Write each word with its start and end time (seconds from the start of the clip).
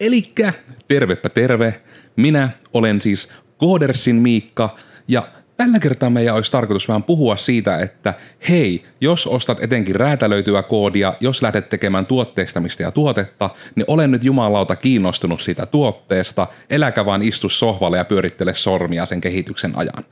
Elikkä, 0.00 0.52
tervepä 0.88 1.28
terve, 1.28 1.80
minä 2.16 2.50
olen 2.72 3.02
siis 3.02 3.28
Koodersin 3.58 4.16
Miikka 4.16 4.76
ja 5.08 5.28
Tällä 5.56 5.78
kertaa 5.78 6.10
meidän 6.10 6.34
olisi 6.34 6.52
tarkoitus 6.52 6.88
vähän 6.88 7.02
puhua 7.02 7.36
siitä, 7.36 7.78
että 7.78 8.14
hei, 8.48 8.84
jos 9.00 9.26
ostat 9.26 9.58
etenkin 9.60 9.96
räätälöityä 9.96 10.62
koodia, 10.62 11.14
jos 11.20 11.42
lähdet 11.42 11.68
tekemään 11.68 12.06
tuotteistamista 12.06 12.82
ja 12.82 12.90
tuotetta, 12.90 13.50
niin 13.74 13.84
olen 13.88 14.10
nyt 14.10 14.24
jumalauta 14.24 14.76
kiinnostunut 14.76 15.40
siitä 15.40 15.66
tuotteesta, 15.66 16.46
eläkä 16.70 17.06
vaan 17.06 17.22
istu 17.22 17.48
sohvalle 17.48 17.96
ja 17.96 18.04
pyörittele 18.04 18.54
sormia 18.54 19.06
sen 19.06 19.20
kehityksen 19.20 19.72
ajan. 19.76 20.04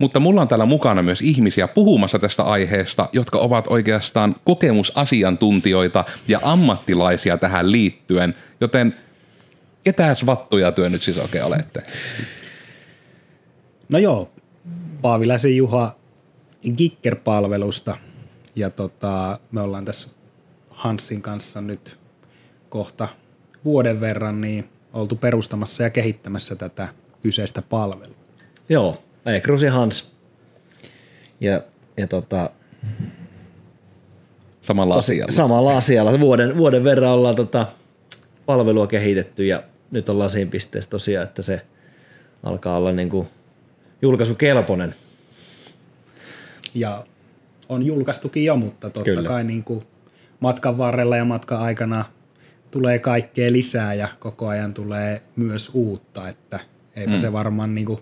Mutta 0.00 0.20
mulla 0.20 0.40
on 0.40 0.48
täällä 0.48 0.66
mukana 0.66 1.02
myös 1.02 1.22
ihmisiä 1.22 1.68
puhumassa 1.68 2.18
tästä 2.18 2.42
aiheesta, 2.42 3.08
jotka 3.12 3.38
ovat 3.38 3.64
oikeastaan 3.68 4.36
kokemusasiantuntijoita 4.44 6.04
ja 6.28 6.40
ammattilaisia 6.42 7.36
tähän 7.36 7.72
liittyen, 7.72 8.34
joten 8.60 8.94
ketääs 9.84 10.26
vattuja 10.26 10.72
työ 10.72 10.88
nyt 10.88 11.02
siis 11.02 11.18
oikein 11.18 11.44
olette? 11.44 11.82
No 13.88 13.98
joo, 13.98 14.30
Paavilaisen 15.02 15.56
Juha 15.56 15.96
Gikker-palvelusta 16.76 17.96
ja 18.54 18.70
tota, 18.70 19.40
me 19.52 19.60
ollaan 19.60 19.84
tässä 19.84 20.08
Hansin 20.70 21.22
kanssa 21.22 21.60
nyt 21.60 21.98
kohta 22.68 23.08
vuoden 23.64 24.00
verran 24.00 24.40
niin 24.40 24.68
oltu 24.92 25.16
perustamassa 25.16 25.82
ja 25.82 25.90
kehittämässä 25.90 26.56
tätä 26.56 26.88
kyseistä 27.22 27.62
palvelua. 27.62 28.16
Joo, 28.68 29.02
Ekrus 29.34 29.62
ja 29.62 29.72
Hans. 29.72 30.16
Ja, 31.40 31.62
ja 31.96 32.06
tota, 32.06 32.50
samalla 34.62 34.94
tosi, 34.94 35.12
asialla. 35.12 35.32
Samalla 35.32 35.76
asialla. 35.76 36.20
Vuoden, 36.20 36.56
vuoden 36.56 36.84
verran 36.84 37.10
ollaan 37.10 37.36
tota, 37.36 37.66
palvelua 38.46 38.86
kehitetty 38.86 39.46
ja 39.46 39.62
nyt 39.90 40.08
ollaan 40.08 40.30
siinä 40.30 40.50
pisteessä 40.50 40.90
tosiaan, 40.90 41.24
että 41.24 41.42
se 41.42 41.60
alkaa 42.42 42.76
olla 42.76 42.92
niin 42.92 43.08
kuin 43.08 43.28
julkaisukelpoinen. 44.02 44.94
Ja 46.74 47.04
on 47.68 47.86
julkaistukin 47.86 48.44
jo, 48.44 48.56
mutta 48.56 48.90
totta 48.90 49.10
Kyllä. 49.10 49.28
kai 49.28 49.44
niin 49.44 49.64
kuin 49.64 49.84
matkan 50.40 50.78
varrella 50.78 51.16
ja 51.16 51.24
matkan 51.24 51.60
aikana 51.60 52.04
tulee 52.70 52.98
kaikkea 52.98 53.52
lisää 53.52 53.94
ja 53.94 54.08
koko 54.18 54.48
ajan 54.48 54.74
tulee 54.74 55.22
myös 55.36 55.70
uutta, 55.74 56.28
että 56.28 56.60
eipä 56.96 57.12
mm. 57.12 57.18
se 57.18 57.32
varmaan 57.32 57.74
niin 57.74 57.86
kuin 57.86 58.00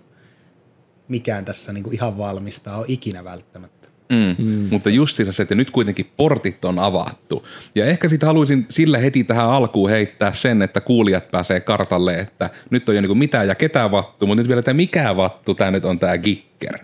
mikään 1.09 1.45
tässä 1.45 1.73
niin 1.73 1.83
kuin 1.83 1.93
ihan 1.93 2.17
valmista 2.17 2.77
ole 2.77 2.85
ikinä 2.87 3.23
välttämättä. 3.23 3.79
Mm. 4.09 4.45
Mm. 4.45 4.67
Mutta 4.71 4.89
justiinsa 4.89 5.31
se, 5.31 5.43
että 5.43 5.55
nyt 5.55 5.71
kuitenkin 5.71 6.11
portit 6.17 6.65
on 6.65 6.79
avattu. 6.79 7.47
Ja 7.75 7.85
ehkä 7.85 8.09
sitten 8.09 8.27
haluaisin 8.27 8.65
sillä 8.69 8.97
heti 8.97 9.23
tähän 9.23 9.49
alkuun 9.49 9.89
heittää 9.89 10.33
sen, 10.33 10.61
että 10.61 10.81
kuulijat 10.81 11.31
pääsee 11.31 11.59
kartalle, 11.59 12.19
että 12.19 12.49
nyt 12.69 12.89
on 12.89 12.95
jo 12.95 13.01
niin 13.01 13.09
kuin 13.09 13.17
mitä 13.17 13.43
ja 13.43 13.55
ketä 13.55 13.91
vattu, 13.91 14.27
mutta 14.27 14.41
nyt 14.41 14.47
vielä 14.47 14.61
tämä 14.61 14.73
mikä 14.73 15.15
vattu, 15.15 15.53
tämä 15.53 15.71
nyt 15.71 15.85
on 15.85 15.99
tämä 15.99 16.17
Gikker. 16.17 16.77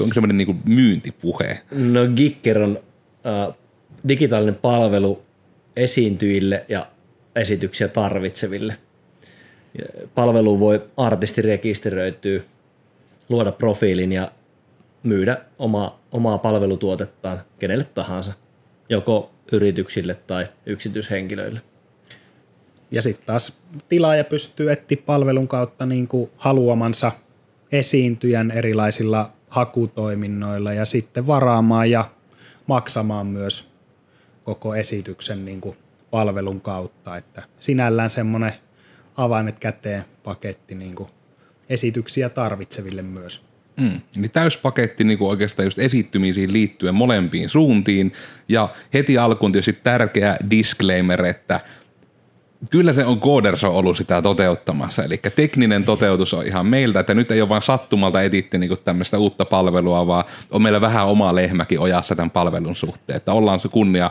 Onko 0.00 0.14
semmoinen 0.14 0.36
niin 0.36 0.60
myyntipuhe? 0.64 1.60
No 1.70 2.00
Gikker 2.16 2.62
on 2.62 2.78
äh, 3.26 3.54
digitaalinen 4.08 4.54
palvelu 4.54 5.22
esiintyjille 5.76 6.64
ja 6.68 6.86
esityksiä 7.36 7.88
tarvitseville. 7.88 8.76
Palveluun 10.14 10.60
voi 10.60 10.82
artisti 10.96 11.42
rekisteröityä, 11.42 12.42
luoda 13.28 13.52
profiilin 13.52 14.12
ja 14.12 14.30
myydä 15.02 15.38
oma, 15.58 15.98
omaa 16.12 16.38
palvelutuotettaan 16.38 17.40
kenelle 17.58 17.84
tahansa, 17.84 18.32
joko 18.88 19.30
yrityksille 19.52 20.14
tai 20.14 20.46
yksityishenkilöille. 20.66 21.60
Ja 22.90 23.02
sitten 23.02 23.26
taas 23.26 23.58
tilaaja 23.88 24.24
pystyy 24.24 24.72
etsiä 24.72 25.02
palvelun 25.06 25.48
kautta 25.48 25.86
niin 25.86 26.08
kuin 26.08 26.30
haluamansa 26.36 27.12
esiintyjän 27.72 28.50
erilaisilla 28.50 29.32
hakutoiminnoilla 29.48 30.72
ja 30.72 30.84
sitten 30.84 31.26
varaamaan 31.26 31.90
ja 31.90 32.10
maksamaan 32.66 33.26
myös 33.26 33.68
koko 34.44 34.74
esityksen 34.74 35.44
niin 35.44 35.60
kuin 35.60 35.76
palvelun 36.10 36.60
kautta. 36.60 37.16
Että 37.16 37.42
sinällään 37.60 38.10
semmoinen 38.10 38.52
avaimet 39.16 39.58
käteen 39.58 40.04
paketti 40.24 40.74
niin 40.74 40.94
kuin 40.94 41.08
esityksiä 41.68 42.28
tarvitseville 42.28 43.02
myös. 43.02 43.42
Mm. 43.76 44.00
Niin 44.16 44.30
täyspaketti 44.30 45.04
niin 45.04 45.18
kuin 45.18 45.28
oikeastaan 45.28 45.66
just 45.66 45.78
esittymisiin 45.78 46.52
liittyen 46.52 46.94
molempiin 46.94 47.50
suuntiin. 47.50 48.12
Ja 48.48 48.68
heti 48.94 49.18
alkuun 49.18 49.52
tietysti 49.52 49.72
tärkeä 49.72 50.36
disclaimer, 50.50 51.24
että 51.24 51.60
kyllä 52.70 52.92
se 52.92 53.04
on 53.04 53.20
Coderso 53.20 53.78
ollut 53.78 53.96
sitä 53.96 54.22
toteuttamassa. 54.22 55.04
Eli 55.04 55.20
tekninen 55.36 55.84
toteutus 55.84 56.34
on 56.34 56.46
ihan 56.46 56.66
meiltä, 56.66 57.00
että 57.00 57.14
nyt 57.14 57.30
ei 57.30 57.40
ole 57.40 57.48
vain 57.48 57.62
sattumalta 57.62 58.22
etitti 58.22 58.58
niin 58.58 58.70
tämmöistä 58.84 59.18
uutta 59.18 59.44
palvelua, 59.44 60.06
vaan 60.06 60.24
on 60.50 60.62
meillä 60.62 60.80
vähän 60.80 61.06
oma 61.06 61.34
lehmäkin 61.34 61.80
ojassa 61.80 62.16
tämän 62.16 62.30
palvelun 62.30 62.76
suhteen. 62.76 63.16
Että 63.16 63.32
ollaan 63.32 63.60
se 63.60 63.68
kunnia 63.68 64.10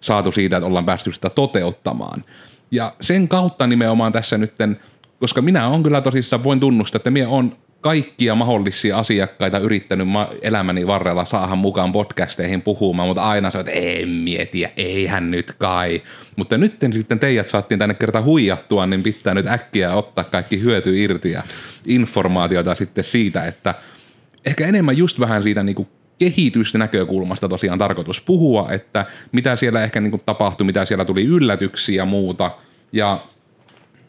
saatu 0.00 0.32
siitä, 0.32 0.56
että 0.56 0.66
ollaan 0.66 0.84
päästy 0.84 1.12
sitä 1.12 1.30
toteuttamaan. 1.30 2.24
Ja 2.70 2.94
sen 3.00 3.28
kautta 3.28 3.66
nimenomaan 3.66 4.12
tässä 4.12 4.38
nytten, 4.38 4.80
koska 5.24 5.42
minä 5.42 5.68
on 5.68 5.82
kyllä 5.82 6.00
tosissaan, 6.00 6.44
voin 6.44 6.60
tunnustaa, 6.60 6.96
että 6.96 7.10
minä 7.10 7.28
on 7.28 7.56
kaikkia 7.80 8.34
mahdollisia 8.34 8.98
asiakkaita 8.98 9.58
yrittänyt 9.58 10.08
elämäni 10.42 10.86
varrella 10.86 11.24
saada 11.24 11.56
mukaan 11.56 11.92
podcasteihin 11.92 12.62
puhumaan, 12.62 13.08
mutta 13.08 13.22
aina 13.22 13.50
se, 13.50 13.58
että 13.58 13.72
ei 13.72 14.06
mietiä, 14.06 14.70
eihän 14.76 15.30
nyt 15.30 15.52
kai. 15.58 16.02
Mutta 16.36 16.58
nyt 16.58 16.76
sitten 16.92 17.18
teidät 17.18 17.48
saattiin 17.48 17.78
tänne 17.78 17.94
kerta 17.94 18.22
huijattua, 18.22 18.86
niin 18.86 19.02
pitää 19.02 19.34
nyt 19.34 19.46
äkkiä 19.46 19.94
ottaa 19.94 20.24
kaikki 20.24 20.60
hyöty 20.60 20.98
irti 20.98 21.30
ja 21.30 21.42
informaatiota 21.86 22.74
sitten 22.74 23.04
siitä, 23.04 23.44
että 23.44 23.74
ehkä 24.46 24.66
enemmän 24.66 24.96
just 24.96 25.20
vähän 25.20 25.42
siitä 25.42 25.62
niin 25.62 25.76
kuin 25.76 25.88
kehitysnäkökulmasta 26.18 27.48
tosiaan 27.48 27.78
tarkoitus 27.78 28.20
puhua, 28.20 28.68
että 28.70 29.06
mitä 29.32 29.56
siellä 29.56 29.82
ehkä 29.82 30.00
niin 30.00 30.10
kuin 30.10 30.22
tapahtui, 30.26 30.66
mitä 30.66 30.84
siellä 30.84 31.04
tuli 31.04 31.24
yllätyksiä 31.24 31.96
ja 31.96 32.04
muuta. 32.04 32.50
Ja 32.92 33.18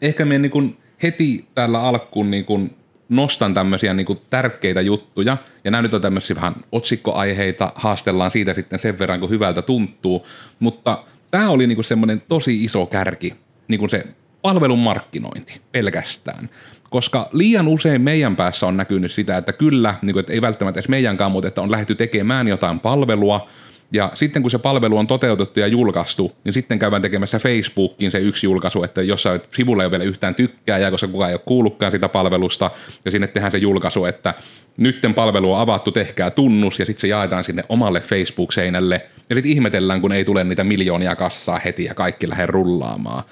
ehkä 0.02 0.24
me 0.24 0.38
niin 0.38 0.50
kuin 0.50 0.76
heti 1.02 1.46
tällä 1.54 1.80
alkuun 1.80 2.30
niin 2.30 2.44
kuin 2.44 2.76
nostan 3.08 3.54
tämmöisiä 3.54 3.94
niin 3.94 4.06
kuin 4.06 4.18
tärkeitä 4.30 4.80
juttuja, 4.80 5.36
ja 5.64 5.70
nämä 5.70 5.82
nyt 5.82 5.94
on 5.94 6.02
tämmöisiä 6.02 6.36
vähän 6.36 6.54
otsikkoaiheita, 6.72 7.72
haastellaan 7.74 8.30
siitä 8.30 8.54
sitten 8.54 8.78
sen 8.78 8.98
verran, 8.98 9.20
kun 9.20 9.30
hyvältä 9.30 9.62
tuntuu, 9.62 10.26
mutta 10.58 11.04
tämä 11.30 11.50
oli 11.50 11.66
niin 11.66 11.76
kuin 11.76 11.84
semmoinen 11.84 12.22
tosi 12.28 12.64
iso 12.64 12.86
kärki, 12.86 13.34
niin 13.68 13.78
kuin 13.78 13.90
se 13.90 14.04
palvelun 14.42 14.78
markkinointi 14.78 15.60
pelkästään. 15.72 16.50
Koska 16.90 17.28
liian 17.32 17.68
usein 17.68 18.00
meidän 18.00 18.36
päässä 18.36 18.66
on 18.66 18.76
näkynyt 18.76 19.12
sitä, 19.12 19.36
että 19.36 19.52
kyllä, 19.52 19.94
niin 20.02 20.12
kuin, 20.12 20.20
että 20.20 20.32
ei 20.32 20.42
välttämättä 20.42 20.80
edes 20.80 20.88
meidänkään, 20.88 21.30
mutta 21.30 21.48
että 21.48 21.62
on 21.62 21.70
lähdetty 21.70 21.94
tekemään 21.94 22.48
jotain 22.48 22.80
palvelua, 22.80 23.48
ja 23.92 24.10
sitten 24.14 24.42
kun 24.42 24.50
se 24.50 24.58
palvelu 24.58 24.98
on 24.98 25.06
toteutettu 25.06 25.60
ja 25.60 25.66
julkaistu, 25.66 26.32
niin 26.44 26.52
sitten 26.52 26.78
käydään 26.78 27.02
tekemässä 27.02 27.38
Facebookiin 27.38 28.10
se 28.10 28.18
yksi 28.18 28.46
julkaisu, 28.46 28.82
että 28.82 29.02
jossain 29.02 29.40
sivulla 29.50 29.82
ei 29.82 29.86
ole 29.86 29.90
vielä 29.90 30.04
yhtään 30.04 30.34
tykkää, 30.34 30.90
koska 30.90 31.08
kukaan 31.08 31.30
ei 31.30 31.34
ole 31.34 31.42
kuullutkaan 31.46 31.92
sitä 31.92 32.08
palvelusta, 32.08 32.70
ja 33.04 33.10
sinne 33.10 33.26
tehdään 33.26 33.52
se 33.52 33.58
julkaisu, 33.58 34.04
että 34.04 34.34
nytten 34.76 35.14
palvelu 35.14 35.52
on 35.52 35.60
avattu, 35.60 35.92
tehkää 35.92 36.30
tunnus, 36.30 36.78
ja 36.78 36.86
sitten 36.86 37.00
se 37.00 37.08
jaetaan 37.08 37.44
sinne 37.44 37.64
omalle 37.68 38.00
Facebook-seinälle, 38.00 39.02
ja 39.30 39.36
sitten 39.36 39.52
ihmetellään, 39.52 40.00
kun 40.00 40.12
ei 40.12 40.24
tule 40.24 40.44
niitä 40.44 40.64
miljoonia 40.64 41.16
kassaa 41.16 41.60
heti 41.64 41.84
ja 41.84 41.94
kaikki 41.94 42.28
lähde 42.28 42.46
rullaamaan. 42.46 43.24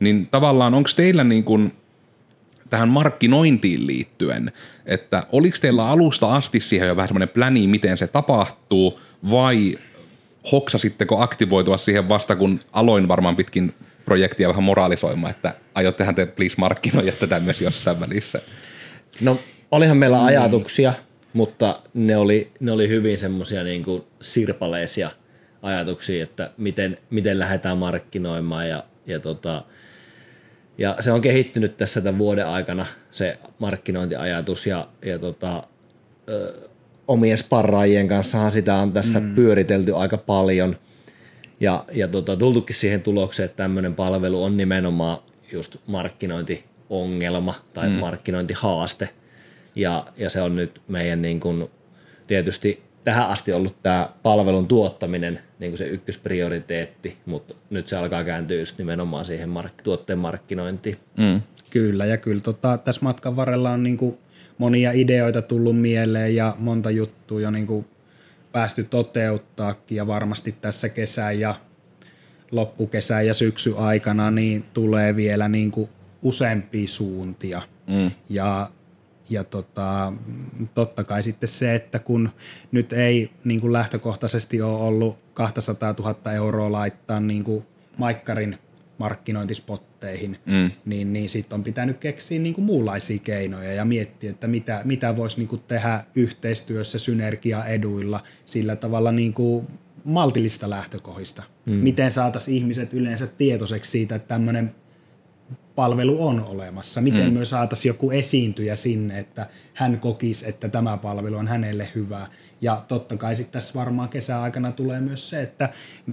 Niin 0.00 0.26
tavallaan 0.30 0.74
onko 0.74 0.90
teillä 0.96 1.24
niin 1.24 1.44
kuin 1.44 1.72
tähän 2.70 2.88
markkinointiin 2.88 3.86
liittyen, 3.86 4.52
että 4.86 5.22
oliko 5.32 5.56
teillä 5.60 5.88
alusta 5.88 6.36
asti 6.36 6.60
siihen 6.60 6.88
jo 6.88 6.96
vähän 6.96 7.08
semmoinen 7.08 7.28
pläni, 7.28 7.66
miten 7.66 7.98
se 7.98 8.06
tapahtuu, 8.06 9.00
vai 9.30 9.78
hoksasitteko 10.52 11.22
aktivoitua 11.22 11.78
siihen 11.78 12.08
vasta, 12.08 12.36
kun 12.36 12.60
aloin 12.72 13.08
varmaan 13.08 13.36
pitkin 13.36 13.74
projektia 14.04 14.48
vähän 14.48 14.62
moraalisoimaan, 14.62 15.30
että 15.30 15.54
aiottehan 15.74 16.14
te 16.14 16.26
please 16.26 16.54
markkinoida 16.58 17.12
tätä 17.12 17.40
myös 17.40 17.60
jossain 17.60 18.00
välissä? 18.00 18.40
No 19.20 19.38
olihan 19.70 19.96
meillä 19.96 20.18
mm. 20.18 20.24
ajatuksia, 20.24 20.94
mutta 21.32 21.82
ne 21.94 22.16
oli, 22.16 22.50
ne 22.60 22.72
oli 22.72 22.88
hyvin 22.88 23.18
semmoisia 23.18 23.64
niin 23.64 23.84
kuin 23.84 24.04
sirpaleisia 24.20 25.10
ajatuksia, 25.62 26.22
että 26.22 26.50
miten, 26.56 26.98
miten 27.10 27.38
lähdetään 27.38 27.78
markkinoimaan 27.78 28.68
ja, 28.68 28.84
ja, 29.06 29.20
tota, 29.20 29.64
ja 30.78 30.96
se 31.00 31.12
on 31.12 31.20
kehittynyt 31.20 31.76
tässä 31.76 32.00
tämän 32.00 32.18
vuoden 32.18 32.46
aikana 32.46 32.86
se 33.10 33.38
markkinointiajatus 33.58 34.66
ja, 34.66 34.88
ja 35.04 35.18
tota, 35.18 35.62
omien 37.08 37.38
sparraajien 37.38 38.08
kanssahan 38.08 38.52
sitä 38.52 38.74
on 38.74 38.92
tässä 38.92 39.20
mm. 39.20 39.34
pyöritelty 39.34 39.96
aika 39.96 40.16
paljon. 40.16 40.76
Ja, 41.60 41.84
ja 41.92 42.08
tota, 42.08 42.36
tultukin 42.36 42.76
siihen 42.76 43.02
tulokseen, 43.02 43.44
että 43.44 43.56
tämmöinen 43.56 43.94
palvelu 43.94 44.42
on 44.42 44.56
nimenomaan 44.56 45.18
just 45.52 45.76
markkinointiongelma 45.86 47.54
tai 47.74 47.88
mm. 47.88 47.94
markkinointihaaste. 47.94 49.08
Ja, 49.74 50.06
ja 50.16 50.30
se 50.30 50.42
on 50.42 50.56
nyt 50.56 50.80
meidän 50.88 51.22
niin 51.22 51.40
kuin, 51.40 51.70
tietysti 52.26 52.82
tähän 53.04 53.28
asti 53.28 53.52
ollut 53.52 53.82
tämä 53.82 54.08
palvelun 54.22 54.68
tuottaminen 54.68 55.40
niin 55.58 55.70
kuin 55.70 55.78
se 55.78 55.86
ykkösprioriteetti, 55.86 57.16
mutta 57.26 57.54
nyt 57.70 57.88
se 57.88 57.96
alkaa 57.96 58.24
kääntyä 58.24 58.58
just 58.58 58.78
nimenomaan 58.78 59.24
siihen 59.24 59.48
mark- 59.48 59.82
tuotteen 59.82 60.18
markkinointiin. 60.18 60.96
Mm. 61.18 61.40
Kyllä, 61.70 62.06
ja 62.06 62.16
kyllä 62.16 62.40
tota, 62.40 62.78
tässä 62.78 63.00
matkan 63.02 63.36
varrella 63.36 63.70
on 63.70 63.82
niin 63.82 63.96
kuin 63.96 64.18
monia 64.62 64.92
ideoita 64.92 65.42
tullut 65.42 65.80
mieleen 65.80 66.36
ja 66.36 66.56
monta 66.58 66.90
juttua 66.90 67.40
jo 67.40 67.50
niin 67.50 67.66
kuin 67.66 67.86
päästy 68.52 68.84
toteuttaakin 68.84 69.96
ja 69.96 70.06
varmasti 70.06 70.54
tässä 70.60 70.88
kesän 70.88 71.40
ja 71.40 71.54
loppukesän 72.50 73.26
ja 73.26 73.34
syksy 73.34 73.74
aikana 73.76 74.30
niin 74.30 74.64
tulee 74.74 75.16
vielä 75.16 75.48
niin 75.48 75.70
kuin 75.70 75.88
useampia 76.22 76.88
suuntia. 76.88 77.62
Mm. 77.86 78.10
Ja, 78.28 78.70
ja 79.30 79.44
tota, 79.44 80.12
totta 80.74 81.04
kai 81.04 81.22
sitten 81.22 81.48
se, 81.48 81.74
että 81.74 81.98
kun 81.98 82.30
nyt 82.72 82.92
ei 82.92 83.30
niin 83.44 83.60
kuin 83.60 83.72
lähtökohtaisesti 83.72 84.62
ole 84.62 84.78
ollut 84.78 85.18
200 85.34 85.94
000 85.98 86.32
euroa 86.32 86.72
laittaa 86.72 87.20
niin 87.20 87.44
kuin 87.44 87.64
Maikkarin 87.98 88.58
markkinointispotteihin, 88.98 90.38
mm. 90.46 90.70
niin, 90.84 91.12
niin 91.12 91.28
sitten 91.28 91.56
on 91.56 91.64
pitänyt 91.64 91.98
keksiä 91.98 92.38
niin 92.38 92.54
kuin 92.54 92.64
muunlaisia 92.64 93.18
keinoja 93.24 93.72
ja 93.72 93.84
miettiä, 93.84 94.30
että 94.30 94.46
mitä, 94.46 94.80
mitä 94.84 95.16
voisi 95.16 95.38
niin 95.38 95.48
kuin 95.48 95.62
tehdä 95.68 96.04
yhteistyössä 96.14 96.98
synergiaeduilla 96.98 98.20
sillä 98.44 98.76
tavalla 98.76 99.12
niin 99.12 99.34
kuin 99.34 99.66
maltillista 100.04 100.70
lähtökohdista. 100.70 101.42
Mm. 101.66 101.72
Miten 101.72 102.10
saataisiin 102.10 102.56
ihmiset 102.56 102.94
yleensä 102.94 103.26
tietoiseksi 103.26 103.90
siitä, 103.90 104.14
että 104.14 104.28
tämmöinen 104.28 104.74
palvelu 105.74 106.26
on 106.26 106.44
olemassa. 106.44 107.00
Miten 107.00 107.26
mm. 107.26 107.32
myös 107.32 107.50
saataisiin 107.50 107.90
joku 107.90 108.10
esiintyjä 108.10 108.76
sinne, 108.76 109.18
että 109.18 109.46
hän 109.74 110.00
kokisi, 110.00 110.48
että 110.48 110.68
tämä 110.68 110.96
palvelu 110.96 111.36
on 111.36 111.48
hänelle 111.48 111.88
hyvä. 111.94 112.26
Ja 112.60 112.84
totta 112.88 113.16
kai 113.16 113.36
sitten 113.36 113.52
tässä 113.52 113.78
varmaan 113.78 114.08
kesäaikana 114.08 114.72
tulee 114.72 115.00
myös 115.00 115.30
se, 115.30 115.42
että 115.42 115.68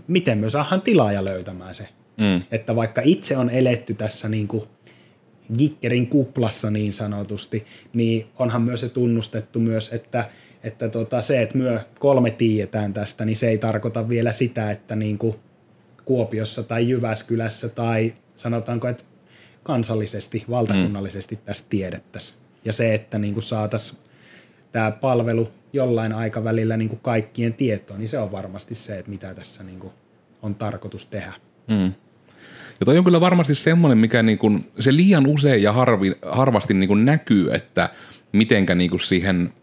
miten 0.08 0.38
myös 0.38 0.54
saadaan 0.54 0.82
tilaaja 0.82 1.26
löytämään 1.26 1.74
se. 1.74 1.88
Mm. 2.20 2.42
Että 2.52 2.76
vaikka 2.76 3.02
itse 3.06 3.38
on 3.38 3.50
eletty 3.50 3.94
tässä 3.94 4.30
niin 4.30 4.48
kuin 4.48 4.64
Gikkerin 5.58 6.08
kuplassa 6.08 6.72
niin 6.72 6.94
sanotusti, 6.94 7.66
niin 7.94 8.28
onhan 8.40 8.62
myös 8.62 8.82
se 8.82 8.90
tunnustettu 8.90 9.60
myös, 9.60 9.94
että, 9.94 10.30
että 10.64 10.90
tota 10.90 11.22
se, 11.22 11.42
että 11.42 11.58
myö 11.58 11.80
kolme 12.00 12.32
tiedetään 12.32 12.94
tästä, 12.94 13.26
niin 13.26 13.36
se 13.36 13.50
ei 13.50 13.58
tarkoita 13.58 14.10
vielä 14.10 14.32
sitä, 14.32 14.72
että 14.72 14.96
niin 14.96 15.18
kuin 15.18 15.36
Kuopiossa 16.06 16.64
tai 16.64 16.90
Jyväskylässä 16.90 17.70
tai 17.70 18.14
sanotaanko, 18.36 18.88
että 18.88 19.04
kansallisesti, 19.64 20.46
valtakunnallisesti 20.50 21.36
mm. 21.36 21.42
tästä 21.46 21.70
tiedettäisiin. 21.70 22.40
Ja 22.66 22.74
se, 22.74 22.94
että 22.94 23.20
niin 23.20 23.34
kuin 23.34 23.44
saataisiin 23.44 24.00
tämä 24.72 24.92
palvelu 24.92 25.50
jollain 25.74 26.14
aikavälillä 26.14 26.78
niin 26.78 26.90
kuin 26.90 27.00
kaikkien 27.00 27.54
tietoon, 27.54 28.00
niin 28.00 28.10
se 28.10 28.20
on 28.20 28.32
varmasti 28.32 28.76
se, 28.76 29.00
että 29.00 29.12
mitä 29.12 29.34
tässä 29.34 29.64
niin 29.64 29.80
kuin 29.80 29.94
on 30.42 30.56
tarkoitus 30.56 31.06
tehdä. 31.06 31.34
Mm. 31.68 31.94
Ja 32.80 32.86
toi 32.86 32.98
on 32.98 33.04
kyllä 33.04 33.22
varmasti 33.22 33.56
semmoinen, 33.56 33.98
mikä 33.98 34.24
niin 34.24 34.38
kuin, 34.38 34.66
se 34.80 34.96
liian 34.96 35.28
usein 35.28 35.64
ja 35.64 35.74
harvi, 35.74 36.16
harvasti 36.22 36.74
niin 36.74 36.88
kuin 36.88 37.06
näkyy, 37.06 37.54
että 37.54 37.90
mitenkä 38.32 38.76
niin 38.76 38.90
kuin 38.90 39.00
siihen 39.00 39.54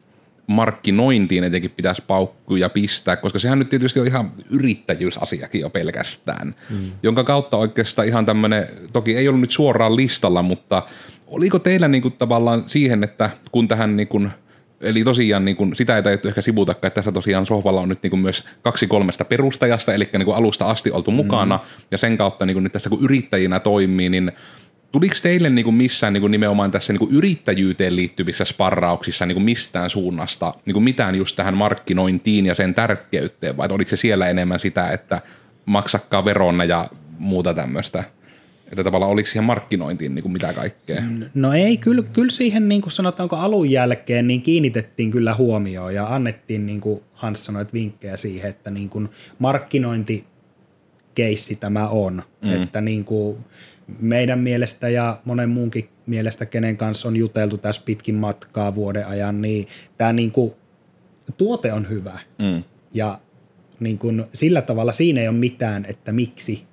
markkinointiin 0.47 1.45
etenkin 1.45 1.71
pitäisi 1.71 2.03
paukkuja 2.07 2.69
pistää, 2.69 3.17
koska 3.17 3.39
sehän 3.39 3.59
nyt 3.59 3.69
tietysti 3.69 4.01
on 4.01 4.07
ihan 4.07 4.33
yrittäjyysasiakin 4.51 5.61
jo 5.61 5.71
pelkästään, 5.71 6.55
mm. 6.71 6.91
jonka 7.03 7.25
kautta 7.25 7.57
oikeastaan 7.57 8.09
ihan 8.09 8.27
tämmöinen, 8.27 8.69
toki 8.93 9.17
ei 9.17 9.29
ollut 9.29 9.41
nyt 9.41 9.51
suoraan 9.51 9.97
listalla, 9.97 10.43
mutta 10.43 10.83
oliko 11.27 11.59
teillä 11.59 11.89
niin 11.89 12.03
kuin 12.03 12.15
tavallaan 12.19 12.65
siihen, 12.67 13.05
että 13.05 13.31
kun 13.53 13.69
tähän 13.69 13.97
niin 13.97 14.09
kuin, 14.09 14.31
eli 14.81 15.05
tosiaan 15.05 15.44
niin 15.44 15.56
kuin, 15.56 15.76
sitä 15.76 15.96
ei 15.96 16.02
täytyy 16.02 16.28
ehkä 16.28 16.43
sivutakaan, 16.43 16.88
että 16.88 16.94
tässä 16.94 17.12
tosiaan 17.12 17.46
sohvalla 17.46 17.81
on 17.81 17.88
nyt 17.88 18.02
niin 18.02 18.11
kuin 18.11 18.20
myös 18.20 18.44
kaksi 18.62 18.87
kolmesta 18.87 19.25
perustajasta, 19.25 19.94
eli 19.94 20.08
niin 20.12 20.25
kuin 20.25 20.37
alusta 20.37 20.70
asti 20.70 20.90
oltu 20.90 21.11
mukana, 21.11 21.56
mm. 21.56 21.84
ja 21.90 21.99
sen 21.99 22.17
kautta 22.17 22.46
niin 22.46 22.55
kuin 22.55 22.64
nyt 22.64 22.73
tässä 22.73 22.90
kun 22.90 23.05
yrittäjinä 23.05 23.61
toimii, 23.61 24.08
niin 24.08 24.32
Tuliko 24.93 25.14
teille 25.23 25.50
niin 25.50 25.64
kuin 25.64 25.75
missään 25.75 26.12
niin 26.12 26.20
kuin 26.20 26.31
nimenomaan 26.31 26.70
tässä 26.70 26.93
niin 26.93 26.99
kuin 26.99 27.14
yrittäjyyteen 27.14 27.96
liittyvissä 27.96 28.44
sparrauksissa 28.44 29.26
niin 29.26 29.34
kuin 29.34 29.44
mistään 29.44 29.90
suunnasta 29.90 30.55
niin 30.67 30.75
kuin 30.75 30.84
mitään 30.84 31.14
just 31.14 31.37
tähän 31.37 31.56
markkinointiin 31.56 32.46
ja 32.46 32.55
sen 32.55 32.75
tärkeyteen, 32.75 33.56
vai 33.56 33.69
oliko 33.70 33.90
se 33.90 33.96
siellä 33.96 34.28
enemmän 34.28 34.61
sitä, 34.61 34.90
että 34.90 35.23
maksakkaa 35.67 36.25
veronna 36.25 36.64
ja 36.64 36.88
muuta 37.19 37.55
tämmöistä? 37.55 38.05
Että 38.73 38.85
tavallaan 38.85 39.13
oliko 39.13 39.27
siihen 39.27 39.45
markkinointiin 39.45 40.15
niin 40.15 40.23
kuin 40.23 40.33
mitä 40.33 40.53
kaikkea? 40.53 41.03
No 41.35 41.53
ei, 41.53 41.77
kyllä, 41.77 42.03
kyllä 42.03 42.31
siihen 42.31 42.69
niin 42.69 42.83
kuin 42.83 42.93
sanotaanko 42.93 43.37
alun 43.37 43.71
jälkeen 43.71 44.27
niin 44.27 44.43
kiinnitettiin 44.43 45.11
kyllä 45.11 45.35
huomioon 45.35 45.95
ja 45.95 46.15
annettiin 46.15 46.67
niin 46.67 46.81
kuin 46.81 47.03
Hans 47.13 47.45
sanoi, 47.45 47.63
että 47.63 47.75
vinkkejä 47.75 48.17
siihen, 48.17 48.51
että 48.51 48.71
niin 48.71 48.89
kuin 48.89 49.09
markkinointi 49.39 50.25
keissi 51.15 51.57
tämä 51.57 51.89
on. 51.89 52.23
Mm. 52.43 52.63
Että 52.63 52.81
niin 52.81 53.05
kuin, 53.05 53.39
meidän 54.01 54.39
mielestä 54.39 54.89
ja 54.89 55.21
monen 55.25 55.49
muunkin 55.49 55.89
mielestä, 56.07 56.47
kenen 56.47 56.77
kanssa 56.77 57.09
on 57.09 57.17
juteltu 57.17 57.59
tässä 57.59 57.83
pitkin 57.85 58.15
matkaa 58.15 58.75
vuoden 58.75 59.07
ajan, 59.07 59.43
niin 59.43 59.69
tämä 59.99 60.12
niin 60.12 60.31
kuin, 60.31 60.53
tuote 61.37 61.73
on 61.73 61.89
hyvä. 61.89 62.21
Mm. 62.39 62.62
Ja 62.95 63.21
niin 63.81 63.99
kuin, 63.99 64.25
sillä 64.33 64.62
tavalla 64.62 64.93
siinä 64.93 65.21
ei 65.21 65.29
ole 65.29 65.37
mitään, 65.37 65.85
että 65.89 66.12
miksi 66.12 66.65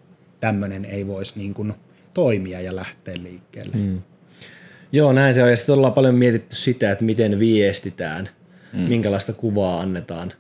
tämmöinen 0.44 0.86
ei 0.86 1.08
voisi 1.08 1.40
niin 1.40 1.54
kuin, 1.54 1.74
toimia 2.14 2.62
ja 2.62 2.76
lähteä 2.76 3.16
liikkeelle. 3.24 3.76
Mm. 3.76 4.02
Joo, 4.92 5.14
näin 5.14 5.36
se 5.36 5.44
on. 5.44 5.50
Ja 5.50 5.58
sitten 5.58 5.76
ollaan 5.76 5.94
paljon 5.94 6.16
mietitty 6.16 6.56
sitä, 6.56 6.92
että 6.92 7.06
miten 7.06 7.40
viestitään, 7.40 8.30
mm. 8.74 8.80
minkälaista 8.80 9.34
kuvaa 9.34 9.80
annetaan, 9.80 10.34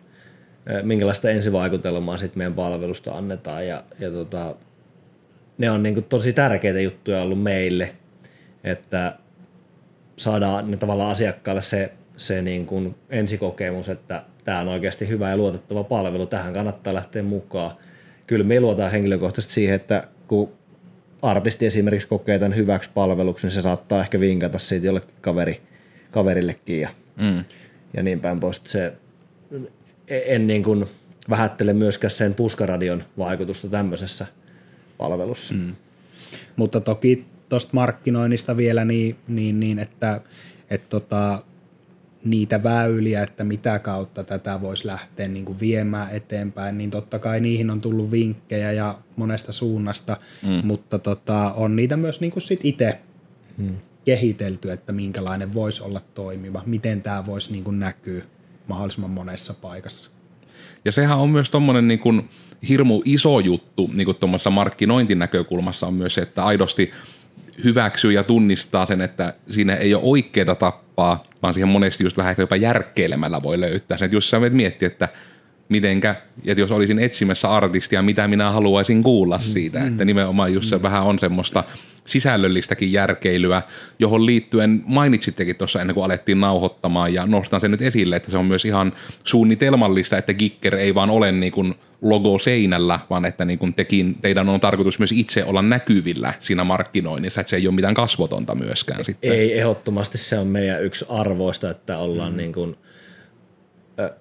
minkälaista 0.83 1.29
ensivaikutelmaa 1.29 2.17
sitten 2.17 2.37
meidän 2.37 2.53
palvelusta 2.53 3.11
annetaan. 3.11 3.67
Ja, 3.67 3.83
ja 3.99 4.11
tota, 4.11 4.55
ne 5.57 5.71
on 5.71 5.83
niin 5.83 5.93
kuin 5.93 6.05
tosi 6.09 6.33
tärkeitä 6.33 6.79
juttuja 6.79 7.21
ollut 7.21 7.43
meille, 7.43 7.95
että 8.63 9.17
saadaan 10.17 10.71
ne 10.71 10.77
tavallaan 10.77 11.11
asiakkaalle 11.11 11.61
se, 11.61 11.93
se 12.17 12.41
niin 12.41 12.65
kuin 12.65 12.95
ensikokemus, 13.09 13.89
että 13.89 14.23
tämä 14.43 14.59
on 14.59 14.67
oikeasti 14.67 15.07
hyvä 15.07 15.29
ja 15.29 15.37
luotettava 15.37 15.83
palvelu, 15.83 16.25
tähän 16.25 16.53
kannattaa 16.53 16.93
lähteä 16.93 17.23
mukaan. 17.23 17.71
Kyllä 18.27 18.45
me 18.45 18.59
luotaan 18.59 18.91
henkilökohtaisesti 18.91 19.53
siihen, 19.53 19.75
että 19.75 20.07
kun 20.27 20.51
artisti 21.21 21.65
esimerkiksi 21.65 22.07
kokee 22.07 22.39
tämän 22.39 22.55
hyväksi 22.55 22.89
palveluksi, 22.93 23.47
niin 23.47 23.53
se 23.53 23.61
saattaa 23.61 24.01
ehkä 24.01 24.19
vinkata 24.19 24.59
siitä 24.59 24.85
jollekin 24.85 25.15
kaveri, 25.21 25.61
kaverillekin 26.11 26.81
ja, 26.81 26.89
mm. 27.21 27.43
ja 27.93 28.03
niin 28.03 28.19
päin 28.19 28.39
pois. 28.39 28.61
Se, 28.63 28.93
en 30.07 30.47
niin 30.47 30.63
kuin 30.63 30.85
vähättele 31.29 31.73
myöskään 31.73 32.11
sen 32.11 32.33
puskaradion 32.33 33.03
vaikutusta 33.17 33.67
tämmöisessä– 33.67 34.27
palvelussa. 34.97 35.53
Mm. 35.53 35.75
Mutta 36.55 36.81
toki 36.81 37.25
tuosta 37.49 37.71
markkinoinnista 37.73 38.57
vielä 38.57 38.85
niin, 38.85 39.15
niin, 39.27 39.59
niin 39.59 39.79
että 39.79 40.21
et 40.69 40.89
tota, 40.89 41.43
niitä 42.25 42.63
väyliä, 42.63 43.23
että 43.23 43.43
mitä 43.43 43.79
kautta 43.79 44.23
tätä 44.23 44.61
voisi 44.61 44.87
lähteä 44.87 45.27
niin 45.27 45.45
kuin 45.45 45.59
viemään 45.59 46.15
eteenpäin, 46.15 46.77
niin 46.77 46.91
totta 46.91 47.19
kai 47.19 47.39
niihin 47.39 47.69
on 47.69 47.81
tullut 47.81 48.11
vinkkejä 48.11 48.71
ja 48.71 48.97
monesta 49.15 49.51
suunnasta, 49.51 50.17
mm. 50.43 50.61
mutta 50.67 50.99
tota, 50.99 51.53
on 51.53 51.75
niitä 51.75 51.97
myös 51.97 52.21
niin 52.21 52.31
kuin 52.31 52.43
sit 52.43 52.59
itse 52.63 52.99
mm. 53.57 53.75
kehitelty, 54.05 54.71
että 54.71 54.91
minkälainen 54.91 55.53
voisi 55.53 55.83
olla 55.83 56.01
toimiva, 56.13 56.63
miten 56.65 57.01
tämä 57.01 57.25
voisi 57.25 57.51
niin 57.51 57.63
kuin 57.63 57.79
näkyä 57.79 58.23
mahdollisimman 58.67 59.11
monessa 59.11 59.53
paikassa. 59.53 60.09
Ja 60.85 60.91
sehän 60.91 61.17
on 61.17 61.29
myös 61.29 61.49
tuommoinen 61.49 61.87
niin 61.87 61.99
kuin, 61.99 62.29
hirmu 62.69 63.01
iso 63.05 63.39
juttu 63.39 63.89
niin 63.93 64.05
kuin 64.05 64.17
tuommoisessa 64.17 64.49
markkinointinäkökulmassa 64.49 65.87
on 65.87 65.93
myös 65.93 66.13
se, 66.13 66.21
että 66.21 66.45
aidosti 66.45 66.91
hyväksyy 67.63 68.11
ja 68.11 68.23
tunnistaa 68.23 68.85
sen, 68.85 69.01
että 69.01 69.33
siinä 69.49 69.75
ei 69.75 69.93
ole 69.93 70.03
oikeita 70.05 70.55
tappaa, 70.55 71.23
vaan 71.41 71.53
siihen 71.53 71.69
monesti 71.69 72.03
just 72.03 72.17
vähän 72.17 72.35
jopa 72.37 72.55
järkkeilemällä 72.55 73.43
voi 73.43 73.59
löytää 73.59 73.97
sen. 73.97 74.05
Että 74.05 74.15
jos 74.15 74.29
sä 74.29 74.41
voit 74.41 74.53
miettiä, 74.53 74.87
että 74.87 75.09
mitenkä, 75.73 76.15
että 76.45 76.61
jos 76.61 76.71
olisin 76.71 76.99
etsimässä 76.99 77.49
artistia, 77.49 78.01
mitä 78.01 78.27
minä 78.27 78.51
haluaisin 78.51 79.03
kuulla 79.03 79.39
siitä, 79.39 79.79
mm. 79.79 79.87
että 79.87 80.05
nimenomaan 80.05 80.53
just 80.53 80.69
se 80.69 80.77
mm. 80.77 80.81
vähän 80.81 81.03
on 81.03 81.19
semmoista 81.19 81.63
sisällöllistäkin 82.05 82.91
järkeilyä, 82.91 83.61
johon 83.99 84.25
liittyen 84.25 84.83
mainitsittekin 84.85 85.55
tuossa 85.55 85.81
ennen 85.81 85.93
kuin 85.93 86.05
alettiin 86.05 86.39
nauhoittamaan 86.39 87.13
ja 87.13 87.25
nostan 87.25 87.61
sen 87.61 87.71
nyt 87.71 87.81
esille, 87.81 88.15
että 88.15 88.31
se 88.31 88.37
on 88.37 88.45
myös 88.45 88.65
ihan 88.65 88.93
suunnitelmallista, 89.23 90.17
että 90.17 90.33
Gikker 90.33 90.75
ei 90.75 90.95
vaan 90.95 91.09
ole 91.09 91.31
niin 91.31 91.51
kuin 91.51 91.75
logo 92.01 92.39
seinällä, 92.39 92.99
vaan 93.09 93.25
että 93.25 93.45
niin 93.45 93.59
kuin 93.59 93.73
tekin, 93.73 94.15
teidän 94.21 94.49
on 94.49 94.59
tarkoitus 94.59 94.99
myös 94.99 95.11
itse 95.11 95.43
olla 95.43 95.61
näkyvillä 95.61 96.33
siinä 96.39 96.63
markkinoinnissa, 96.63 97.41
että 97.41 97.49
se 97.49 97.55
ei 97.55 97.67
ole 97.67 97.75
mitään 97.75 97.93
kasvotonta 97.93 98.55
myöskään 98.55 99.05
sitten. 99.05 99.31
Ei, 99.31 99.59
ehdottomasti 99.59 100.17
se 100.17 100.37
on 100.37 100.47
meidän 100.47 100.83
yksi 100.83 101.05
arvoista, 101.09 101.69
että 101.69 101.97
ollaan 101.97 102.31
mm. 102.31 102.37
niin 102.37 102.53
kuin 102.53 102.75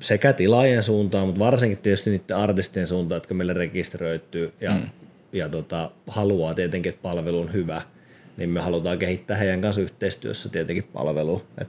sekä 0.00 0.32
tilaajien 0.32 0.82
suuntaan, 0.82 1.26
mutta 1.26 1.38
varsinkin 1.38 1.78
tietysti 1.78 2.10
niiden 2.10 2.36
artistien 2.36 2.86
suuntaan, 2.86 3.16
jotka 3.16 3.34
meille 3.34 3.52
rekisteröityy 3.52 4.52
ja, 4.60 4.70
mm. 4.70 4.88
ja 5.32 5.48
tota, 5.48 5.90
haluaa 6.06 6.54
tietenkin, 6.54 6.90
että 6.90 7.02
palvelu 7.02 7.40
on 7.40 7.52
hyvä, 7.52 7.82
niin 8.36 8.50
me 8.50 8.60
halutaan 8.60 8.98
kehittää 8.98 9.36
heidän 9.36 9.60
kanssa 9.60 9.82
yhteistyössä 9.82 10.48
tietenkin 10.48 10.84
palvelu. 10.84 11.42
Et, 11.58 11.68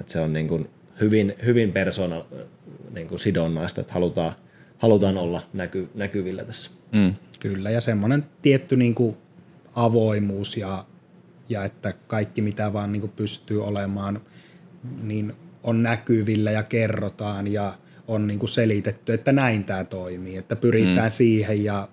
et 0.00 0.08
se 0.08 0.20
on 0.20 0.32
niin 0.32 0.48
kuin 0.48 0.70
hyvin, 1.00 1.34
hyvin 1.44 1.72
persona 1.72 2.24
niin 2.90 3.08
kuin 3.08 3.18
sidonnaista, 3.18 3.80
että 3.80 3.92
halutaan, 3.92 4.32
halutaan 4.78 5.18
olla 5.18 5.42
näky, 5.52 5.88
näkyvillä 5.94 6.44
tässä. 6.44 6.70
Mm. 6.92 7.14
Kyllä, 7.40 7.70
ja 7.70 7.80
semmoinen 7.80 8.24
tietty 8.42 8.76
niin 8.76 8.94
kuin 8.94 9.16
avoimuus 9.74 10.56
ja, 10.56 10.84
ja 11.48 11.64
että 11.64 11.94
kaikki 12.06 12.42
mitä 12.42 12.72
vaan 12.72 12.92
niin 12.92 13.00
kuin 13.00 13.12
pystyy 13.16 13.64
olemaan, 13.64 14.20
niin 15.02 15.34
on 15.64 15.82
näkyvillä 15.82 16.50
ja 16.50 16.62
kerrotaan 16.62 17.46
ja 17.46 17.78
on 18.08 18.26
niin 18.26 18.38
kuin 18.38 18.50
selitetty, 18.50 19.12
että 19.12 19.32
näin 19.32 19.64
tämä 19.64 19.84
toimii, 19.84 20.36
että 20.36 20.56
pyritään 20.56 21.06
mm. 21.06 21.10
siihen 21.10 21.64
ja, 21.64 21.88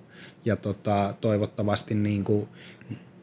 ja 0.45 0.55
tota, 0.55 1.13
toivottavasti 1.21 1.95
niin 1.95 2.23
kuin 2.23 2.47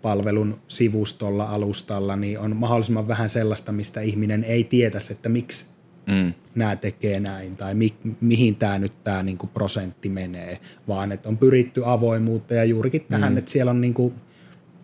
palvelun 0.02 0.58
sivustolla, 0.68 1.44
alustalla, 1.44 2.16
niin 2.16 2.38
on 2.38 2.56
mahdollisimman 2.56 3.08
vähän 3.08 3.28
sellaista, 3.28 3.72
mistä 3.72 4.00
ihminen 4.00 4.44
ei 4.44 4.64
tietäisi, 4.64 5.12
että 5.12 5.28
miksi 5.28 5.66
mm. 6.06 6.32
nämä 6.54 6.76
tekee 6.76 7.20
näin 7.20 7.56
tai 7.56 7.74
mi, 7.74 7.94
mihin 8.20 8.56
tämä 8.56 8.78
nyt 8.78 9.04
tämä 9.04 9.22
niin 9.22 9.38
kuin 9.38 9.50
prosentti 9.54 10.08
menee, 10.08 10.60
vaan 10.88 11.12
että 11.12 11.28
on 11.28 11.38
pyritty 11.38 11.82
avoimuutta 11.84 12.54
ja 12.54 12.64
juurikin 12.64 13.06
tähän, 13.10 13.32
mm. 13.32 13.38
että 13.38 13.50
siellä 13.50 13.70
on 13.70 13.80
niin 13.80 13.94
kuin 13.94 14.14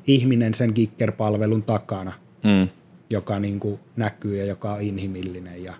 ihminen 0.06 0.54
sen 0.54 0.75
Kicker-palvelun 0.75 1.62
takana, 1.62 2.12
mm. 2.44 2.68
Joka 3.14 3.38
niin 3.38 3.61
kuin 3.61 3.80
näkyy 3.97 4.37
ja 4.37 4.44
joka 4.44 4.73
on 4.73 4.80
inhimillinen 4.80 5.64
ja 5.64 5.75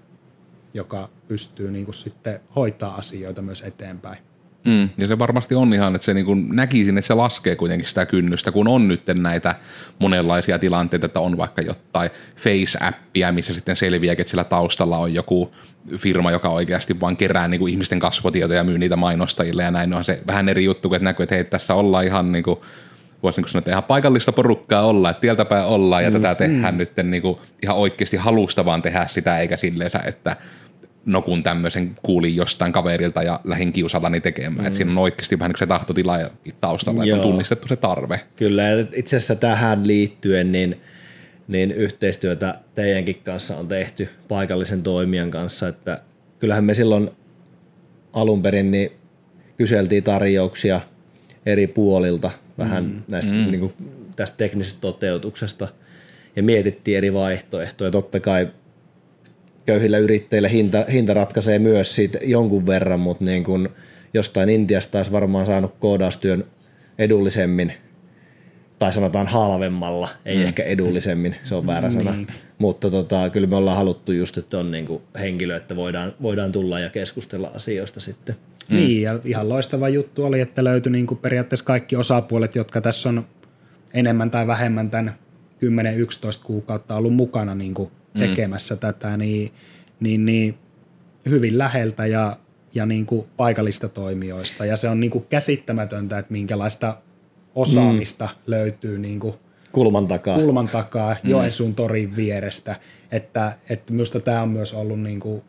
joka 0.75 1.09
pystyy 1.29 1.71
niin 1.71 1.85
kuin 1.85 1.95
sitten 1.95 2.41
hoitaa 2.57 2.95
asioita 2.95 3.43
myös 3.43 3.63
eteenpäin. 3.63 4.19
Mm, 4.65 4.89
ja 4.99 5.07
se 5.07 5.19
varmasti 5.19 5.55
on 5.55 5.75
ihan, 5.75 5.95
että 5.95 6.05
se 6.05 6.15
niin 6.15 6.27
kuin 6.27 6.57
näkisin, 6.57 6.99
että 6.99 7.07
se 7.07 7.15
laskee 7.15 7.57
kuitenkin 7.57 7.89
sitä 7.89 8.07
kynnystä, 8.07 8.53
kun 8.53 8.69
on 8.69 8.89
nyt 8.89 9.03
näitä 9.15 9.55
monenlaisia 9.99 10.59
tilanteita, 10.59 11.07
että 11.07 11.21
on 11.21 11.37
vaikka 11.37 11.63
jotain 11.63 12.11
face-appia, 12.37 13.33
missä 13.33 13.55
sitten 13.55 13.77
selviää, 13.77 14.15
että 14.19 14.31
sillä 14.31 14.45
taustalla 14.45 14.99
on 14.99 15.15
joku 15.15 15.55
firma, 15.97 16.31
joka 16.31 16.49
oikeasti 16.49 17.01
vaan 17.01 17.17
kerää 17.17 17.49
niin 17.49 17.59
kuin 17.59 17.71
ihmisten 17.71 17.99
kasvotietoja 17.99 18.59
ja 18.59 18.65
myy 18.65 18.79
niitä 18.79 18.97
mainostajille 18.97 19.63
ja 19.63 19.71
näin. 19.71 19.95
On 19.95 20.05
se 20.05 20.23
vähän 20.27 20.49
eri 20.49 20.65
juttu, 20.65 20.89
kun 20.89 20.99
näkyy, 21.01 21.25
että 21.25 21.35
hei, 21.35 21.45
tässä 21.45 21.75
ollaan 21.75 22.05
ihan 22.05 22.33
niin 22.33 22.45
kuin 22.45 22.61
voisi 23.25 23.41
niin 23.41 23.51
sanoa, 23.51 23.59
että 23.59 23.71
ihan 23.71 23.85
paikallista 23.85 24.33
porukkaa 24.33 24.87
olla, 24.87 25.11
että 25.11 25.21
tieltäpäin 25.21 25.65
ollaan 25.65 26.05
ja 26.05 26.11
mm, 26.11 26.23
tätä 26.23 26.35
tehdään 26.35 26.75
mm. 26.75 26.79
nyt 26.79 26.91
niin 27.03 27.23
kuin 27.23 27.39
ihan 27.63 27.77
oikeasti 27.77 28.17
halusta 28.17 28.65
vaan 28.65 28.83
tehdä 28.83 29.07
sitä, 29.09 29.39
eikä 29.39 29.57
silleen, 29.57 29.91
että 30.07 30.37
no 31.07 31.23
kun 31.23 31.43
tämmöisen 31.43 31.97
kuulin 32.03 32.37
jostain 32.37 32.73
kaverilta 32.73 33.23
ja 33.23 33.41
lähin 33.45 33.73
kiusallani 33.73 34.21
tekemään. 34.21 34.61
Mm. 34.61 34.67
Että 34.67 34.77
siinä 34.77 34.91
on 34.91 34.99
oikeasti 34.99 35.39
vähän 35.39 35.51
niin 35.51 35.59
se 35.59 35.67
tahtotila 35.67 36.19
taustalla, 36.61 37.05
Joo. 37.05 37.17
että 37.17 37.27
on 37.27 37.33
tunnistettu 37.33 37.69
se 37.69 37.77
tarve. 37.77 38.21
Kyllä, 38.37 38.63
itse 38.93 39.17
asiassa 39.17 39.37
tähän 39.37 39.87
liittyen 39.87 40.53
niin, 40.53 40.81
niin 41.49 41.73
yhteistyötä 41.73 42.59
teidänkin 42.75 43.21
kanssa 43.25 43.57
on 43.57 43.69
tehty 43.69 44.09
paikallisen 44.29 44.83
toimijan 44.83 45.31
kanssa, 45.31 45.69
että 45.69 46.01
kyllähän 46.39 46.65
me 46.65 46.75
silloin 46.75 47.11
alun 48.13 48.43
perin 48.43 48.71
niin 48.71 48.93
kyseltiin 49.57 50.05
tarjouksia 50.05 50.81
eri 51.47 51.67
puolilta 51.67 52.31
vähän 52.59 52.85
mm. 52.85 53.03
näistä 53.09 53.33
mm. 53.33 53.51
Niin 53.51 53.61
kuin, 53.61 53.73
tästä 54.17 54.37
teknisestä 54.37 54.81
toteutuksesta 54.81 55.69
ja 56.37 56.43
mietittiin 56.43 56.97
eri 56.99 57.13
vaihtoehtoja. 57.13 57.91
Totta 57.91 58.21
kai 58.21 58.49
köyhillä 59.67 59.99
yrittäjillä 59.99 60.49
hinta, 60.49 60.85
hinta 60.93 61.15
ratkaisee 61.15 61.59
myös 61.59 61.95
siitä 61.95 62.19
jonkun 62.23 62.67
verran, 62.67 63.01
mutta 63.01 63.25
niin 63.25 63.45
kun 63.45 63.69
jostain 64.15 64.49
Intiasta 64.49 64.99
olisi 64.99 65.13
varmaan 65.13 65.47
saanut 65.47 65.75
koodaustyön 65.79 66.45
edullisemmin, 66.99 67.73
tai 68.85 68.93
sanotaan 68.93 69.27
halvemmalla, 69.27 70.09
ei 70.25 70.37
mm. 70.37 70.43
ehkä 70.43 70.63
edullisemmin, 70.63 71.37
se 71.45 71.55
on 71.55 71.67
väärä 71.67 71.91
sana. 71.91 72.13
Niin. 72.13 72.27
Mutta 72.59 72.91
tota, 72.91 73.31
kyllä 73.31 73.47
me 73.47 73.57
ollaan 73.57 73.77
haluttu 73.77 74.13
just, 74.13 74.39
että 74.39 74.59
on 74.59 74.71
niin 74.71 75.01
henkilö, 75.19 75.57
että 75.57 75.77
voidaan, 75.77 76.13
voidaan 76.23 76.53
tulla 76.53 76.81
ja 76.81 76.91
keskustella 76.91 77.51
asioista 77.55 78.01
sitten. 78.01 78.37
Mm. 78.69 78.77
Niin, 78.77 79.03
ja 79.03 79.19
ihan 79.25 79.49
loistava 79.49 79.89
juttu 79.89 80.25
oli, 80.25 80.41
että 80.41 80.65
löytyi 80.65 80.93
niin 80.93 81.07
kuin 81.07 81.19
periaatteessa 81.19 81.65
kaikki 81.65 81.97
osapuolet, 81.97 82.55
jotka 82.55 82.81
tässä 82.81 83.09
on 83.09 83.27
enemmän 83.95 84.31
tai 84.31 84.47
vähemmän 84.47 84.91
tämän 84.91 85.15
10-11 86.41 86.45
kuukautta 86.45 86.97
ollut 86.97 87.15
mukana 87.15 87.55
niin 87.55 87.75
kuin 87.75 87.91
Mm. 88.15 88.21
tekemässä 88.21 88.75
mm. 88.75 88.79
tätä, 88.79 89.17
niin, 89.17 89.53
niin, 90.01 90.25
niin 90.25 90.55
hyvin 91.27 91.59
läheltä 91.59 92.07
ja, 92.07 92.37
ja 92.75 92.87
niin 92.87 93.07
kuin 93.07 93.27
paikallista 93.37 93.89
toimijoista. 93.89 94.65
Ja 94.65 94.77
se 94.77 94.89
on 94.89 95.01
niin 95.01 95.11
kuin 95.11 95.27
käsittämätöntä, 95.31 96.19
että 96.19 96.33
minkälaista 96.33 96.97
osaamista 97.55 98.25
mm. 98.25 98.41
löytyy 98.47 98.99
niin 98.99 99.21
kuin 99.21 99.35
kulman 99.73 100.07
takaa, 100.07 100.39
kulman 100.39 100.69
takaa 100.69 101.17
mm. 101.23 101.31
Joensuun 101.31 101.75
torin 101.75 102.17
vierestä. 102.17 102.77
Että, 103.13 103.59
että 103.69 103.93
minusta 103.93 104.21
tämä 104.21 104.43
on 104.43 104.49
myös 104.49 104.75
ollut 104.75 105.01
niin 105.01 105.21
kuin 105.21 105.43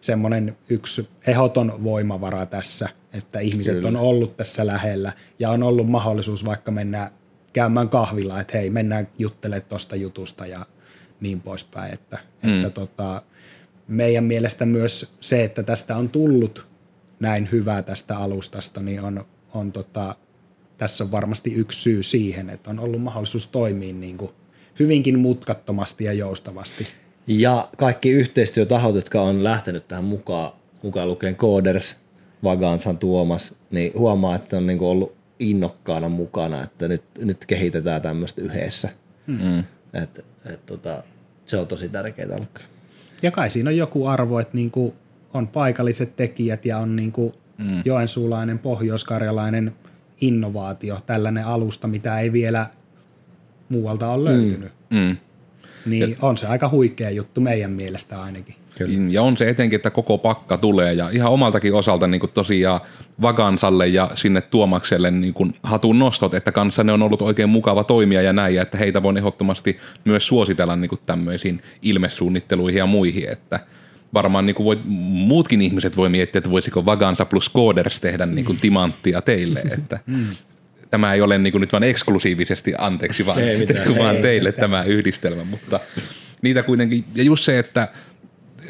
semmoinen 0.00 0.56
yksi 0.68 1.08
ehoton 1.26 1.84
voimavara 1.84 2.46
tässä, 2.46 2.88
että 3.12 3.40
ihmiset 3.40 3.74
Kyllä. 3.74 3.88
on 3.88 3.96
ollut 3.96 4.36
tässä 4.36 4.66
lähellä 4.66 5.12
ja 5.38 5.50
on 5.50 5.62
ollut 5.62 5.88
mahdollisuus 5.88 6.44
vaikka 6.44 6.70
mennä 6.70 7.10
käymään 7.52 7.88
kahvilla, 7.88 8.40
että 8.40 8.58
hei, 8.58 8.70
mennään 8.70 9.08
juttelemaan 9.18 9.68
tuosta 9.68 9.96
jutusta 9.96 10.46
ja 10.46 10.66
niin 11.20 11.40
poispäin. 11.40 11.94
Että, 11.94 12.18
mm. 12.42 12.54
että 12.54 12.70
tota, 12.70 13.22
meidän 13.88 14.24
mielestä 14.24 14.66
myös 14.66 15.16
se, 15.20 15.44
että 15.44 15.62
tästä 15.62 15.96
on 15.96 16.08
tullut 16.08 16.66
näin 17.20 17.48
hyvää 17.52 17.82
tästä 17.82 18.18
alustasta, 18.18 18.80
niin 18.80 19.00
on, 19.00 19.24
on 19.54 19.72
tota, 19.72 20.16
tässä 20.80 21.04
on 21.04 21.12
varmasti 21.12 21.52
yksi 21.54 21.80
syy 21.80 22.02
siihen, 22.02 22.50
että 22.50 22.70
on 22.70 22.78
ollut 22.78 23.02
mahdollisuus 23.02 23.46
toimia 23.46 23.94
niin 23.94 24.16
kuin 24.16 24.30
hyvinkin 24.78 25.18
mutkattomasti 25.18 26.04
ja 26.04 26.12
joustavasti. 26.12 26.86
Ja 27.26 27.68
kaikki 27.76 28.10
yhteistyötahot, 28.10 28.94
jotka 28.94 29.22
on 29.22 29.44
lähtenyt 29.44 29.88
tähän 29.88 30.04
mukaan, 30.04 30.52
mukaan 30.82 31.08
lukien 31.08 31.36
Coders, 31.36 31.96
Vagansan 32.44 32.98
Tuomas, 32.98 33.54
niin 33.70 33.92
huomaa, 33.94 34.36
että 34.36 34.56
on 34.56 34.66
niin 34.66 34.78
kuin 34.78 34.88
ollut 34.88 35.14
innokkaana 35.38 36.08
mukana, 36.08 36.62
että 36.62 36.88
nyt, 36.88 37.02
nyt 37.18 37.46
kehitetään 37.46 38.02
tämmöistä 38.02 38.42
yhdessä. 38.42 38.88
Mm. 39.26 39.58
Et, 40.02 40.24
et, 40.44 40.66
tota, 40.66 41.02
se 41.44 41.56
on 41.56 41.66
tosi 41.66 41.88
tärkeää 41.88 42.36
olla. 42.36 42.46
Ja 43.22 43.30
kai 43.30 43.50
siinä 43.50 43.70
on 43.70 43.76
joku 43.76 44.06
arvo, 44.06 44.38
että 44.38 44.56
niinku 44.56 44.94
on 45.34 45.48
paikalliset 45.48 46.16
tekijät 46.16 46.64
ja 46.64 46.78
on 46.78 46.96
niinku 46.96 47.34
mm. 47.58 47.82
joensuulainen, 47.84 48.58
pohjoiskarjalainen 48.58 49.74
innovaatio, 50.20 50.98
tällainen 51.06 51.46
alusta, 51.46 51.88
mitä 51.88 52.20
ei 52.20 52.32
vielä 52.32 52.66
muualta 53.68 54.08
ole 54.08 54.24
löytynyt. 54.24 54.72
Mm. 54.90 54.98
Mm. 54.98 55.16
Niin 55.86 56.10
ja, 56.10 56.16
on 56.22 56.38
se 56.38 56.46
aika 56.46 56.68
huikea 56.68 57.10
juttu 57.10 57.40
meidän 57.40 57.70
mielestä 57.70 58.22
ainakin. 58.22 58.54
Kyllä. 58.78 58.94
Ja 59.10 59.22
on 59.22 59.36
se 59.36 59.48
etenkin, 59.48 59.76
että 59.76 59.90
koko 59.90 60.18
pakka 60.18 60.56
tulee 60.56 60.92
ja 60.92 61.10
ihan 61.10 61.32
omaltakin 61.32 61.74
osalta 61.74 62.06
niin 62.06 62.20
kuin 62.20 62.32
tosiaan 62.34 62.80
Vagansalle 63.22 63.86
ja 63.86 64.10
sinne 64.14 64.40
Tuomakselle 64.40 65.10
niin 65.10 65.34
kuin 65.34 65.54
hatun 65.62 65.98
nostot, 65.98 66.34
että 66.34 66.52
kanssa 66.52 66.84
ne 66.84 66.92
on 66.92 67.02
ollut 67.02 67.22
oikein 67.22 67.48
mukava 67.48 67.84
toimia 67.84 68.22
ja 68.22 68.32
näin, 68.32 68.54
ja 68.54 68.62
että 68.62 68.78
heitä 68.78 69.02
voi 69.02 69.14
ehdottomasti 69.18 69.78
myös 70.04 70.26
suositella 70.26 70.76
niin 70.76 70.88
kuin 70.88 71.00
tämmöisiin 71.06 71.62
ilmesuunnitteluihin 71.82 72.78
ja 72.78 72.86
muihin, 72.86 73.28
että 73.28 73.60
varmaan 74.14 74.46
niin 74.46 74.54
kuin 74.54 74.64
voi, 74.64 74.80
muutkin 74.84 75.62
ihmiset 75.62 75.96
voi 75.96 76.08
miettiä, 76.08 76.38
että 76.38 76.50
voisiko 76.50 76.86
Vagansa 76.86 77.24
plus 77.24 77.50
Coders 77.52 78.00
tehdä 78.00 78.26
niin 78.26 78.44
kuin 78.44 78.58
timanttia 78.60 79.22
teille, 79.22 79.62
että 79.70 80.00
mm. 80.06 80.26
tämä 80.90 81.12
ei 81.12 81.20
ole 81.20 81.38
niin 81.38 81.52
kuin 81.52 81.60
nyt 81.60 81.72
vain 81.72 81.84
eksklusiivisesti 81.84 82.74
anteeksi, 82.78 83.26
vaan, 83.26 83.38
ei 83.38 83.58
mitään, 83.58 83.98
vaan 83.98 84.16
ei, 84.16 84.22
teille 84.22 84.48
mitään. 84.48 84.70
tämä 84.70 84.82
yhdistelmä, 84.82 85.44
mutta 85.44 85.80
niitä 86.42 86.62
kuitenkin, 86.62 87.04
ja 87.14 87.22
just 87.22 87.44
se, 87.44 87.58
että 87.58 87.88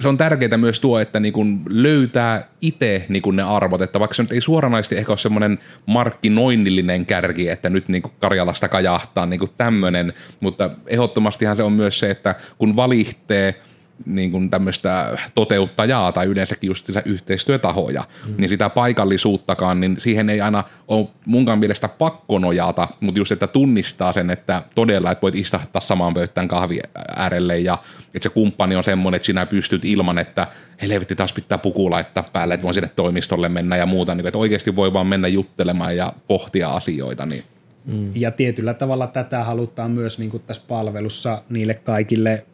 se 0.01 0.09
on 0.09 0.17
tärkeää 0.17 0.57
myös 0.57 0.81
tuo, 0.81 0.99
että 0.99 1.21
niin 1.21 1.33
kun 1.33 1.63
löytää 1.69 2.49
itse 2.61 3.07
niin 3.09 3.23
ne 3.33 3.43
arvot, 3.43 3.83
että 3.83 4.01
vaikka 4.01 4.15
se 4.15 4.23
nyt 4.23 4.33
ei 4.33 4.41
suoranaisesti 4.41 4.97
ehkä 4.97 5.13
ole 5.13 5.19
semmoinen 5.19 5.59
markkinoinnillinen 5.87 7.07
kärki, 7.07 7.49
että 7.49 7.71
nyt 7.71 7.89
niin 7.89 8.03
Karjalasta 8.21 8.69
kajahtaa 8.69 9.27
niin 9.27 9.41
tämmöinen, 9.57 10.13
mutta 10.41 10.71
ehdottomastihan 10.87 11.57
se 11.57 11.63
on 11.63 11.73
myös 11.73 11.99
se, 11.99 12.11
että 12.11 12.35
kun 12.59 12.77
valihtee– 12.77 13.55
niin 14.07 14.31
kuin 14.31 14.51
tämmöistä 14.51 15.19
toteuttajaa 15.35 16.13
tai 16.13 16.27
yleensäkin 16.27 16.69
just 16.69 16.89
yhteistyötahoja, 17.05 18.05
mm. 18.27 18.35
niin 18.39 18.49
sitä 18.49 18.69
paikallisuuttakaan, 18.69 19.81
niin 19.81 19.97
siihen 19.99 20.31
ei 20.31 20.41
aina 20.41 20.65
ole 20.89 21.09
munkaan 21.27 21.59
mielestä 21.59 21.89
pakko 21.89 22.39
nojata, 22.39 22.89
mutta 23.01 23.21
just, 23.21 23.33
että 23.33 23.47
tunnistaa 23.47 24.13
sen, 24.13 24.31
että 24.31 24.63
todella, 24.75 25.11
että 25.11 25.23
voit 25.23 25.35
istahtaa 25.35 25.83
samaan 25.83 26.15
pöytään 26.15 26.49
kahvi 26.49 26.81
äärelle 27.17 27.59
ja 27.59 27.79
että 28.15 28.29
se 28.29 28.29
kumppani 28.29 28.77
on 28.77 28.85
semmoinen, 28.85 29.17
että 29.17 29.27
sinä 29.27 29.47
pystyt 29.47 29.85
ilman, 29.85 30.19
että 30.19 30.47
helvetti 30.83 31.17
taas 31.17 31.33
pitää 31.33 31.59
puku 31.59 31.91
laittaa 31.91 32.25
päälle, 32.33 32.55
että 32.55 32.65
voin 32.65 32.75
sinne 32.75 32.91
toimistolle 32.97 33.49
mennä 33.49 33.77
ja 33.77 33.87
muuta, 33.87 34.15
niin 34.15 34.27
että 34.27 34.39
oikeasti 34.39 34.77
voi 34.77 34.93
vaan 34.93 35.07
mennä 35.07 35.29
juttelemaan 35.29 35.97
ja 35.97 36.13
pohtia 36.29 36.69
asioita. 36.69 37.27
Niin. 37.27 37.45
Mm. 37.85 38.13
Ja 38.15 38.31
tietyllä 38.31 38.75
tavalla 38.75 39.07
tätä 39.07 39.45
halutaan 39.45 39.91
myös 39.91 40.19
niin 40.19 40.31
kuin 40.31 40.43
tässä 40.47 40.63
palvelussa 40.69 41.43
niille 41.51 41.75
kaikille 41.75 42.45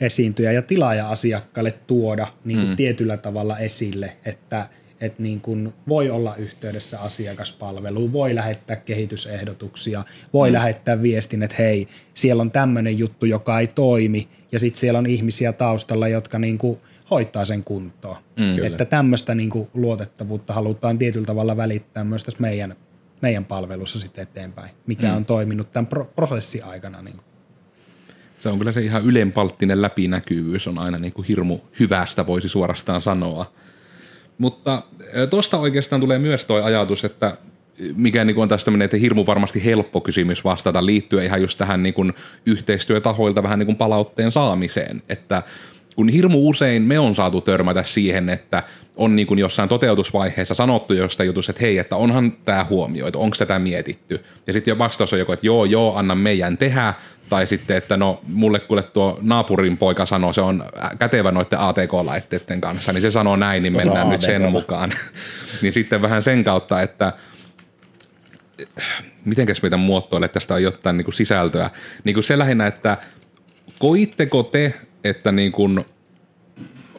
esiintyjä 0.00 0.52
ja 0.52 0.62
tilaaja-asiakkaille 0.62 1.74
tuoda 1.86 2.26
niin 2.44 2.58
kuin 2.58 2.68
mm. 2.68 2.76
tietyllä 2.76 3.16
tavalla 3.16 3.58
esille, 3.58 4.16
että, 4.24 4.68
että 5.00 5.22
niin 5.22 5.40
kuin 5.40 5.72
voi 5.88 6.10
olla 6.10 6.36
yhteydessä 6.36 7.00
asiakaspalveluun, 7.00 8.12
voi 8.12 8.34
lähettää 8.34 8.76
kehitysehdotuksia, 8.76 10.04
voi 10.32 10.50
mm. 10.50 10.54
lähettää 10.54 11.02
viestin, 11.02 11.42
että 11.42 11.56
hei, 11.58 11.88
siellä 12.14 12.40
on 12.40 12.50
tämmöinen 12.50 12.98
juttu, 12.98 13.26
joka 13.26 13.60
ei 13.60 13.66
toimi, 13.66 14.28
ja 14.52 14.60
sitten 14.60 14.80
siellä 14.80 14.98
on 14.98 15.06
ihmisiä 15.06 15.52
taustalla, 15.52 16.08
jotka 16.08 16.38
niin 16.38 16.58
kuin 16.58 16.78
hoitaa 17.10 17.44
sen 17.44 17.64
kuntoon. 17.64 18.16
Mm, 18.36 18.64
että 18.64 18.84
tämmöistä 18.84 19.34
niin 19.34 19.50
kuin 19.50 19.68
luotettavuutta 19.74 20.52
halutaan 20.52 20.98
tietyllä 20.98 21.26
tavalla 21.26 21.56
välittää 21.56 22.04
myös 22.04 22.24
tässä 22.24 22.40
meidän, 22.40 22.76
meidän 23.22 23.44
palvelussa 23.44 23.98
sitten 23.98 24.22
eteenpäin, 24.22 24.70
mikä 24.86 25.08
mm. 25.10 25.16
on 25.16 25.24
toiminut 25.24 25.72
tämän 25.72 25.86
pro- 25.86 26.12
prosessin 26.16 26.64
aikana. 26.64 27.02
Niin 27.02 27.16
kuin. 27.16 27.33
Se 28.44 28.48
on 28.48 28.58
kyllä 28.58 28.72
se 28.72 28.80
ihan 28.80 29.04
ylenpalttinen 29.04 29.82
läpinäkyvyys 29.82 30.66
on 30.66 30.78
aina 30.78 30.98
niin 30.98 31.12
kuin 31.12 31.26
hirmu 31.28 31.58
hyvästä, 31.80 32.26
voisi 32.26 32.48
suorastaan 32.48 33.00
sanoa. 33.00 33.52
Mutta 34.38 34.82
tuosta 35.30 35.58
oikeastaan 35.58 36.00
tulee 36.00 36.18
myös 36.18 36.44
tuo 36.44 36.62
ajatus, 36.62 37.04
että 37.04 37.36
mikä 37.96 38.24
niin 38.24 38.38
on 38.38 38.48
tästä 38.48 38.64
tämmöinen, 38.64 38.84
että 38.84 38.96
hirmu 38.96 39.26
varmasti 39.26 39.64
helppo 39.64 40.00
kysymys 40.00 40.44
vastata 40.44 40.86
liittyen 40.86 41.24
ihan 41.24 41.42
just 41.42 41.58
tähän 41.58 41.82
niin 41.82 41.94
kuin 41.94 42.12
yhteistyötahoilta 42.46 43.42
vähän 43.42 43.58
niin 43.58 43.66
kuin 43.66 43.76
palautteen 43.76 44.32
saamiseen, 44.32 45.02
että 45.08 45.42
kun 45.96 46.08
hirmu 46.08 46.48
usein 46.48 46.82
me 46.82 46.98
on 46.98 47.14
saatu 47.14 47.40
törmätä 47.40 47.82
siihen, 47.82 48.28
että 48.28 48.62
on 48.96 49.16
niin 49.16 49.26
kuin 49.26 49.38
jossain 49.38 49.68
toteutusvaiheessa 49.68 50.54
sanottu 50.54 50.94
jostain 50.94 51.26
jutusta, 51.26 51.50
että 51.50 51.62
hei, 51.62 51.78
että 51.78 51.96
onhan 51.96 52.32
tämä 52.32 52.66
huomioitu, 52.70 53.20
onko 53.20 53.36
tätä 53.38 53.58
mietitty. 53.58 54.24
Ja 54.46 54.52
sitten 54.52 54.72
jo 54.72 54.78
vastaus 54.78 55.12
on 55.12 55.18
joko, 55.18 55.32
että 55.32 55.46
joo, 55.46 55.64
joo, 55.64 55.96
anna 55.96 56.14
meidän 56.14 56.58
tehdä, 56.58 56.94
tai 57.34 57.46
sitten, 57.46 57.76
että 57.76 57.96
no 57.96 58.20
mulle 58.32 58.60
kuule 58.60 58.82
tuo 58.82 59.18
naapurin 59.22 59.76
poika 59.76 60.06
sanoo, 60.06 60.32
se 60.32 60.40
on 60.40 60.64
kätevä 60.98 61.32
noiden 61.32 61.58
ATK-laitteiden 61.58 62.60
kanssa, 62.60 62.92
niin 62.92 63.02
se 63.02 63.10
sanoo 63.10 63.36
näin, 63.36 63.62
niin 63.62 63.72
mennään 63.72 64.08
nyt 64.08 64.22
sen 64.22 64.42
mukaan. 64.42 64.92
niin 65.62 65.72
sitten 65.72 66.02
vähän 66.02 66.22
sen 66.22 66.44
kautta, 66.44 66.82
että 66.82 67.12
mitenkäs 69.24 69.62
meitä 69.62 69.76
muotoille, 69.76 70.24
että 70.24 70.34
tästä 70.34 70.54
on 70.54 70.62
jotain 70.62 70.96
niin 70.96 71.04
kuin 71.04 71.14
sisältöä. 71.14 71.70
Niin 72.04 72.14
kuin 72.14 72.24
se 72.24 72.38
lähinnä, 72.38 72.66
että 72.66 72.96
koitteko 73.78 74.42
te, 74.42 74.74
että 75.04 75.32
niin 75.32 75.52
kuin 75.52 75.84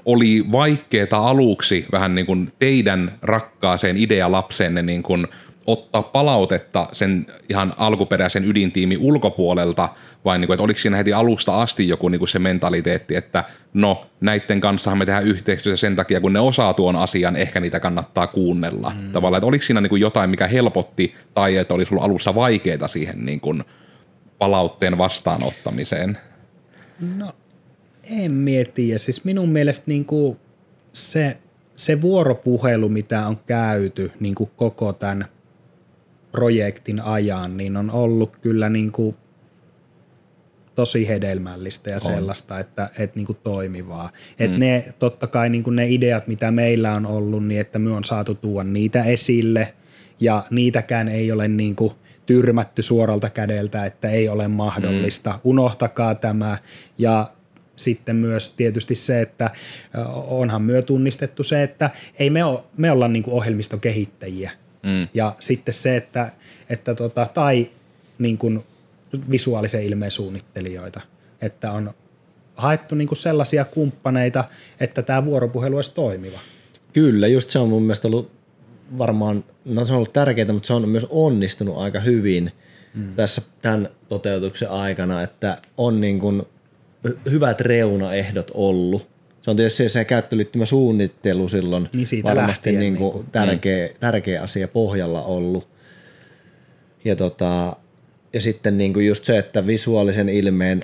oli 0.06 0.46
vaikeaa 0.52 1.30
aluksi 1.30 1.86
vähän 1.92 2.16
niin 2.16 2.26
kuin 2.26 2.54
teidän 2.60 3.18
rakkaaseen 3.22 3.98
idealapseenne 3.98 4.82
niin 4.82 5.04
kuin 5.04 5.28
ottaa 5.66 6.04
palautetta 6.04 6.90
sen 6.94 7.26
ihan 7.50 7.74
alkuperäisen 7.78 8.46
ydintiimin 8.46 8.98
ulkopuolelta, 8.98 9.90
vai 10.26 10.40
niin 10.40 10.48
kuin, 10.48 10.56
että 10.56 10.64
oliko 10.64 10.80
siinä 10.80 10.98
heti 10.98 11.14
alusta 11.14 11.62
asti 11.62 11.88
joku 11.88 12.10
niin 12.10 12.20
kuin 12.20 12.30
se 12.30 12.40
mentaliteetti, 12.40 13.16
että 13.16 13.44
no 13.74 14.06
näiden 14.22 14.62
kanssa 14.62 14.96
me 14.96 15.06
tehdään 15.06 15.24
yhteistyötä 15.24 15.78
sen 15.78 15.96
takia, 15.96 16.22
kun 16.22 16.34
ne 16.34 16.40
osaa 16.40 16.74
tuon 16.74 16.96
asian, 16.96 17.36
ehkä 17.36 17.60
niitä 17.60 17.80
kannattaa 17.80 18.28
kuunnella. 18.28 18.94
Mm. 19.02 19.12
Tavallaan, 19.12 19.38
että 19.38 19.48
oliko 19.48 19.64
siinä 19.64 19.82
niin 19.82 19.90
kuin 19.90 20.02
jotain, 20.02 20.30
mikä 20.30 20.48
helpotti, 20.48 21.16
tai 21.34 21.58
että 21.58 21.74
olisi 21.74 21.94
ollut 21.94 22.06
alussa 22.06 22.36
vaikeaa 22.36 22.88
siihen 22.88 23.26
niin 23.26 23.40
kuin 23.40 23.64
palautteen 24.40 24.98
vastaanottamiseen? 24.98 26.18
No 27.16 27.34
en 28.04 28.32
mieti, 28.32 28.90
ja 28.90 29.00
siis 29.00 29.26
minun 29.26 29.50
mielestä 29.50 29.84
niin 29.88 30.06
kuin 30.06 30.38
se, 30.94 31.38
se 31.76 32.02
vuoropuhelu, 32.02 32.90
mitä 32.90 33.28
on 33.28 33.40
käyty 33.48 34.12
niin 34.20 34.36
kuin 34.36 34.52
koko 34.56 34.94
tämän 34.94 35.26
projektin 36.36 37.02
ajan, 37.02 37.58
niin 37.58 37.78
on 37.78 37.92
ollut 37.92 38.38
kyllä 38.42 38.70
niin 38.70 38.92
kuin 38.92 39.16
tosi 40.76 41.08
hedelmällistä 41.08 41.90
ja 41.90 41.96
on. 41.96 42.02
sellaista, 42.02 42.60
että, 42.60 42.90
että 43.00 43.16
niin 43.16 43.26
kuin 43.26 43.38
toimivaa. 43.44 44.08
Mm. 44.08 44.46
Että 44.46 44.58
ne, 44.58 44.94
totta 45.00 45.28
kai 45.28 45.50
niin 45.50 45.64
kuin 45.64 45.76
ne 45.76 45.88
ideat, 45.88 46.28
mitä 46.28 46.52
meillä 46.52 46.94
on 46.94 47.06
ollut, 47.06 47.48
niin 47.48 47.62
että 47.62 47.80
me 47.80 47.92
on 47.92 48.04
saatu 48.04 48.36
tuoda 48.36 48.70
niitä 48.70 49.04
esille 49.04 49.74
ja 50.20 50.44
niitäkään 50.50 51.08
ei 51.08 51.32
ole 51.32 51.48
niin 51.48 51.76
kuin 51.76 51.94
tyrmätty 52.26 52.82
suoralta 52.82 53.30
kädeltä, 53.30 53.86
että 53.86 54.10
ei 54.10 54.30
ole 54.30 54.48
mahdollista. 54.48 55.32
Mm. 55.32 55.40
Unohtakaa 55.44 56.16
tämä 56.16 56.58
ja 56.98 57.32
sitten 57.76 58.16
myös 58.16 58.54
tietysti 58.54 58.96
se, 58.96 59.22
että 59.22 59.50
onhan 60.28 60.62
myö 60.62 60.82
tunnistettu 60.82 61.44
se, 61.44 61.64
että 61.64 61.90
ei 62.20 62.30
me, 62.30 62.44
ole, 62.44 62.60
me 62.78 62.92
olla 62.92 63.08
niin 63.08 63.24
ohjelmistokehittäjiä. 63.28 64.52
Mm. 64.86 65.08
Ja 65.14 65.36
sitten 65.40 65.74
se, 65.74 65.98
että, 65.98 66.32
että 66.70 66.96
tota, 66.96 67.28
tai 67.34 67.70
niin 68.20 68.38
kuin 68.38 68.64
visuaalisen 69.32 69.84
ilmeen 69.84 70.12
suunnittelijoita, 70.12 71.02
että 71.42 71.72
on 71.72 71.94
haettu 72.56 72.96
niin 72.96 73.08
kuin 73.08 73.18
sellaisia 73.18 73.66
kumppaneita, 73.66 74.44
että 74.80 75.02
tämä 75.02 75.26
vuoropuhelu 75.26 75.76
olisi 75.76 75.96
toimiva. 75.96 76.40
Kyllä, 76.94 77.28
just 77.28 77.50
se 77.50 77.60
on 77.60 77.70
mun 77.70 77.82
mielestä 77.82 78.08
ollut 78.08 78.32
varmaan, 78.98 79.44
no 79.66 79.86
se 79.86 79.94
on 79.94 79.98
ollut 79.98 80.14
tärkeää, 80.14 80.54
mutta 80.54 80.68
se 80.68 80.74
on 80.74 80.90
myös 80.90 81.06
onnistunut 81.10 81.78
aika 81.78 82.00
hyvin 82.00 82.52
mm. 82.94 83.16
tässä 83.16 83.42
tämän 83.62 83.90
toteutuksen 84.10 84.70
aikana, 84.70 85.22
että 85.22 85.62
on 85.78 86.02
niin 86.02 86.20
kuin 86.20 86.44
hyvät 87.32 87.62
reunaehdot 87.62 88.52
ollut. 88.54 89.15
Se 89.46 89.52
on 89.52 89.58
tietysti 89.58 89.90
se 89.90 90.06
käyttöliittymä 90.06 90.66
suunnittelu 90.66 91.50
silloin 91.50 91.90
niin 91.94 92.24
varmasti 92.24 92.72
niin 92.72 92.98
kuin 92.98 93.16
niin 93.16 93.26
tärkeä, 93.32 93.88
mm. 93.88 93.94
tärkeä 94.00 94.42
asia 94.42 94.68
pohjalla 94.68 95.24
ollut. 95.24 95.68
Ja, 97.04 97.16
tota, 97.16 97.76
ja 98.34 98.42
sitten 98.42 98.78
niin 98.78 98.94
kuin 98.94 99.08
just 99.08 99.26
se, 99.26 99.38
että 99.38 99.68
visuaalisen 99.68 100.30
ilmeen 100.30 100.82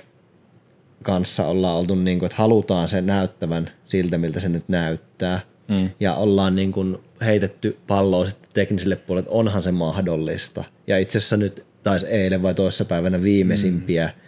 kanssa 1.02 1.46
ollaan 1.46 1.76
oltu, 1.76 1.94
niin 1.94 2.18
kuin, 2.18 2.26
että 2.26 2.36
halutaan 2.36 2.88
sen 2.88 3.06
näyttävän 3.06 3.70
siltä, 3.86 4.18
miltä 4.18 4.40
se 4.40 4.48
nyt 4.48 4.68
näyttää. 4.68 5.40
Mm. 5.68 5.90
Ja 6.00 6.14
ollaan 6.14 6.54
niin 6.54 6.72
kuin 6.72 6.98
heitetty 7.20 7.76
palloa 7.86 8.26
sitten 8.26 8.48
tekniselle 8.54 8.96
puolelle, 8.96 9.24
että 9.24 9.38
onhan 9.38 9.62
se 9.62 9.72
mahdollista. 9.72 10.64
Ja 10.86 10.98
itse 10.98 11.18
asiassa 11.18 11.36
nyt 11.36 11.64
taisi 11.82 12.06
eilen 12.06 12.42
vai 12.42 12.54
toissapäivänä 12.54 13.22
viimeisimpiä 13.22 14.06
mm 14.06 14.22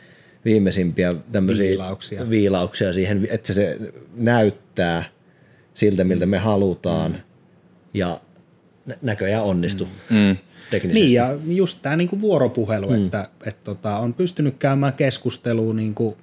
viimeisimpiä 0.44 1.14
tämmöisiä 1.32 1.68
viilauksia. 1.68 2.30
viilauksia 2.30 2.92
siihen, 2.92 3.28
että 3.30 3.52
se 3.52 3.78
näyttää 4.14 5.04
siltä, 5.74 6.04
miltä 6.04 6.26
me 6.26 6.38
halutaan 6.38 7.12
mm. 7.12 7.18
ja 7.94 8.20
näköjään 9.02 9.44
onnistu 9.44 9.88
mm. 10.10 10.16
mm. 10.16 10.36
teknisesti. 10.70 11.06
Niin 11.06 11.14
ja 11.14 11.38
just 11.46 11.78
tämä 11.82 11.96
niinku 11.96 12.20
vuoropuhelu, 12.20 12.90
mm. 12.90 13.04
että 13.04 13.28
et 13.44 13.64
tota, 13.64 13.98
on 13.98 14.14
pystynyt 14.14 14.54
käymään 14.58 14.92
keskustelua 14.92 15.74
niinku 15.74 16.16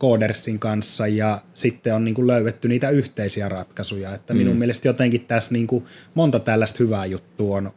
Codersin 0.00 0.58
kanssa 0.58 1.06
ja 1.06 1.42
sitten 1.54 1.94
on 1.94 2.04
niinku 2.04 2.26
löydetty 2.26 2.68
niitä 2.68 2.90
yhteisiä 2.90 3.48
ratkaisuja. 3.48 4.14
Että 4.14 4.34
mm. 4.34 4.38
minun 4.38 4.56
mielestä 4.56 4.88
jotenkin 4.88 5.24
tässä 5.24 5.52
niinku 5.52 5.88
monta 6.14 6.38
tällaista 6.38 6.76
hyvää 6.80 7.06
juttua 7.06 7.56
on 7.56 7.72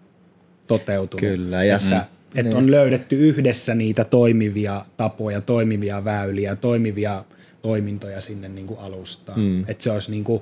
toteutunut. 0.68 1.20
Kyllä. 1.20 1.64
Ja, 1.64 1.78
mm. 1.78 2.14
Että 2.36 2.43
niin. 2.43 2.58
on 2.58 2.71
löydetty 2.71 3.15
yhdessä 3.15 3.76
niitä 3.76 4.04
toimivia 4.04 4.86
tapoja, 4.98 5.41
toimivia 5.41 6.04
väyliä, 6.04 6.56
toimivia 6.56 7.24
toimintoja 7.62 8.21
sinne 8.21 8.50
niin 8.50 8.67
kuin 8.67 8.80
alustaan. 8.80 9.39
Mm. 9.39 9.65
Että 9.67 9.84
se 9.84 9.91
olisi 9.91 10.12
niin 10.12 10.24
kuin 10.24 10.41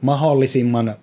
mahdollisimman 0.00 0.96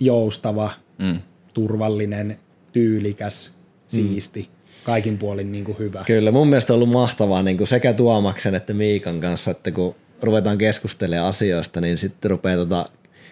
joustava, 0.00 0.70
mm. 0.98 1.18
turvallinen, 1.54 2.38
tyylikäs, 2.72 3.54
siisti, 3.88 4.40
mm. 4.40 4.48
kaikin 4.84 5.18
puolin 5.18 5.52
niin 5.52 5.64
kuin 5.64 5.78
hyvä. 5.78 6.04
Kyllä, 6.06 6.30
mun 6.30 6.48
mielestä 6.48 6.72
on 6.72 6.74
ollut 6.74 6.92
mahtavaa 6.92 7.42
niin 7.42 7.56
kuin 7.56 7.68
sekä 7.68 7.92
Tuomaksen 7.92 8.54
että 8.54 8.74
Miikan 8.74 9.20
kanssa, 9.20 9.50
että 9.50 9.70
kun 9.70 9.94
ruvetaan 10.22 10.58
keskustelemaan 10.58 11.28
asioista, 11.28 11.80
niin 11.80 11.98
sitten 11.98 12.30
rupeaa 12.30 12.56
tota 12.56 12.86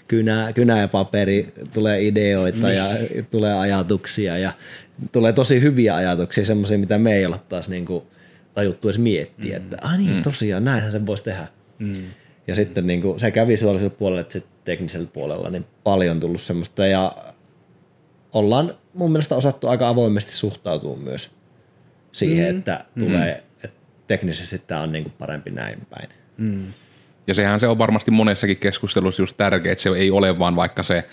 kynä, 0.08 0.52
kynä 0.54 0.80
ja 0.80 0.88
paperi, 0.88 1.52
tulee 1.74 2.06
ideoita 2.06 2.72
ja 2.72 2.84
niin. 2.94 3.26
tulee 3.30 3.54
ajatuksia 3.54 4.38
ja 4.38 4.52
tulee 5.12 5.32
tosi 5.32 5.60
hyviä 5.60 5.94
ajatuksia, 5.94 6.44
semmoisia, 6.44 6.78
mitä 6.78 6.98
me 6.98 7.14
ei 7.14 7.26
olla 7.26 7.38
taas 7.48 7.68
niin 7.68 7.86
kuin 7.86 8.04
tajuttu 8.54 8.88
edes 8.88 8.98
miettiä, 8.98 9.58
mm. 9.58 9.64
että 9.64 9.76
ah 9.80 9.98
niin, 9.98 10.14
mm. 10.14 10.22
tosiaan, 10.22 10.64
näinhän 10.64 10.92
sen 10.92 11.06
voisi 11.06 11.24
tehdä. 11.24 11.46
Mm. 11.78 12.04
Ja 12.46 12.54
mm. 12.54 12.56
sitten 12.56 12.86
niin 12.86 13.02
kuin 13.02 13.20
sekä 13.20 13.46
visuaalisella 13.46 13.94
puolella 13.98 14.20
että 14.20 14.40
teknisellä 14.64 15.06
puolella 15.12 15.50
niin 15.50 15.66
paljon 15.84 16.20
tullut 16.20 16.40
semmoista 16.40 16.86
ja 16.86 17.16
ollaan 18.32 18.74
mun 18.94 19.12
mielestä 19.12 19.36
osattu 19.36 19.68
aika 19.68 19.88
avoimesti 19.88 20.32
suhtautua 20.32 20.96
myös 20.96 21.30
siihen, 22.12 22.54
mm. 22.54 22.58
että 22.58 22.84
tulee, 22.98 23.34
mm. 23.34 23.64
että 23.64 23.80
teknisesti 24.06 24.62
tämä 24.66 24.80
on 24.80 24.92
niin 24.92 25.04
kuin 25.04 25.14
parempi 25.18 25.50
näin 25.50 25.86
päin. 25.90 26.08
Mm. 26.36 26.72
Ja 27.26 27.34
sehän 27.34 27.60
se 27.60 27.68
on 27.68 27.78
varmasti 27.78 28.10
monessakin 28.10 28.56
keskustelussa 28.56 29.22
just 29.22 29.36
tärkeää, 29.36 29.72
että 29.72 29.82
se 29.82 29.90
ei 29.90 30.10
ole 30.10 30.38
vaan 30.38 30.56
vaikka 30.56 30.82
se 30.82 31.04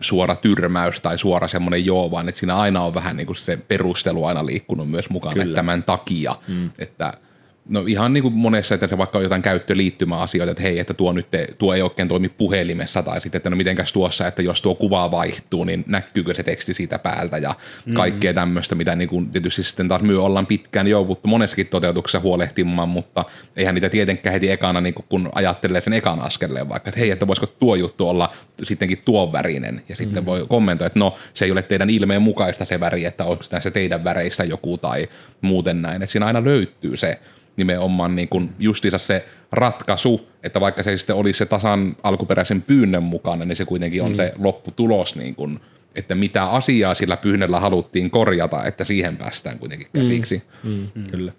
suora 0.00 0.36
tyrmäys 0.36 1.00
tai 1.00 1.18
suora 1.18 1.48
semmoinen 1.48 1.86
joo, 1.86 2.10
vaan 2.10 2.28
että 2.28 2.38
siinä 2.38 2.56
aina 2.56 2.82
on 2.82 2.94
vähän 2.94 3.16
niin 3.16 3.26
kuin 3.26 3.36
se 3.36 3.58
perustelu 3.68 4.24
aina 4.24 4.46
liikkunut 4.46 4.90
myös 4.90 5.10
mukana, 5.10 5.32
Kyllä. 5.32 5.44
että 5.44 5.54
tämän 5.54 5.82
takia, 5.82 6.36
mm. 6.48 6.70
että– 6.78 7.12
no 7.68 7.84
ihan 7.86 8.12
niin 8.12 8.22
kuin 8.22 8.34
monessa, 8.34 8.74
että 8.74 8.86
se 8.86 8.98
vaikka 8.98 9.18
on 9.18 9.24
jotain 9.24 9.42
käyttöliittymäasioita, 9.42 10.50
että 10.50 10.62
hei, 10.62 10.78
että 10.78 10.94
tuo 10.94 11.12
nyt 11.12 11.30
te, 11.30 11.48
tuo 11.58 11.74
ei 11.74 11.82
oikein 11.82 12.08
toimi 12.08 12.28
puhelimessa, 12.28 13.02
tai 13.02 13.20
sitten, 13.20 13.38
että 13.38 13.50
no 13.50 13.56
mitenkäs 13.56 13.92
tuossa, 13.92 14.26
että 14.26 14.42
jos 14.42 14.62
tuo 14.62 14.74
kuva 14.74 15.10
vaihtuu, 15.10 15.64
niin 15.64 15.84
näkyykö 15.86 16.34
se 16.34 16.42
teksti 16.42 16.74
siitä 16.74 16.98
päältä, 16.98 17.38
ja 17.38 17.50
mm-hmm. 17.50 17.94
kaikkea 17.94 18.34
tämmöistä, 18.34 18.74
mitä 18.74 18.96
niin 18.96 19.08
kuin 19.08 19.30
tietysti 19.30 19.62
sitten 19.62 19.88
taas 19.88 20.02
myö 20.02 20.22
ollaan 20.22 20.46
pitkään 20.46 20.88
jouduttu 20.88 21.28
monessakin 21.28 21.66
toteutuksessa 21.66 22.20
huolehtimaan, 22.20 22.88
mutta 22.88 23.24
eihän 23.56 23.74
niitä 23.74 23.88
tietenkään 23.88 24.32
heti 24.32 24.50
ekana, 24.50 24.80
niin 24.80 24.94
kuin 24.94 25.06
kun 25.08 25.28
ajattelee 25.34 25.80
sen 25.80 25.92
ekan 25.92 26.20
askeleen 26.20 26.68
vaikka, 26.68 26.88
että 26.88 27.00
hei, 27.00 27.10
että 27.10 27.26
voisiko 27.26 27.46
tuo 27.46 27.74
juttu 27.74 28.08
olla 28.08 28.32
sittenkin 28.62 28.98
tuon 29.04 29.32
värinen, 29.32 29.82
ja 29.88 29.96
sitten 29.96 30.14
mm-hmm. 30.14 30.26
voi 30.26 30.46
kommentoida, 30.48 30.86
että 30.86 30.98
no, 30.98 31.16
se 31.34 31.44
ei 31.44 31.52
ole 31.52 31.62
teidän 31.62 31.90
ilmeen 31.90 32.22
mukaista 32.22 32.64
se 32.64 32.80
väri, 32.80 33.04
että 33.04 33.24
onko 33.24 33.42
se 33.60 33.70
teidän 33.70 34.04
väreistä 34.04 34.44
joku 34.44 34.78
tai 34.78 35.08
muuten 35.40 35.82
näin, 35.82 36.02
että 36.02 36.12
siinä 36.12 36.26
aina 36.26 36.44
löytyy 36.44 36.96
se 36.96 37.18
nimenomaan 37.58 38.16
niin 38.16 38.28
kuin 38.28 38.50
justiinsa 38.58 38.98
se 38.98 39.26
ratkaisu, 39.52 40.28
että 40.42 40.60
vaikka 40.60 40.82
se 40.82 40.90
ei 40.90 40.98
sitten 40.98 41.16
olisi 41.16 41.38
se 41.38 41.46
tasan 41.46 41.96
alkuperäisen 42.02 42.62
pyynnön 42.62 43.02
mukana, 43.02 43.44
niin 43.44 43.56
se 43.56 43.64
kuitenkin 43.64 44.02
on 44.02 44.10
mm. 44.10 44.16
se 44.16 44.32
lopputulos, 44.38 45.16
niin 45.16 45.34
kuin, 45.34 45.60
että 45.94 46.14
mitä 46.14 46.44
asiaa 46.44 46.94
sillä 46.94 47.16
pyynnöllä 47.16 47.60
haluttiin 47.60 48.10
korjata, 48.10 48.64
että 48.64 48.84
siihen 48.84 49.16
päästään 49.16 49.58
kuitenkin 49.58 49.88
käsiksi. 49.92 50.42
Mm. 50.62 50.70
Mm. 50.70 50.88
Mm. 50.94 51.04
Kyllä. 51.10 51.32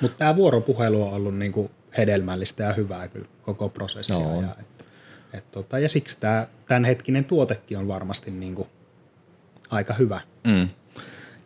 Mutta 0.00 0.18
tämä 0.18 0.36
vuoropuhelu 0.36 1.02
on 1.02 1.12
ollut 1.12 1.38
niinku 1.38 1.70
hedelmällistä 1.98 2.64
ja 2.64 2.72
hyvää 2.72 3.08
kyllä 3.08 3.26
koko 3.42 3.68
prosessia. 3.68 4.18
No, 4.18 4.40
ja, 4.40 4.56
et, 4.60 4.86
et 5.32 5.50
tota, 5.50 5.78
ja 5.78 5.88
siksi 5.88 6.20
tämä 6.20 6.46
tämänhetkinen 6.66 7.24
tuotekin 7.24 7.78
on 7.78 7.88
varmasti 7.88 8.30
niinku 8.30 8.66
aika 9.70 9.94
hyvä. 9.94 10.20
Mm. 10.46 10.68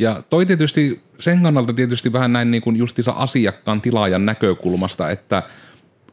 Ja 0.01 0.23
toi 0.31 0.47
tietysti 0.47 1.01
sen 1.19 1.43
kannalta 1.43 1.73
tietysti 1.73 2.13
vähän 2.13 2.33
näin 2.33 2.51
niin 2.51 2.63
kuin 2.63 2.77
justiinsa 2.77 3.13
asiakkaan 3.13 3.81
tilaajan 3.81 4.27
näkökulmasta, 4.27 5.11
että 5.11 5.43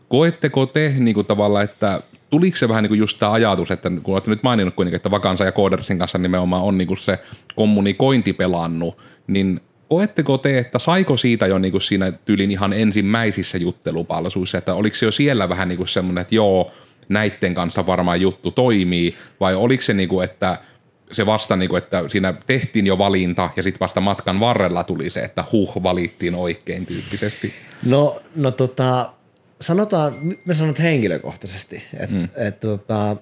koetteko 0.07 0.65
te 0.65 0.93
niin 0.99 1.13
kuin 1.13 1.27
tavallaan, 1.27 1.63
että 1.63 2.01
tuliko 2.29 2.57
se 2.57 2.69
vähän 2.69 2.83
niin 2.83 2.89
kuin 2.89 2.99
just 2.99 3.19
tämä 3.19 3.31
ajatus, 3.31 3.71
että 3.71 3.91
kun 4.03 4.15
olette 4.15 4.29
nyt 4.29 4.43
maininnut 4.43 4.75
kuitenkin, 4.75 4.95
että 4.95 5.11
Vakansa 5.11 5.45
ja 5.45 5.51
Codersin 5.51 5.99
kanssa 5.99 6.17
nimenomaan 6.17 6.63
on 6.63 6.77
niin 6.77 6.87
kuin 6.87 6.97
se 6.97 7.19
kommunikointi 7.55 8.33
pelannut, 8.33 8.97
niin 9.27 9.61
koetteko 9.89 10.37
te, 10.37 10.57
että 10.57 10.79
saiko 10.79 11.17
siitä 11.17 11.47
jo 11.47 11.57
niin 11.57 11.71
kuin 11.71 11.81
siinä 11.81 12.11
tyylin 12.11 12.51
ihan 12.51 12.73
ensimmäisissä 12.73 13.57
juttelupalsuissa, 13.57 14.57
että 14.57 14.73
oliko 14.73 14.95
se 14.95 15.05
jo 15.05 15.11
siellä 15.11 15.49
vähän 15.49 15.67
niin 15.67 15.77
kuin 15.77 15.87
semmoinen, 15.87 16.21
että 16.21 16.35
joo, 16.35 16.71
näitten 17.09 17.53
kanssa 17.53 17.85
varmaan 17.85 18.21
juttu 18.21 18.51
toimii, 18.51 19.15
vai 19.39 19.55
oliko 19.55 19.83
se 19.83 19.93
niin 19.93 20.09
kuin, 20.09 20.25
että 20.25 20.59
se 21.11 21.25
vasta, 21.25 21.55
niin 21.55 21.69
kuin, 21.69 21.77
että 21.77 22.03
siinä 22.07 22.33
tehtiin 22.47 22.87
jo 22.87 22.97
valinta 22.97 23.49
ja 23.55 23.63
sitten 23.63 23.79
vasta 23.79 24.01
matkan 24.01 24.39
varrella 24.39 24.83
tuli 24.83 25.09
se, 25.09 25.19
että 25.19 25.43
huh, 25.51 25.83
valittiin 25.83 26.35
oikein 26.35 26.85
tyyppisesti? 26.85 27.53
No, 27.85 28.21
no 28.35 28.51
tota, 28.51 29.13
sanotaan, 29.61 30.13
mä 30.45 30.53
sanon 30.53 30.75
henkilökohtaisesti, 30.79 31.83
että 31.93 32.15
mm. 32.15 32.27
et, 32.35 32.59
tota, 32.59 33.17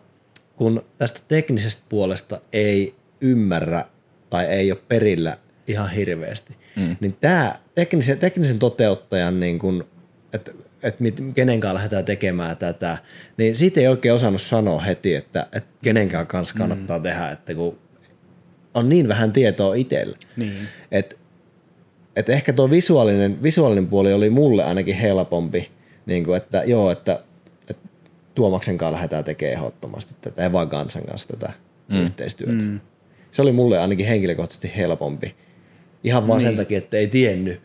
kun 0.56 0.86
tästä 0.98 1.20
teknisestä 1.28 1.84
puolesta 1.90 2.42
ei 2.54 2.96
ymmärrä 3.22 3.86
tai 4.30 4.46
ei 4.46 4.72
ole 4.72 4.80
perillä 4.88 5.38
ihan 5.68 5.92
hirveästi, 5.92 6.56
mm. 6.76 6.96
niin 7.00 7.18
tämä 7.22 7.60
teknisen, 7.76 8.20
teknisen 8.20 8.60
toteuttajan, 8.60 9.40
niin 9.40 9.60
kun, 9.60 9.88
että 10.36 10.52
et 10.84 10.96
kenen 11.36 11.60
kanssa 11.60 11.76
lähdetään 11.76 12.06
tekemään 12.06 12.58
tätä, 12.58 12.98
niin 13.38 13.56
siitä 13.56 13.80
ei 13.80 13.88
oikein 13.88 14.16
osannut 14.16 14.42
sanoa 14.42 14.82
heti, 14.82 15.16
että, 15.16 15.48
että 15.52 15.70
kenenkään 15.84 16.28
kanssa 16.28 16.54
mm. 16.54 16.58
kannattaa 16.58 16.98
mm. 17.00 17.04
tehdä, 17.04 17.32
että 17.32 17.54
kun 17.54 17.78
on 18.74 18.90
niin 18.90 19.08
vähän 19.08 19.34
tietoa 19.34 19.76
itsellä. 19.76 20.18
Niin. 20.38 20.54
Et, 20.92 21.18
et 22.16 22.30
ehkä 22.30 22.54
tuo 22.54 22.70
visuaalinen, 22.70 23.44
visuaalinen 23.44 23.88
puoli 23.88 24.14
oli 24.14 24.30
mulle 24.30 24.64
ainakin 24.64 24.96
helpompi, 24.96 25.70
niin 26.06 26.24
kuin, 26.24 26.38
että 26.38 26.64
joo, 26.66 26.92
että, 26.92 27.20
että 27.70 27.90
Tuomaksen 28.36 28.78
kanssa 28.78 28.96
lähdetään 28.96 29.24
tekemään 29.24 29.58
ehdottomasti 29.58 30.14
tätä, 30.22 30.44
ei 30.44 30.52
vaan 30.52 30.70
Kansan 30.70 31.04
kanssa 31.04 31.38
tätä 31.38 31.54
mm. 31.88 32.04
yhteistyötä. 32.04 32.64
Mm. 32.64 32.80
Se 33.32 33.42
oli 33.42 33.52
mulle 33.52 33.80
ainakin 33.80 34.06
henkilökohtaisesti 34.06 34.72
helpompi. 34.78 35.36
Ihan 36.04 36.28
vaan 36.28 36.38
niin. 36.38 36.48
sen 36.48 36.58
takia, 36.58 36.78
että 36.78 36.98
ei 36.98 37.08
tiennyt 37.08 37.62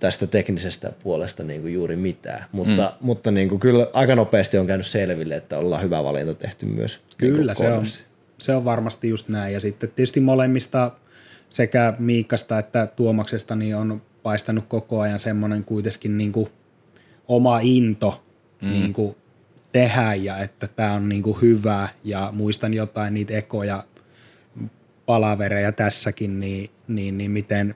tästä 0.00 0.26
teknisestä 0.26 0.92
puolesta 1.02 1.42
niin 1.42 1.60
kuin 1.60 1.74
juuri 1.74 1.96
mitään. 1.96 2.44
Mutta, 2.52 2.92
mm. 3.00 3.06
mutta 3.06 3.30
niin 3.30 3.48
kuin 3.48 3.60
kyllä 3.60 3.86
aika 3.92 4.16
nopeasti 4.16 4.58
on 4.58 4.66
käynyt 4.66 4.86
selville, 4.86 5.36
että 5.36 5.58
ollaan 5.58 5.82
hyvä 5.82 6.04
valinta 6.04 6.34
tehty 6.34 6.66
myös. 6.66 7.00
Niin 7.20 7.32
kyllä 7.32 7.52
niin 7.52 7.56
se 7.56 7.72
on, 7.72 7.86
se 8.38 8.54
on 8.54 8.64
varmasti 8.64 9.08
just 9.08 9.28
näin. 9.28 9.54
Ja 9.54 9.60
sitten 9.60 9.90
tietysti 9.96 10.20
molemmista 10.20 10.90
sekä 11.50 11.94
Miikasta 11.98 12.58
että 12.58 12.86
Tuomaksesta 12.86 13.56
niin 13.56 13.76
on 13.76 14.02
paistanut 14.22 14.64
koko 14.68 15.00
ajan 15.00 15.18
semmoinen 15.18 15.64
kuitenkin 15.64 16.18
niin 16.18 16.32
kuin 16.32 16.48
oma 17.28 17.60
into 17.62 18.22
mm. 18.62 18.68
niin 18.68 18.92
kuin 18.92 19.16
tehdä 19.72 20.14
ja 20.14 20.38
että 20.38 20.68
tämä 20.68 20.92
on 20.92 21.08
niin 21.08 21.22
kuin 21.22 21.40
hyvä 21.42 21.88
ja 22.04 22.30
muistan 22.32 22.74
jotain 22.74 23.14
niitä 23.14 23.34
ekoja 23.34 23.84
palavereja 25.06 25.72
tässäkin, 25.72 26.40
niin, 26.40 26.70
niin, 26.88 27.18
niin 27.18 27.30
miten 27.30 27.74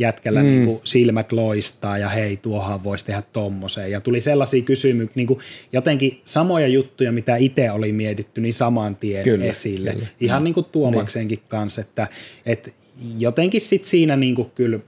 jätkällä 0.00 0.42
mm. 0.42 0.46
niin 0.46 0.66
kuin 0.66 0.80
silmät 0.84 1.32
loistaa 1.32 1.98
ja 1.98 2.08
hei, 2.08 2.36
tuohan 2.36 2.84
voisi 2.84 3.04
tehdä 3.04 3.22
tommoseen. 3.32 3.90
Ja 3.90 4.00
tuli 4.00 4.20
sellaisia 4.20 4.62
kysymyksiä, 4.62 5.12
niin 5.14 5.26
kuin 5.26 5.38
jotenkin 5.72 6.20
samoja 6.24 6.66
juttuja, 6.66 7.12
mitä 7.12 7.36
itse 7.36 7.70
oli 7.70 7.92
mietitty, 7.92 8.40
niin 8.40 8.54
saman 8.54 8.96
tien 8.96 9.24
kyllä, 9.24 9.44
esille. 9.44 9.92
Kyllä. 9.92 10.06
Ihan 10.20 10.42
mm. 10.42 10.44
niin 10.44 10.54
kuin 10.54 10.66
Tuomaksenkin 10.72 11.38
niin. 11.38 11.48
kanssa, 11.48 11.80
että, 11.80 12.06
että 12.46 12.70
jotenkin 13.18 13.60
sit 13.60 13.84
siinä 13.84 14.16
niin 14.16 14.34
kuin 14.34 14.50
kyllä 14.54 14.78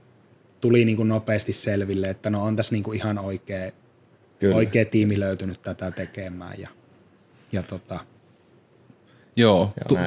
tuli 0.61 0.85
niin 0.85 0.97
kuin 0.97 1.09
nopeasti 1.09 1.53
selville, 1.53 2.09
että 2.09 2.29
no 2.29 2.43
on 2.43 2.55
tässä 2.55 2.75
niin 2.75 2.83
kuin 2.83 2.97
ihan 2.97 3.19
oikea, 3.19 3.71
oikea 4.53 4.85
tiimi 4.85 5.19
löytynyt 5.19 5.61
tätä 5.61 5.91
tekemään. 5.91 6.59
Ja, 6.59 6.69
ja 7.51 7.63
tota, 7.63 7.99
Joo, 9.35 9.73
tu- 9.87 9.97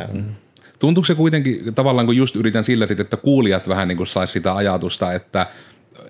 Tuntuuko 0.79 1.07
se 1.07 1.15
kuitenkin 1.15 1.75
tavallaan, 1.75 2.07
kun 2.07 2.17
just 2.17 2.37
yritän 2.37 2.65
sillä 2.65 2.87
sitten, 2.87 3.05
että 3.05 3.17
kuulijat 3.17 3.69
vähän 3.69 3.89
niin 3.89 3.97
kuin 3.97 4.07
saisi 4.07 4.33
sitä 4.33 4.55
ajatusta, 4.55 5.13
että 5.13 5.47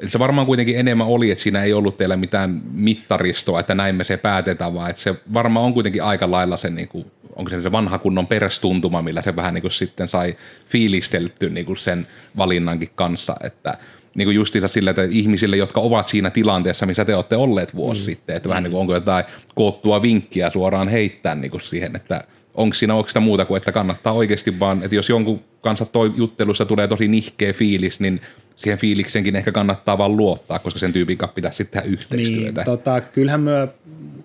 se 0.07 0.19
varmaan 0.19 0.47
kuitenkin 0.47 0.79
enemmän 0.79 1.07
oli, 1.07 1.31
että 1.31 1.43
siinä 1.43 1.63
ei 1.63 1.73
ollut 1.73 1.99
teillä 1.99 2.17
mitään 2.17 2.63
mittaristoa, 2.73 3.61
että 3.61 3.75
näin 3.75 3.95
me 3.95 4.05
se 4.05 4.17
päätetään, 4.17 4.75
vaan 4.75 4.91
että 4.91 5.03
se 5.03 5.15
varmaan 5.33 5.67
on 5.67 5.75
kuitenkin 5.75 6.03
aika 6.03 6.31
lailla 6.31 6.57
se, 6.57 6.71
niin 6.71 6.89
kuin, 6.89 7.07
onko 7.37 7.51
se 7.51 7.63
se 7.63 7.73
vanha 7.73 7.99
kunnon 7.99 8.27
perästuntuma, 8.27 9.03
millä 9.03 9.23
se 9.23 9.37
vähän 9.37 9.55
niin 9.55 9.63
kuin 9.63 9.73
sitten 9.73 10.09
sai 10.09 10.37
fiilistelty 10.69 11.51
niin 11.51 11.67
kuin 11.67 11.77
sen 11.77 12.07
valinnankin 12.37 12.91
kanssa, 12.95 13.37
että 13.45 13.79
niin 14.15 14.27
kuin 14.27 14.35
justiinsa 14.35 14.69
sillä, 14.69 14.91
että 14.91 15.03
ihmisille, 15.11 15.57
jotka 15.57 15.81
ovat 15.81 16.09
siinä 16.09 16.31
tilanteessa, 16.31 16.87
missä 16.87 17.05
te 17.05 17.15
olette 17.15 17.37
olleet 17.37 17.77
vuosi 17.77 18.01
mm. 18.01 18.05
sitten, 18.05 18.37
että 18.37 18.49
vähän 18.49 18.63
niin 18.63 18.71
kuin 18.71 18.81
onko 18.81 18.95
jotain 18.95 19.25
koottua 19.55 20.03
vinkkiä 20.03 20.51
suoraan 20.51 20.89
heittää 20.89 21.35
niin 21.35 21.51
kuin 21.51 21.61
siihen, 21.61 21.97
että 21.97 22.25
onko 22.57 22.75
siinä 22.75 22.95
onko 22.95 23.09
sitä 23.09 23.21
muuta 23.21 23.45
kuin, 23.45 23.57
että 23.57 23.73
kannattaa 23.73 24.13
oikeasti 24.13 24.61
vaan, 24.61 24.83
että 24.83 24.95
jos 24.95 25.09
jonkun 25.09 25.41
kanssa 25.61 25.85
toi 25.85 26.13
juttelussa 26.17 26.65
tulee 26.65 26.89
tosi 26.89 27.09
nihkeä 27.09 27.53
fiilis, 27.53 28.01
niin 28.01 28.21
siihen 28.57 28.79
fiiliksenkin 28.79 29.37
ehkä 29.37 29.53
kannattaa 29.53 29.99
vaan 29.99 30.17
luottaa, 30.17 30.59
koska 30.59 30.79
sen 30.79 30.93
tyypin 30.93 31.19
kanssa 31.19 31.35
pitäisi 31.35 31.57
sitten 31.57 31.83
tehdä 31.83 31.93
yhteistyötä. 31.95 32.61
Niin, 32.61 32.65
tota, 32.65 33.01
kyllähän 33.01 33.41
me 33.41 33.69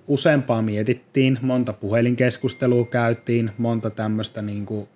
useampaa 0.07 0.61
mietittiin, 0.61 1.39
monta 1.41 1.73
puhelinkeskustelua 1.73 2.85
käytiin, 2.85 3.51
monta 3.57 3.89
tämmöistä 3.89 4.41
niin 4.41 4.65
kuin 4.65 4.87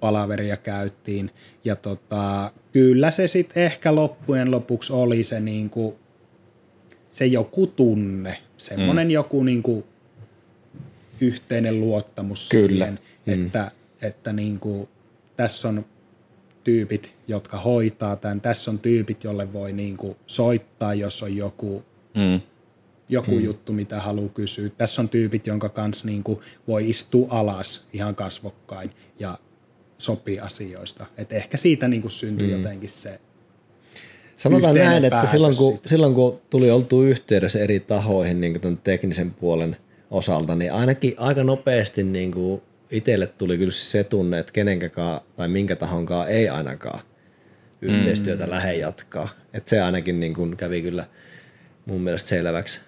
palaveria 0.00 0.56
käyttiin, 0.56 1.30
ja 1.64 1.76
tota, 1.76 2.52
kyllä 2.72 3.10
se 3.10 3.26
sitten 3.26 3.62
ehkä 3.62 3.94
loppujen 3.94 4.50
lopuksi 4.50 4.92
oli 4.92 5.22
se, 5.22 5.40
niin 5.40 5.70
kuin, 5.70 5.94
se 7.10 7.26
joku 7.26 7.66
tunne, 7.66 8.38
semmoinen 8.56 9.06
mm. 9.06 9.10
joku 9.10 9.42
niin 9.42 9.62
kuin 9.62 9.84
yhteinen 11.22 11.80
luottamus 11.80 12.48
Kyllä. 12.48 12.84
siihen, 12.84 12.98
mm. 13.26 13.46
että, 13.46 13.70
että 14.02 14.32
niin 14.32 14.58
kuin, 14.58 14.88
tässä 15.36 15.68
on 15.68 15.84
tyypit, 16.64 17.12
jotka 17.28 17.60
hoitaa 17.60 18.16
tämän, 18.16 18.40
tässä 18.40 18.70
on 18.70 18.78
tyypit, 18.78 19.24
jolle 19.24 19.52
voi 19.52 19.72
niin 19.72 19.96
kuin 19.96 20.16
soittaa, 20.26 20.94
jos 20.94 21.22
on 21.22 21.36
joku, 21.36 21.82
mm. 22.14 22.40
joku 23.08 23.30
mm. 23.30 23.40
juttu, 23.40 23.72
mitä 23.72 24.00
haluaa 24.00 24.28
kysyä. 24.28 24.70
Tässä 24.78 25.02
on 25.02 25.08
tyypit, 25.08 25.46
jonka 25.46 25.68
kanssa 25.68 26.06
niin 26.06 26.22
kuin 26.22 26.38
voi 26.68 26.90
istua 26.90 27.26
alas 27.30 27.86
ihan 27.92 28.14
kasvokkain 28.14 28.90
ja 29.18 29.38
sopii 29.98 30.40
asioista. 30.40 31.06
Et 31.16 31.32
ehkä 31.32 31.56
siitä 31.56 31.88
niin 31.88 32.02
kuin 32.02 32.12
syntyi 32.12 32.46
mm. 32.46 32.52
jotenkin 32.52 32.90
se 32.90 33.20
Sanotaan 34.36 34.74
näin, 34.74 35.04
että 35.04 35.26
silloin 35.26 35.56
kun, 35.56 35.80
silloin 35.86 36.14
kun 36.14 36.40
tuli 36.50 36.70
oltu 36.70 37.02
yhteydessä 37.02 37.58
eri 37.58 37.80
tahoihin 37.80 38.40
niin 38.40 38.60
kuin 38.60 38.78
teknisen 38.78 39.30
puolen– 39.30 39.76
osalta, 40.12 40.54
niin 40.54 40.72
ainakin 40.72 41.14
aika 41.16 41.44
nopeasti 41.44 42.02
niin 42.02 42.32
kuin 42.32 42.62
itselle 42.90 43.26
tuli 43.26 43.58
kyllä 43.58 43.70
se 43.70 44.04
tunne, 44.04 44.38
että 44.38 44.52
kenenkäkaan 44.52 45.20
tai 45.36 45.48
minkä 45.48 45.76
tahonkaan 45.76 46.28
ei 46.28 46.48
ainakaan 46.48 47.00
yhteistyötä 47.82 48.44
mm. 48.44 48.50
lähde 48.50 48.74
jatkaa. 48.74 49.28
Että 49.54 49.70
se 49.70 49.80
ainakin 49.80 50.20
niin 50.20 50.34
kuin 50.34 50.56
kävi 50.56 50.82
kyllä 50.82 51.04
mun 51.86 52.00
mielestä 52.00 52.28
selväksi. 52.28 52.80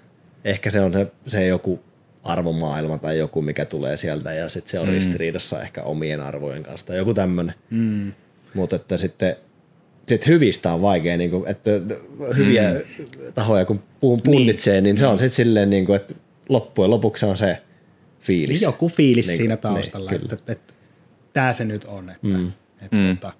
Ehkä 0.44 0.70
se 0.70 0.80
on 0.80 0.92
se, 0.92 1.06
se 1.26 1.46
joku 1.46 1.80
arvomaailma 2.22 2.98
tai 2.98 3.18
joku, 3.18 3.42
mikä 3.42 3.64
tulee 3.64 3.96
sieltä 3.96 4.32
ja 4.32 4.48
sitten 4.48 4.70
se 4.70 4.78
on 4.78 4.86
mm. 4.86 4.92
ristiriidassa 4.92 5.62
ehkä 5.62 5.82
omien 5.82 6.20
arvojen 6.20 6.62
kanssa 6.62 6.86
tai 6.86 6.96
joku 6.96 7.14
tämmöinen. 7.14 7.54
Mm. 7.70 8.12
Mutta 8.54 8.76
että 8.76 8.96
sitten 8.96 9.36
sit 10.08 10.26
hyvistä 10.26 10.72
on 10.72 10.82
vaikea, 10.82 11.16
niin 11.16 11.30
kuin, 11.30 11.48
että 11.48 11.70
hyviä 12.36 12.72
mm. 12.72 13.32
tahoja 13.34 13.64
kun 13.64 13.82
punnitsee, 14.00 14.74
niin, 14.74 14.84
niin 14.84 14.96
se 14.96 15.06
on 15.06 15.18
sitten 15.18 15.30
silleen, 15.30 15.70
niin 15.70 15.86
kuin, 15.86 15.96
että 15.96 16.14
loppujen 16.48 16.90
lopuksi 16.90 17.26
on 17.26 17.36
se 17.36 17.62
fiilis. 18.20 18.60
Niin 18.60 18.66
joku 18.66 18.88
fiilis 18.88 19.26
niin, 19.26 19.36
siinä 19.36 19.56
taustalla, 19.56 20.10
niin, 20.10 20.22
että, 20.22 20.34
että, 20.34 20.52
että 20.52 20.74
tämä 21.32 21.52
se 21.52 21.64
nyt 21.64 21.84
on, 21.84 22.10
että, 22.10 22.26
mm. 22.26 22.52
että 22.80 22.96
mm. 22.96 23.16
Tota, 23.16 23.32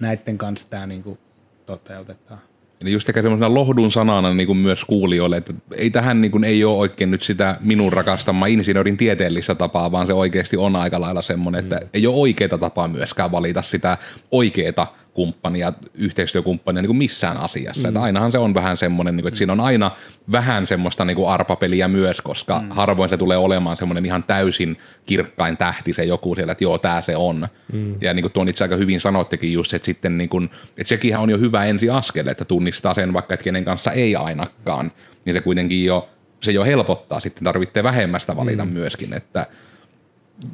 näiden 0.00 0.38
kanssa 0.38 0.70
tämä 0.70 0.86
niin 0.86 1.18
toteutetaan. 1.66 2.40
Eli 2.80 2.92
just 2.92 3.08
ehkä 3.08 3.22
semmoisena 3.22 3.54
lohdun 3.54 3.90
sanana 3.90 4.34
niin 4.34 4.46
kuin 4.46 4.58
myös 4.58 4.84
kuulijoille, 4.84 5.36
että 5.36 5.54
ei 5.76 5.90
tähän 5.90 6.20
niin 6.20 6.30
kuin, 6.30 6.44
ei 6.44 6.64
ole 6.64 6.76
oikein 6.76 7.10
nyt 7.10 7.22
sitä 7.22 7.56
minun 7.60 7.92
rakastamaa 7.92 8.46
insinöörin 8.46 8.96
tieteellistä 8.96 9.54
tapaa, 9.54 9.92
vaan 9.92 10.06
se 10.06 10.12
oikeasti 10.12 10.56
on 10.56 10.76
aika 10.76 11.00
lailla 11.00 11.22
semmoinen, 11.22 11.64
että 11.64 11.76
mm. 11.76 11.88
ei 11.94 12.06
ole 12.06 12.16
oikeita 12.16 12.58
tapaa 12.58 12.88
myöskään 12.88 13.32
valita 13.32 13.62
sitä 13.62 13.98
oikeaa 14.30 14.96
kumppani 15.16 15.58
ja 15.58 15.72
yhteistyökumppani 15.94 16.82
niin 16.82 16.86
kuin 16.86 16.96
missään 16.96 17.36
asiassa. 17.36 17.82
Mm. 17.82 17.88
Että 17.88 18.02
ainahan 18.02 18.32
se 18.32 18.38
on 18.38 18.54
vähän 18.54 18.76
semmoinen, 18.76 19.16
niin 19.16 19.22
kuin, 19.22 19.28
että 19.28 19.38
siinä 19.38 19.52
on 19.52 19.60
aina 19.60 19.90
vähän 20.32 20.66
semmoista 20.66 21.04
niin 21.04 21.16
kuin 21.16 21.28
arpapeliä 21.28 21.88
myös, 21.88 22.20
koska 22.20 22.60
mm. 22.60 22.70
harvoin 22.70 23.10
se 23.10 23.16
tulee 23.16 23.36
olemaan 23.36 23.76
semmoinen 23.76 24.06
ihan 24.06 24.22
täysin 24.22 24.76
kirkkain 25.06 25.56
tähti 25.56 25.92
se 25.92 26.04
joku 26.04 26.34
siellä, 26.34 26.52
että 26.52 26.64
joo, 26.64 26.78
tämä 26.78 27.00
se 27.00 27.16
on. 27.16 27.48
Mm. 27.72 27.94
Ja 28.00 28.14
niin 28.14 28.22
kuin 28.22 28.32
tuon 28.32 28.48
itse 28.48 28.64
aika 28.64 28.76
hyvin 28.76 29.00
sanottekin 29.00 29.52
just, 29.52 29.74
että 29.74 29.86
sitten 29.86 30.18
niin 30.18 30.28
kuin, 30.28 30.50
että 30.68 30.88
sekin 30.88 31.16
on 31.16 31.30
jo 31.30 31.38
hyvä 31.38 31.64
ensi 31.64 31.90
askel, 31.90 32.26
että 32.26 32.44
tunnistaa 32.44 32.94
sen 32.94 33.12
vaikka, 33.12 33.34
että 33.34 33.44
kenen 33.44 33.64
kanssa 33.64 33.92
ei 33.92 34.16
ainakaan, 34.16 34.92
niin 35.24 35.34
se 35.34 35.40
kuitenkin 35.40 35.84
jo, 35.84 36.08
se 36.40 36.52
jo 36.52 36.64
helpottaa, 36.64 37.20
sitten 37.20 37.44
tarvitsee 37.44 37.82
vähemmästä 37.82 38.36
valita 38.36 38.64
mm. 38.64 38.72
myöskin, 38.72 39.12
että 39.12 39.46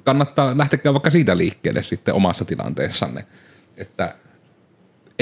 kannattaa 0.05 0.59
lähteä 0.59 0.93
vaikka 0.93 1.11
siitä 1.11 1.37
liikkeelle 1.37 1.83
sitten 1.83 2.15
omassa 2.15 2.45
tilanteessanne, 2.45 3.25
että 3.77 4.15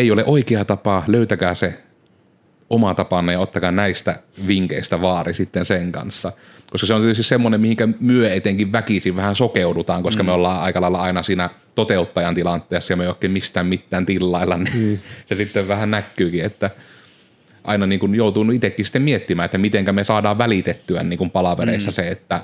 ei 0.00 0.10
ole 0.10 0.24
oikea 0.24 0.64
tapa, 0.64 1.04
löytäkää 1.06 1.54
se 1.54 1.74
oma 2.70 2.94
tapanne 2.94 3.32
ja 3.32 3.40
ottakaa 3.40 3.72
näistä 3.72 4.18
vinkkeistä 4.46 5.02
vaari 5.02 5.34
sitten 5.34 5.66
sen 5.66 5.92
kanssa. 5.92 6.32
Koska 6.70 6.86
se 6.86 6.94
on 6.94 7.00
tietysti 7.00 7.22
semmoinen, 7.22 7.60
mihinkä 7.60 7.88
myö 8.00 8.34
etenkin 8.34 8.72
väkisin 8.72 9.16
vähän 9.16 9.34
sokeudutaan, 9.34 10.02
koska 10.02 10.22
mm. 10.22 10.26
me 10.26 10.32
ollaan 10.32 10.62
aika 10.62 10.80
lailla 10.80 11.00
aina 11.00 11.22
siinä 11.22 11.50
toteuttajan 11.74 12.34
tilanteessa 12.34 12.92
ja 12.92 12.96
me 12.96 13.04
ei 13.04 13.08
oikein 13.08 13.32
mistään 13.32 13.66
mitään 13.66 14.06
tillailla, 14.06 14.56
niin 14.56 14.72
mm. 14.74 14.98
se 15.26 15.34
sitten 15.34 15.68
vähän 15.68 15.90
näkyykin, 15.90 16.44
että 16.44 16.70
aina 17.64 17.86
niin 17.86 18.00
kuin 18.00 18.14
joutuu 18.14 18.50
itsekin 18.50 18.86
sitten 18.86 19.02
miettimään, 19.02 19.44
että 19.44 19.58
miten 19.58 19.94
me 19.94 20.04
saadaan 20.04 20.38
välitettyä 20.38 21.02
niin 21.02 21.18
kuin 21.18 21.30
palavereissa 21.30 21.90
mm. 21.90 21.94
se, 21.94 22.08
että 22.08 22.40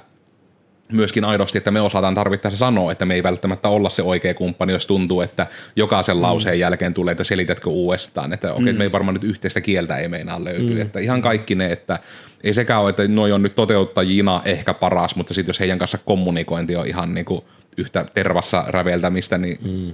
myöskin 0.92 1.24
aidosti, 1.24 1.58
että 1.58 1.70
me 1.70 1.80
osataan 1.80 2.14
tarvittaessa 2.14 2.58
sanoa, 2.58 2.92
että 2.92 3.04
me 3.04 3.14
ei 3.14 3.22
välttämättä 3.22 3.68
olla 3.68 3.90
se 3.90 4.02
oikea 4.02 4.34
kumppani, 4.34 4.72
jos 4.72 4.86
tuntuu, 4.86 5.20
että 5.20 5.46
jokaisen 5.76 6.16
mm. 6.16 6.22
lauseen 6.22 6.58
jälkeen 6.58 6.94
tulee, 6.94 7.12
että 7.12 7.24
selitätkö 7.24 7.70
uudestaan, 7.70 8.32
että 8.32 8.52
okei, 8.52 8.72
mm. 8.72 8.78
me 8.78 8.84
ei 8.84 8.92
varmaan 8.92 9.14
nyt 9.14 9.24
yhteistä 9.24 9.60
kieltä 9.60 9.96
ei 9.96 10.08
meinaa 10.08 10.44
löytyä, 10.44 10.74
mm. 10.74 10.80
että 10.80 11.00
ihan 11.00 11.22
kaikki 11.22 11.54
ne, 11.54 11.72
että 11.72 11.98
ei 12.44 12.54
sekään 12.54 12.82
ole, 12.82 12.90
että 12.90 13.08
noi 13.08 13.32
on 13.32 13.42
nyt 13.42 13.54
toteuttajina 13.54 14.42
ehkä 14.44 14.74
paras, 14.74 15.16
mutta 15.16 15.34
sitten 15.34 15.50
jos 15.50 15.60
heidän 15.60 15.78
kanssa 15.78 15.98
kommunikointi 15.98 16.76
on 16.76 16.86
ihan 16.86 17.14
niin 17.14 17.26
kuin 17.26 17.42
yhtä 17.76 18.06
tervassa 18.14 18.64
räveltämistä, 18.68 19.38
niin 19.38 19.58
mm. 19.62 19.92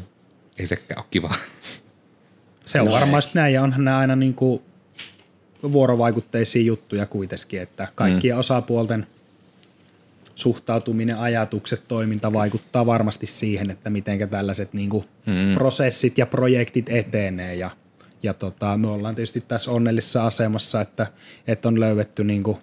ei 0.59 0.67
sekään 0.67 0.99
ole 0.99 1.07
kiva. 1.11 1.35
Se 2.67 2.81
on 2.81 2.87
no 2.87 2.93
varmaan 2.93 3.23
näin, 3.35 3.55
ja 3.55 3.63
onhan 3.63 3.85
nämä 3.85 3.99
aina 3.99 4.17
niin 4.17 4.35
kuin 4.35 4.63
vuorovaikutteisia 5.73 6.63
juttuja 6.63 7.07
kuitenkin, 7.07 7.63
että 7.63 7.89
kaikkien 7.95 8.35
mm. 8.35 8.41
osapuolten– 8.41 9.07
suhtautuminen, 10.43 11.19
ajatukset, 11.19 11.85
toiminta 11.89 12.33
vaikuttaa 12.33 12.87
varmasti 12.87 13.27
siihen, 13.27 13.71
että 13.71 13.91
miten 13.91 14.29
tällaiset 14.29 14.73
niin 14.73 14.91
kuin 14.91 15.05
mm. 15.27 15.55
prosessit 15.55 16.19
ja 16.19 16.27
projektit 16.27 16.89
etenee 16.89 17.55
ja, 17.55 17.71
ja 18.23 18.35
tota, 18.35 18.77
me 18.77 18.87
ollaan 18.87 19.15
tietysti 19.15 19.41
tässä 19.41 19.71
onnellisessa 19.71 20.27
asemassa, 20.27 20.81
että, 20.81 21.07
että 21.47 21.69
on 21.69 21.81
löydetty 21.81 22.25
niin 22.25 22.43
kuin 22.43 22.57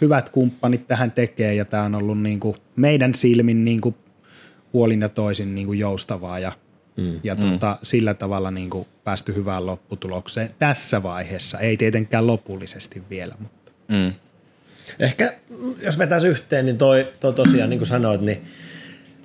hyvät 0.00 0.28
kumppanit 0.28 0.86
tähän 0.86 1.12
tekee 1.12 1.54
ja 1.54 1.64
tämä 1.64 1.82
on 1.82 1.94
ollut 1.94 2.22
niin 2.22 2.40
kuin 2.40 2.56
meidän 2.76 3.14
silmin 3.14 3.64
niin 3.64 3.80
kuin 3.80 3.94
puolin 4.72 5.00
ja 5.00 5.08
toisin 5.08 5.54
niin 5.54 5.66
kuin 5.66 5.78
joustavaa 5.78 6.38
ja, 6.38 6.52
mm. 6.96 7.20
ja 7.22 7.36
tota, 7.36 7.72
mm. 7.72 7.78
sillä 7.82 8.14
tavalla 8.14 8.50
niin 8.50 8.70
kuin 8.70 8.86
päästy 9.04 9.34
hyvään 9.34 9.66
lopputulokseen 9.66 10.50
tässä 10.58 11.02
vaiheessa, 11.02 11.58
ei 11.58 11.76
tietenkään 11.76 12.26
lopullisesti 12.26 13.02
vielä. 13.10 13.34
Mutta. 13.38 13.72
Mm. 13.88 14.12
Ehkä 14.98 15.34
jos 15.82 15.98
vetäisi 15.98 16.28
yhteen, 16.28 16.66
niin 16.66 16.78
toi, 16.78 17.08
toi 17.20 17.32
tosiaan, 17.32 17.70
niin 17.70 17.78
kuin 17.78 17.88
sanoit, 17.88 18.20
niin 18.20 18.44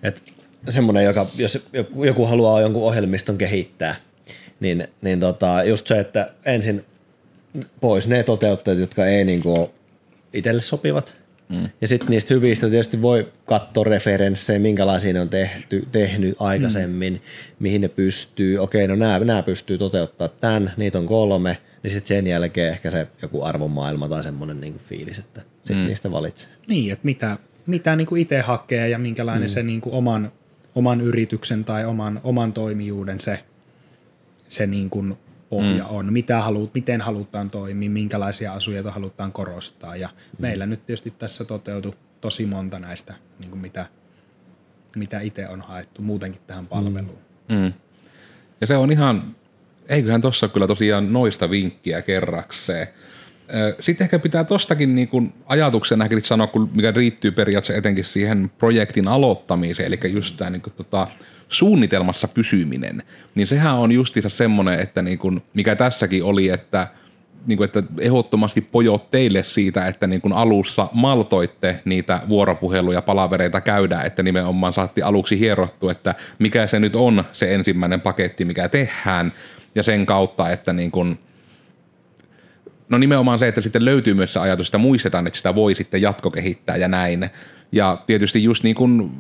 että 0.04 0.21
semmoinen, 0.69 1.04
joka, 1.04 1.28
jos 1.36 1.67
joku 2.06 2.26
haluaa 2.26 2.62
jonkun 2.62 2.84
ohjelmiston 2.84 3.38
kehittää, 3.38 3.95
niin, 4.60 4.88
niin 5.02 5.19
tota, 5.19 5.63
just 5.63 5.88
se, 5.88 6.00
että 6.00 6.32
ensin 6.45 6.86
pois 7.82 8.08
ne 8.08 8.24
toteuttajat, 8.24 8.80
jotka 8.80 9.06
ei 9.06 9.26
niin 9.26 9.41
kuin 9.41 9.67
itselle 10.34 10.62
sopivat, 10.62 11.15
mm. 11.50 11.69
ja 11.82 11.88
sitten 11.88 12.10
niistä 12.10 12.34
hyvistä 12.34 12.69
tietysti 12.69 13.02
voi 13.02 13.28
katsoa 13.45 13.84
referenssejä, 13.84 14.60
minkälaisia 14.60 15.13
ne 15.13 15.21
on 15.21 15.30
tehty, 15.30 15.88
tehnyt 15.91 16.36
aikaisemmin, 16.39 17.13
mm. 17.13 17.19
mihin 17.60 17.82
ne 17.82 17.88
pystyy. 17.88 18.58
Okei, 18.58 18.88
no 18.88 18.95
nämä, 18.95 19.19
nämä 19.19 19.43
pystyy 19.43 19.78
toteuttaa 19.78 20.28
tämän, 20.28 20.74
niitä 20.78 20.97
on 20.97 21.06
kolme– 21.06 21.58
niin 21.84 21.91
sitten 21.91 22.08
sen 22.08 22.28
jälkeen 22.28 22.74
ehkä 22.74 22.91
se 22.91 23.08
joku 23.22 23.44
arvomaailma 23.44 24.10
tai 24.10 24.24
semmoinen 24.24 24.62
niin 24.62 24.78
fiilis, 24.78 25.20
että 25.20 25.41
sitten 25.58 25.78
mm. 25.78 25.84
niistä 25.84 26.12
valitsee. 26.12 26.50
Niin, 26.67 26.94
että 26.94 27.06
mitä, 27.06 27.38
mitä 27.65 27.96
niin 27.96 28.08
kuin 28.08 28.22
itse 28.22 28.41
hakee 28.41 28.89
ja 28.89 29.00
minkälainen 29.00 29.50
mm. 29.50 29.54
se 29.54 29.63
niin 29.63 29.82
kuin 29.82 29.96
oman, 29.96 30.32
oman 30.76 31.02
yrityksen 31.02 31.65
tai 31.65 31.86
oman, 31.86 32.22
oman 32.24 32.54
toimijuuden 32.54 33.20
se, 33.20 33.44
se 34.50 34.67
niin 34.67 34.89
kuin 34.89 35.17
pohja 35.50 35.84
mm. 35.84 35.89
on, 35.89 36.13
mitä 36.13 36.41
haluut, 36.41 36.74
miten 36.74 37.02
halutaan 37.02 37.50
toimia, 37.50 37.89
minkälaisia 37.89 38.54
asioita 38.54 38.91
halutaan 38.91 39.32
korostaa. 39.32 39.96
Ja 39.96 40.08
mm. 40.08 40.41
meillä 40.41 40.65
nyt 40.65 40.86
tietysti 40.86 41.13
tässä 41.20 41.46
toteutui 41.46 41.94
tosi 42.22 42.46
monta 42.46 42.80
näistä, 42.80 43.13
niin 43.39 43.50
kuin 43.50 43.62
mitä, 43.62 43.86
mitä 44.96 45.20
itse 45.20 45.48
on 45.48 45.62
haettu 45.62 46.02
muutenkin 46.02 46.41
tähän 46.48 46.67
palveluun. 46.67 47.20
Mm. 47.50 47.56
Mm. 47.56 47.74
Ja 48.62 48.67
se 48.67 48.78
on 48.78 48.91
ihan 48.91 49.36
eiköhän 49.91 50.21
tuossa 50.21 50.47
kyllä 50.47 50.67
tosiaan 50.67 51.13
noista 51.13 51.49
vinkkiä 51.49 52.01
kerrakseen. 52.01 52.88
Sitten 53.80 54.06
ehkä 54.06 54.19
pitää 54.19 54.43
tostakin 54.43 54.95
niin 54.95 55.08
kuin 55.08 55.34
ajatuksena 55.45 56.06
sanoa, 56.23 56.47
kun 56.47 56.69
mikä 56.75 56.91
riittyy 56.91 57.32
periaatteessa 57.32 57.77
etenkin 57.80 58.06
siihen 58.06 58.51
projektin 58.58 59.08
aloittamiseen, 59.08 59.88
eli 59.88 60.13
just 60.13 60.38
tämä 60.38 60.49
niin 60.49 60.62
kuin, 60.62 60.73
tota, 60.77 61.08
suunnitelmassa 61.49 62.27
pysyminen, 62.27 63.04
niin 63.36 63.47
sehän 63.47 63.75
on 63.75 63.91
justiinsa 63.91 64.30
semmoinen, 64.30 64.80
että 64.80 65.01
niin 65.01 65.17
kuin, 65.17 65.41
mikä 65.54 65.75
tässäkin 65.75 66.23
oli, 66.23 66.49
että 66.49 66.88
niin 67.45 67.58
kuin, 67.58 67.65
että 67.65 67.84
ehdottomasti 67.99 68.62
pojot 68.62 69.12
teille 69.12 69.43
siitä, 69.43 69.88
että 69.88 70.08
niin 70.08 70.21
kuin 70.21 70.34
alussa 70.34 70.89
maltoitte 70.93 71.80
niitä 71.86 72.21
vuoropuheluja, 72.30 73.01
palavereita 73.01 73.62
käydä, 73.62 74.01
että 74.01 74.23
nimenomaan 74.23 74.73
saatti 74.73 75.01
aluksi 75.01 75.39
hierottua, 75.39 75.91
että 75.91 76.15
mikä 76.39 76.67
se 76.67 76.80
nyt 76.80 76.95
on 76.95 77.23
se 77.32 77.54
ensimmäinen 77.56 78.01
paketti, 78.01 78.45
mikä 78.45 78.69
tehdään, 78.69 79.34
ja 79.76 79.84
sen 79.84 80.06
kautta, 80.06 80.50
että 80.50 80.74
niin 80.74 80.92
kun, 80.92 81.20
no 82.90 82.98
nimenomaan 82.98 83.40
se, 83.40 83.48
että 83.48 83.62
sitten 83.62 83.86
löytyy 83.86 84.14
myös 84.14 84.34
se 84.34 84.40
ajatus, 84.40 84.68
että 84.68 84.78
muistetaan, 84.78 85.28
että 85.28 85.38
sitä 85.38 85.56
voi 85.56 85.76
sitten 85.76 86.02
jatkokehittää 86.02 86.76
ja 86.76 86.88
näin. 86.88 87.30
Ja 87.72 87.98
tietysti 88.08 88.44
just 88.44 88.64
niin 88.64 88.76
kuin 88.76 89.12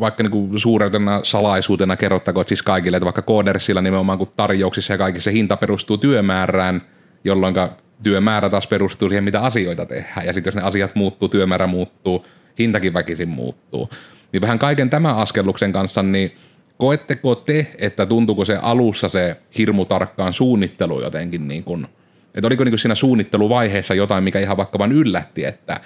vaikka 0.00 0.22
niin 0.22 0.30
kuin 0.30 0.58
suuretena 0.58 1.20
salaisuutena 1.22 1.96
kerrottakoon 1.96 2.46
siis 2.48 2.62
kaikille, 2.62 2.96
että 2.96 3.04
vaikka 3.04 3.22
Codersilla 3.22 3.80
nimenomaan 3.80 4.18
kun 4.18 4.32
tarjouksissa 4.36 4.92
ja 4.92 4.98
kaikissa 4.98 5.30
hinta 5.30 5.56
perustuu 5.56 5.98
työmäärään, 5.98 6.82
jolloin 7.24 7.54
työmäärä 8.02 8.50
taas 8.50 8.66
perustuu 8.66 9.08
siihen, 9.08 9.24
mitä 9.24 9.40
asioita 9.40 9.86
tehdään. 9.86 10.26
Ja 10.26 10.32
sitten 10.32 10.50
jos 10.50 10.56
ne 10.56 10.62
asiat 10.62 10.94
muuttuu, 10.94 11.28
työmäärä 11.28 11.66
muuttuu, 11.66 12.26
hintakin 12.58 12.94
väkisin 12.94 13.28
muuttuu. 13.28 13.90
Niin 14.32 14.40
vähän 14.40 14.58
kaiken 14.58 14.90
tämän 14.90 15.16
askelluksen 15.16 15.72
kanssa, 15.72 16.02
niin– 16.02 16.32
koetteko 16.76 17.34
te, 17.34 17.66
että 17.78 18.06
tuntuuko 18.06 18.44
se 18.44 18.56
alussa 18.56 19.08
se 19.08 19.36
hirmu 19.58 19.84
tarkkaan 19.84 20.32
suunnittelu 20.32 21.02
jotenkin 21.02 21.48
niin 21.48 21.64
kuin, 21.64 21.86
että 22.34 22.46
oliko 22.46 22.64
niin 22.64 22.72
kuin 22.72 22.78
siinä 22.78 22.94
suunnitteluvaiheessa 22.94 23.94
jotain, 23.94 24.24
mikä 24.24 24.40
ihan 24.40 24.56
vaikka 24.56 24.78
vain 24.78 24.92
yllätti, 24.92 25.44
että 25.44 25.80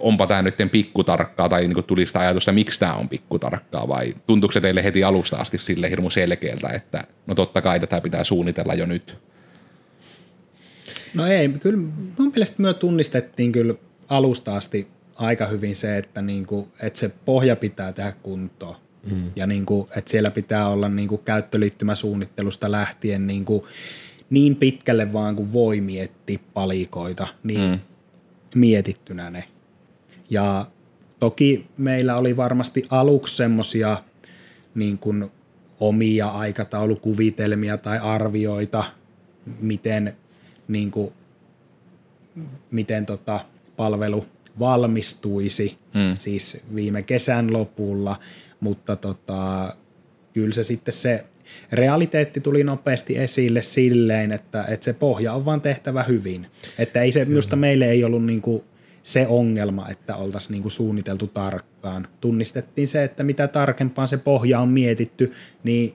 onpa 0.00 0.26
tämä 0.26 0.42
nyt 0.42 0.54
pikkutarkkaa 0.72 1.48
tai 1.48 1.68
niin 1.68 1.84
tuli 1.84 2.06
sitä 2.06 2.20
ajatusta, 2.20 2.52
miksi 2.52 2.80
tämä 2.80 2.94
on 2.94 3.08
pikkutarkkaa 3.08 3.88
vai 3.88 4.14
tuntuuko 4.26 4.52
se 4.52 4.60
teille 4.60 4.84
heti 4.84 5.04
alusta 5.04 5.36
asti 5.36 5.58
sille 5.58 5.90
hirmu 5.90 6.10
selkeältä, 6.10 6.68
että 6.68 7.04
no 7.26 7.34
totta 7.34 7.62
kai 7.62 7.80
tätä 7.80 8.00
pitää 8.00 8.24
suunnitella 8.24 8.74
jo 8.74 8.86
nyt? 8.86 9.16
No 11.14 11.26
ei, 11.26 11.48
kyllä 11.48 11.78
mun 12.18 12.32
mielestä 12.34 12.62
me 12.62 12.74
tunnistettiin 12.74 13.52
kyllä 13.52 13.74
alusta 14.08 14.56
asti 14.56 14.88
aika 15.14 15.46
hyvin 15.46 15.76
se, 15.76 15.96
että, 15.96 16.22
niin 16.22 16.46
kuin, 16.46 16.68
että 16.80 16.98
se 16.98 17.12
pohja 17.24 17.56
pitää 17.56 17.92
tehdä 17.92 18.12
kuntoon. 18.22 18.76
Mm. 19.10 19.30
Ja 19.36 19.46
niin 19.46 19.66
kuin, 19.66 19.88
että 19.96 20.10
siellä 20.10 20.30
pitää 20.30 20.68
olla 20.68 20.88
niin 20.88 21.08
kuin 21.08 21.20
käyttöliittymäsuunnittelusta 21.24 22.70
lähtien 22.70 23.26
niin, 23.26 23.44
kuin 23.44 23.64
niin 24.30 24.56
pitkälle 24.56 25.12
vaan 25.12 25.36
kuin 25.36 25.52
voi 25.52 25.80
miettiä 25.80 26.38
palikoita, 26.54 27.26
niin 27.42 27.70
mm. 27.70 27.78
mietittynä 28.54 29.30
ne. 29.30 29.44
Ja 30.30 30.66
toki 31.18 31.66
meillä 31.78 32.16
oli 32.16 32.36
varmasti 32.36 32.86
aluksi 32.90 33.36
semmoisia 33.36 34.02
niin 34.74 34.98
kuin 34.98 35.30
omia 35.80 36.28
aikataulukuvitelmia 36.28 37.76
tai 37.78 37.98
arvioita, 37.98 38.84
miten, 39.60 40.16
niin 40.68 40.90
kuin, 40.90 41.12
miten 42.70 43.06
tota 43.06 43.40
palvelu 43.76 44.26
valmistuisi, 44.58 45.78
mm. 45.94 46.16
siis 46.16 46.62
viime 46.74 47.02
kesän 47.02 47.52
lopulla, 47.52 48.16
mutta 48.62 48.96
tota, 48.96 49.74
kyllä 50.32 50.52
se 50.52 50.64
sitten 50.64 50.94
se 50.94 51.24
realiteetti 51.72 52.40
tuli 52.40 52.64
nopeasti 52.64 53.18
esille 53.18 53.62
silleen, 53.62 54.32
että, 54.32 54.64
että 54.68 54.84
se 54.84 54.92
pohja 54.92 55.32
on 55.32 55.44
vaan 55.44 55.60
tehtävä 55.60 56.02
hyvin. 56.02 56.46
Että 56.78 57.02
ei 57.02 57.12
se, 57.12 57.24
minusta 57.24 57.56
meille 57.56 57.90
ei 57.90 58.04
ollut 58.04 58.24
niinku 58.24 58.64
se 59.02 59.26
ongelma, 59.26 59.88
että 59.88 60.16
oltaisiin 60.16 60.52
niinku 60.52 60.70
suunniteltu 60.70 61.26
tarkkaan. 61.26 62.08
Tunnistettiin 62.20 62.88
se, 62.88 63.04
että 63.04 63.22
mitä 63.22 63.48
tarkempaan 63.48 64.08
se 64.08 64.16
pohja 64.16 64.60
on 64.60 64.68
mietitty, 64.68 65.32
niin 65.64 65.94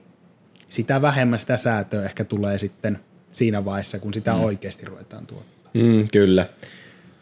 sitä 0.68 1.02
vähemmän 1.02 1.38
sitä 1.38 1.56
säätöä 1.56 2.04
ehkä 2.04 2.24
tulee 2.24 2.58
sitten 2.58 2.98
siinä 3.32 3.64
vaiheessa, 3.64 3.98
kun 3.98 4.14
sitä 4.14 4.34
mm. 4.34 4.40
oikeasti 4.40 4.86
ruvetaan 4.86 5.26
tuottaa. 5.26 5.70
Mm, 5.74 6.04
kyllä. 6.12 6.46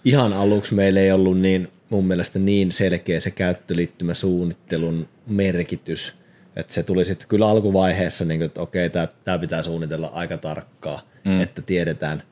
Ihan 0.05 0.33
aluksi 0.33 0.75
meillä 0.75 1.01
ei 1.01 1.13
ollut 1.13 1.41
niin 1.41 1.69
mun 1.91 2.07
mielestä 2.07 2.39
niin 2.39 2.73
selkeä 2.73 3.21
se 3.21 3.31
käyttöliittymäsuunnittelun 3.31 5.09
merkitys, 5.27 6.15
että 6.57 6.75
se 6.75 6.83
tuli 6.83 7.05
sitten 7.05 7.29
kyllä 7.29 7.49
alkuvaiheessa, 7.49 8.25
niin 8.25 8.39
kuin, 8.39 8.47
että 8.47 8.61
okei, 8.61 8.91
tämä 9.25 9.39
pitää 9.41 9.63
suunnitella 9.63 10.07
aika 10.07 10.37
tarkkaa, 10.37 11.03
mm. 11.25 11.41
että 11.41 11.63
tiedetään, 11.63 12.23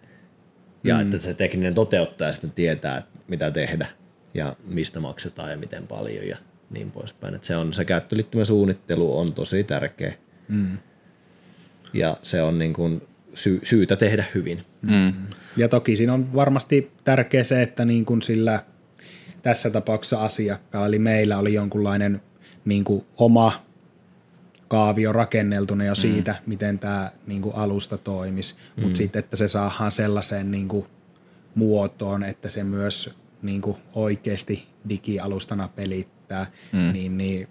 ja 0.85 0.95
mm. 0.95 1.01
että 1.01 1.19
se 1.19 1.35
tekninen 1.35 1.75
toteuttaja 1.75 2.33
sitten 2.33 2.53
tietää, 2.53 3.03
mitä 3.29 3.51
tehdä 3.51 3.87
ja 4.35 4.57
mistä 4.65 5.01
maksetaan 5.01 5.51
ja 5.51 5.57
miten 5.57 5.87
paljon 5.87 6.29
ja 6.29 6.37
niin 6.71 6.91
poispäin. 6.91 7.35
Että 7.35 7.47
se, 7.47 7.57
on, 7.57 7.73
se 7.73 7.85
käyttöliittymäsuunnittelu 7.85 9.19
on 9.19 9.33
tosi 9.33 9.65
tärkeä. 9.65 10.15
Mm. 10.49 10.79
Ja 11.93 12.17
se 12.23 12.43
on 12.43 12.59
niin 12.59 12.73
kuin 12.73 13.03
sy- 13.35 13.61
syytä 13.63 13.97
tehdä 13.97 14.25
hyvin. 14.35 14.63
Mm. 14.83 15.13
Ja 15.57 15.69
toki 15.69 15.97
siinä 15.97 16.15
on 16.15 16.35
varmasti 16.35 16.91
tärkeä 17.05 17.45
se, 17.45 17.63
että 17.63 17.85
niin 17.85 18.05
kuin 18.05 18.23
sillä 18.23 18.63
tässä 19.45 19.71
tapauksessa 19.71 20.25
asiakkaalla, 20.25 20.87
eli 20.87 20.99
meillä 20.99 21.39
oli 21.39 21.55
jonkunlainen 21.55 22.23
niin 22.65 22.85
kuin 22.85 23.05
oma 23.17 23.65
kaavio 24.69 25.13
rakenneltuna 25.13 25.85
jo 25.85 25.93
mm. 25.93 25.97
siitä, 25.97 26.33
mm. 26.33 26.39
miten 26.47 26.79
tämä 26.79 27.13
niin 27.27 27.43
kuin 27.43 27.55
alusta 27.55 27.99
toimisi, 27.99 28.55
mm. 28.77 28.83
mutta 28.83 28.97
sitten, 28.97 29.21
että 29.21 29.37
se 29.37 29.49
saadaan 29.49 29.93
sellaiseen 29.93 30.51
niin 30.51 30.69
kuin 30.69 30.87
muotoon, 31.55 32.23
että 32.23 32.49
se 32.49 32.65
myös 32.65 33.15
niin 33.43 33.61
kuin 33.61 33.77
oikeasti 33.95 34.67
digialustana 34.89 35.69
pelittää, 35.69 36.51
mm. 36.73 36.93
niin, 36.93 37.19
niin 37.19 37.49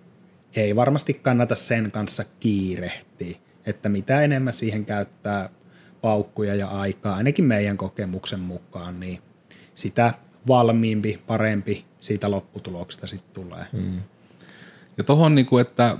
ei 0.56 0.76
varmasti 0.76 1.14
kannata 1.14 1.56
sen 1.56 1.92
kanssa 1.92 2.24
kiirehtiä, 2.40 3.38
että 3.66 3.90
mitä 3.90 4.22
enemmän 4.22 4.54
siihen 4.54 4.86
käyttää 4.86 5.50
paukkuja 6.02 6.56
ja 6.56 6.68
aikaa, 6.68 7.16
ainakin 7.16 7.46
meidän 7.46 7.78
kokemuksen 7.78 8.40
mukaan, 8.40 9.00
niin 9.00 9.20
sitä 9.76 10.14
valmiimpi, 10.48 11.20
parempi 11.28 11.86
siitä 12.00 12.32
lopputuloksesta 12.32 13.08
sitten 13.08 13.44
tulee. 13.44 13.66
Mm. 13.72 14.02
Ja 14.98 15.04
tuohon, 15.04 15.36
niin 15.36 15.48
että 15.62 15.98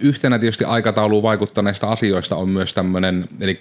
yhtenä 0.00 0.38
tietysti 0.38 0.64
aikatauluun 0.64 1.22
vaikuttaneista 1.22 1.86
asioista 1.86 2.36
on 2.36 2.48
myös 2.48 2.74
tämmöinen, 2.74 3.28
eli 3.40 3.60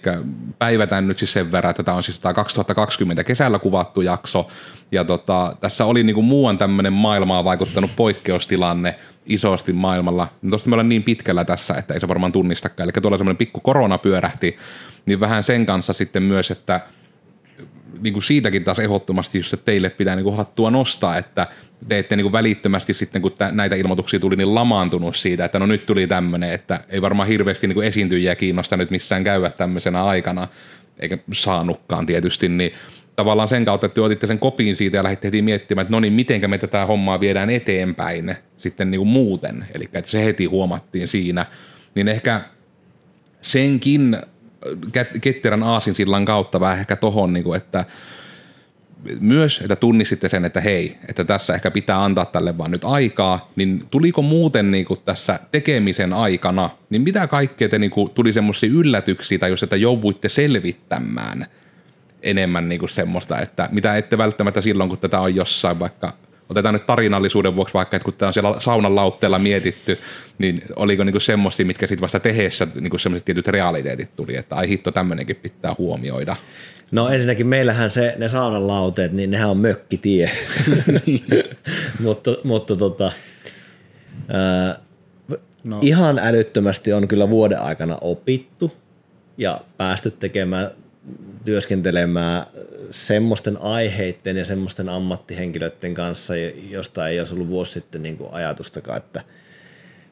päivätään 0.59 1.07
nyt 1.07 1.17
siis 1.17 1.33
sen 1.33 1.51
verran, 1.51 1.71
että 1.71 1.83
tämä 1.83 1.97
on 1.97 2.03
siis 2.03 2.19
2020 2.35 3.23
kesällä 3.23 3.59
kuvattu 3.59 4.01
jakso, 4.01 4.47
ja 4.91 5.03
tota, 5.03 5.55
tässä 5.61 5.85
oli 5.85 6.03
niin 6.03 6.13
kuin 6.13 6.25
muuan 6.25 6.57
tämmöinen 6.57 6.93
maailmaa 6.93 7.43
vaikuttanut 7.43 7.91
poikkeustilanne 7.95 8.95
isosti 9.25 9.73
maailmalla. 9.73 10.27
Tuosta 10.49 10.69
me 10.69 10.73
ollaan 10.73 10.89
niin 10.89 11.03
pitkällä 11.03 11.45
tässä, 11.45 11.73
että 11.73 11.93
ei 11.93 11.99
se 11.99 12.07
varmaan 12.07 12.31
tunnistakaan. 12.31 12.85
Eli 12.85 13.01
tuolla 13.01 13.17
semmoinen 13.17 13.37
pikku 13.37 13.59
korona 13.59 13.97
pyörähti, 13.97 14.57
niin 15.05 15.19
vähän 15.19 15.43
sen 15.43 15.65
kanssa 15.65 15.93
sitten 15.93 16.23
myös, 16.23 16.51
että 16.51 16.81
niin 18.01 18.13
kuin 18.13 18.23
siitäkin 18.23 18.63
taas 18.63 18.79
ehdottomasti 18.79 19.37
just, 19.37 19.53
että 19.53 19.65
teille 19.65 19.89
pitää 19.89 20.15
niin 20.15 20.23
kuin 20.23 20.35
hattua 20.35 20.71
nostaa, 20.71 21.17
että 21.17 21.47
te 21.87 21.99
ette 21.99 22.15
niin 22.15 22.23
kuin 22.23 22.31
välittömästi 22.31 22.93
sitten, 22.93 23.21
kun 23.21 23.31
näitä 23.51 23.75
ilmoituksia 23.75 24.19
tuli, 24.19 24.35
niin 24.35 24.55
lamaantunut 24.55 25.15
siitä, 25.15 25.45
että 25.45 25.59
no 25.59 25.65
nyt 25.65 25.85
tuli 25.85 26.07
tämmöinen, 26.07 26.51
että 26.51 26.79
ei 26.89 27.01
varmaan 27.01 27.27
hirveästi 27.27 27.67
niin 27.67 27.75
kuin 27.75 27.87
esiintyjiä 27.87 28.35
kiinnosta 28.35 28.77
nyt 28.77 28.91
missään 28.91 29.23
käydä 29.23 29.49
tämmöisenä 29.49 30.03
aikana, 30.03 30.47
eikä 30.99 31.17
saanutkaan 31.33 32.05
tietysti, 32.05 32.49
niin 32.49 32.71
tavallaan 33.15 33.47
sen 33.47 33.65
kautta, 33.65 33.85
että 33.85 33.95
te 33.95 34.01
otitte 34.01 34.27
sen 34.27 34.39
kopiin 34.39 34.75
siitä 34.75 34.97
ja 34.97 35.03
lähditte 35.03 35.27
heti 35.27 35.41
miettimään, 35.41 35.83
että 35.83 35.91
no 35.91 35.99
niin, 35.99 36.13
miten 36.13 36.49
me 36.49 36.57
tätä 36.57 36.85
hommaa 36.85 37.19
viedään 37.19 37.49
eteenpäin 37.49 38.35
sitten 38.57 38.91
niin 38.91 38.99
kuin 38.99 39.07
muuten, 39.07 39.65
eli 39.73 39.89
että 39.93 40.11
se 40.11 40.25
heti 40.25 40.45
huomattiin 40.45 41.07
siinä, 41.07 41.45
niin 41.95 42.07
ehkä 42.07 42.41
senkin 43.41 44.17
ketterän 45.21 45.63
aasinsillan 45.63 46.25
kautta 46.25 46.59
vähän 46.59 46.79
ehkä 46.79 46.95
tohon, 46.95 47.33
niin 47.33 47.43
kuin, 47.43 47.57
että 47.57 47.85
myös, 49.19 49.59
että 49.61 49.75
tunnistitte 49.75 50.29
sen, 50.29 50.45
että 50.45 50.61
hei, 50.61 50.97
että 51.07 51.23
tässä 51.23 51.53
ehkä 51.53 51.71
pitää 51.71 52.03
antaa 52.03 52.25
tälle 52.25 52.57
vaan 52.57 52.71
nyt 52.71 52.83
aikaa, 52.83 53.51
niin 53.55 53.83
tuliko 53.91 54.21
muuten 54.21 54.71
niin 54.71 54.85
kuin 54.85 54.99
tässä 55.05 55.39
tekemisen 55.51 56.13
aikana, 56.13 56.69
niin 56.89 57.01
mitä 57.01 57.27
kaikkea 57.27 57.69
te 57.69 57.79
niin 57.79 57.91
kuin, 57.91 58.09
tuli 58.09 58.33
semmoisia 58.33 58.69
yllätyksiä 58.73 59.39
tai 59.39 59.49
jos 59.49 59.63
että 59.63 59.75
jouduitte 59.75 60.29
selvittämään 60.29 61.45
enemmän 62.23 62.69
niin 62.69 62.79
kuin 62.79 62.89
semmoista, 62.89 63.41
että 63.41 63.69
mitä 63.71 63.97
ette 63.97 64.17
välttämättä 64.17 64.61
silloin, 64.61 64.89
kun 64.89 64.99
tätä 64.99 65.19
on 65.19 65.35
jossain 65.35 65.79
vaikka 65.79 66.13
otetaan 66.49 66.73
nyt 66.73 66.87
tarinallisuuden 66.87 67.55
vuoksi 67.55 67.73
vaikka, 67.73 67.97
että 67.97 68.03
kun 68.03 68.13
tämä 68.13 68.27
on 68.27 68.33
siellä 68.33 68.59
saunan 68.59 68.95
lautteella 68.95 69.39
mietitty, 69.39 69.97
niin 70.37 70.61
oliko 70.75 71.03
niinku 71.03 71.19
semmoisia, 71.19 71.65
mitkä 71.65 71.87
sitten 71.87 72.01
vasta 72.01 72.19
tehdessä 72.19 72.67
niinku 72.75 72.97
semmoiset 72.97 73.25
tietyt 73.25 73.47
realiteetit 73.47 74.15
tuli, 74.15 74.35
että 74.35 74.55
ai 74.55 74.69
hitto, 74.69 74.91
tämmöinenkin 74.91 75.35
pitää 75.35 75.75
huomioida. 75.77 76.35
No 76.91 77.09
ensinnäkin 77.09 77.47
meillähän 77.47 77.89
se, 77.89 78.15
ne 78.17 78.27
saunan 78.27 78.67
lauteet, 78.67 79.11
niin 79.11 79.31
nehän 79.31 79.49
on 79.49 79.57
mökkitie. 79.57 80.31
mutta 82.03 82.31
mutta 82.43 82.75
tota, 82.75 83.11
ää, 84.27 84.79
no. 85.67 85.79
ihan 85.81 86.19
älyttömästi 86.19 86.93
on 86.93 87.07
kyllä 87.07 87.29
vuoden 87.29 87.59
aikana 87.59 87.97
opittu 88.01 88.71
ja 89.37 89.61
päästy 89.77 90.11
tekemään 90.11 90.71
työskentelemään 91.45 92.47
semmoisten 92.91 93.57
aiheiden 93.57 94.37
ja 94.37 94.45
semmoisten 94.45 94.89
ammattihenkilöiden 94.89 95.93
kanssa, 95.93 96.33
josta 96.69 97.07
ei 97.07 97.19
olisi 97.19 97.33
ollut 97.33 97.47
vuosi 97.47 97.71
sitten 97.71 98.03
niin 98.03 98.17
kuin 98.17 98.33
ajatustakaan, 98.33 98.97
että 98.97 99.23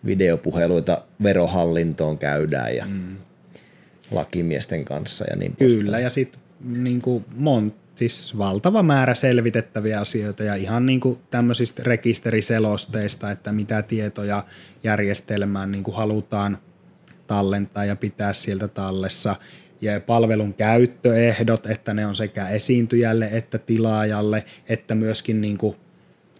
videopuheluita 0.06 1.02
verohallintoon 1.24 2.18
käydään 2.18 2.76
ja 2.76 2.86
mm. 2.86 3.18
lakimiesten 4.12 4.86
kanssa 4.86 5.26
ja 5.30 5.36
niin 5.36 5.56
Kyllä, 5.56 6.00
ja 6.00 6.10
sitten 6.10 6.42
niin 6.78 7.02
kuin 7.02 7.26
mon, 7.36 7.74
siis 7.96 8.38
valtava 8.38 8.84
määrä 8.84 9.14
selvitettäviä 9.14 10.00
asioita 10.00 10.44
ja 10.44 10.56
ihan 10.56 10.86
niin 10.86 11.00
kuin 11.00 11.20
tämmöisistä 11.32 11.84
rekisteriselosteista, 11.86 13.32
että 13.32 13.52
mitä 13.52 13.82
tietoja 13.82 14.46
järjestelmään 14.84 15.72
niin 15.72 15.84
kuin 15.84 15.98
halutaan 15.98 16.58
tallentaa 17.28 17.86
ja 17.86 17.96
pitää 17.96 18.34
sieltä 18.34 18.68
tallessa 18.68 19.36
ja 19.84 20.00
palvelun 20.00 20.54
käyttöehdot, 20.54 21.66
että 21.66 21.94
ne 21.94 22.06
on 22.06 22.16
sekä 22.16 22.48
esiintyjälle 22.48 23.30
että 23.32 23.58
tilaajalle, 23.58 24.46
että 24.70 24.96
myöskin 24.96 25.42
niin 25.42 25.58
kuin 25.58 25.76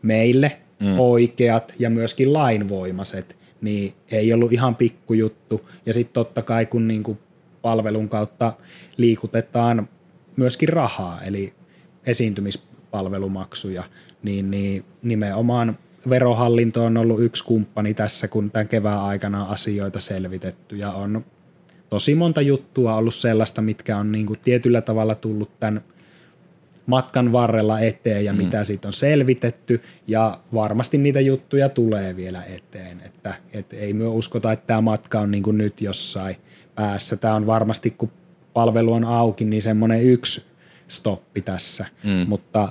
meille 0.02 0.58
mm. 0.80 1.00
oikeat 1.00 1.74
ja 1.80 1.90
myöskin 1.90 2.34
lainvoimaiset, 2.34 3.36
niin 3.62 3.94
ei 4.12 4.34
ollut 4.34 4.54
ihan 4.54 4.76
pikkujuttu. 4.76 5.70
Ja 5.86 5.94
sitten 5.94 6.14
totta 6.14 6.42
kai 6.42 6.66
kun 6.66 6.88
niin 6.88 7.04
kuin 7.04 7.20
palvelun 7.62 8.10
kautta 8.10 8.54
liikutetaan 8.98 9.90
myöskin 10.36 10.70
rahaa, 10.70 11.22
eli 11.22 11.54
esiintymispalvelumaksuja, 12.06 13.84
niin, 14.24 14.52
niin 14.52 14.86
nimenomaan 15.02 15.78
verohallinto 16.10 16.86
on 16.86 16.98
ollut 16.98 17.22
yksi 17.22 17.44
kumppani 17.44 17.94
tässä, 17.94 18.28
kun 18.28 18.52
tämän 18.52 18.68
kevään 18.68 19.00
aikana 19.00 19.44
asioita 19.44 20.00
selvitetty 20.00 20.76
ja 20.76 20.92
on 20.92 21.26
tosi 21.94 22.16
monta 22.16 22.42
juttua 22.42 22.96
ollut 22.96 23.16
sellaista, 23.16 23.62
mitkä 23.62 23.98
on 23.98 24.12
niin 24.12 24.26
kuin 24.26 24.40
tietyllä 24.44 24.82
tavalla 24.82 25.16
tullut 25.16 25.60
tämän 25.60 25.82
matkan 26.86 27.32
varrella 27.32 27.80
eteen 27.80 28.26
ja 28.26 28.34
mm. 28.34 28.38
mitä 28.38 28.64
siitä 28.64 28.88
on 28.88 28.94
selvitetty 28.94 29.82
ja 30.08 30.40
varmasti 30.54 30.98
niitä 30.98 31.20
juttuja 31.20 31.70
tulee 31.70 32.16
vielä 32.16 32.44
eteen, 32.44 33.02
että 33.06 33.36
et 33.52 33.74
ei 33.74 33.94
myö 33.94 34.10
uskota, 34.10 34.52
että 34.52 34.68
tämä 34.68 34.82
matka 34.82 35.20
on 35.20 35.32
niin 35.32 35.44
kuin 35.44 35.58
nyt 35.58 35.82
jossain 35.82 36.36
päässä. 36.76 37.18
Tämä 37.18 37.36
on 37.36 37.46
varmasti, 37.46 37.92
kun 37.92 38.12
palvelu 38.54 38.94
on 38.94 39.06
auki, 39.06 39.46
niin 39.46 39.62
semmoinen 39.62 40.04
yksi 40.04 40.46
stoppi 40.88 41.42
tässä, 41.42 41.86
mm. 42.04 42.26
mutta 42.28 42.70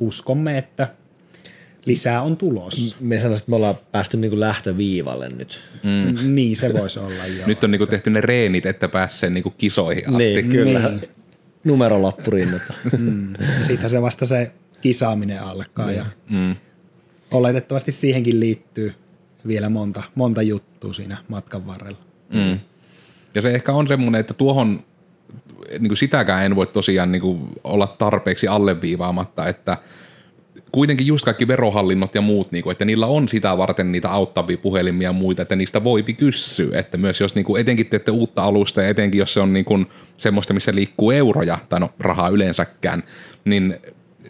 uskomme, 0.00 0.58
että 0.58 0.88
lisää 1.84 2.22
on 2.22 2.36
tulossa. 2.36 2.96
Me 3.00 3.18
sanoisin, 3.18 3.42
että 3.42 3.50
me 3.50 3.56
ollaan 3.56 3.74
päästy 3.92 4.16
niin 4.16 4.30
kuin 4.30 4.40
lähtöviivalle 4.40 5.28
nyt. 5.36 5.60
Mm. 5.82 6.34
Niin, 6.34 6.56
se 6.56 6.72
voisi 6.72 6.98
olla 6.98 7.26
jo. 7.26 7.46
Nyt 7.46 7.64
on 7.64 7.70
niin 7.70 7.78
kuin 7.78 7.90
tehty 7.90 8.10
ne 8.10 8.20
reenit, 8.20 8.66
että 8.66 8.88
pääsee 8.88 9.30
niin 9.30 9.42
kuin 9.42 9.54
kisoihin 9.58 10.08
asti. 10.08 10.18
Niin, 10.18 10.48
kyllä. 10.48 10.88
Niin. 10.88 11.08
Numerolappu 11.64 12.30
rinnata. 12.30 12.74
Mm. 12.98 13.32
Ja 13.32 13.64
sitten 13.66 13.90
se 13.90 14.02
vasta 14.02 14.26
se 14.26 14.52
kisaaminen 14.80 15.42
alkaa. 15.42 15.86
Niin. 15.86 15.96
Ja 15.96 16.06
mm. 16.30 16.56
Oletettavasti 17.30 17.92
siihenkin 17.92 18.40
liittyy 18.40 18.94
vielä 19.46 19.68
monta, 19.68 20.02
monta 20.14 20.42
juttua 20.42 20.92
siinä 20.92 21.16
matkan 21.28 21.66
varrella. 21.66 21.98
Mm. 22.32 22.58
Ja 23.34 23.42
se 23.42 23.54
ehkä 23.54 23.72
on 23.72 23.88
semmoinen, 23.88 24.20
että 24.20 24.34
tuohon 24.34 24.84
niin 25.70 25.88
kuin 25.88 25.98
sitäkään 25.98 26.44
en 26.44 26.56
voi 26.56 26.66
tosiaan 26.66 27.12
niin 27.12 27.22
kuin 27.22 27.48
olla 27.64 27.86
tarpeeksi 27.86 28.48
alleviivaamatta, 28.48 29.48
että– 29.48 29.78
kuitenkin 30.72 31.06
just 31.06 31.24
kaikki 31.24 31.48
verohallinnot 31.48 32.14
ja 32.14 32.20
muut, 32.20 32.52
niin 32.52 32.62
kuin, 32.62 32.72
että 32.72 32.84
niillä 32.84 33.06
on 33.06 33.28
sitä 33.28 33.58
varten 33.58 33.92
niitä 33.92 34.10
auttavia 34.10 34.56
puhelimia 34.56 35.08
ja 35.08 35.12
muita, 35.12 35.42
että 35.42 35.56
niistä 35.56 35.84
voipi 35.84 36.14
kysyä, 36.14 36.78
että 36.78 36.98
myös 36.98 37.20
jos 37.20 37.34
niin 37.34 37.44
kuin, 37.44 37.60
etenkin 37.60 37.86
teette 37.86 38.10
uutta 38.10 38.42
alusta 38.42 38.82
ja 38.82 38.88
etenkin 38.88 39.18
jos 39.18 39.32
se 39.32 39.40
on 39.40 39.52
niin 39.52 39.64
kuin, 39.64 39.86
semmoista, 40.16 40.54
missä 40.54 40.74
liikkuu 40.74 41.10
euroja 41.10 41.58
tai 41.68 41.80
no 41.80 41.90
rahaa 41.98 42.28
yleensäkään, 42.28 43.02
niin 43.44 43.76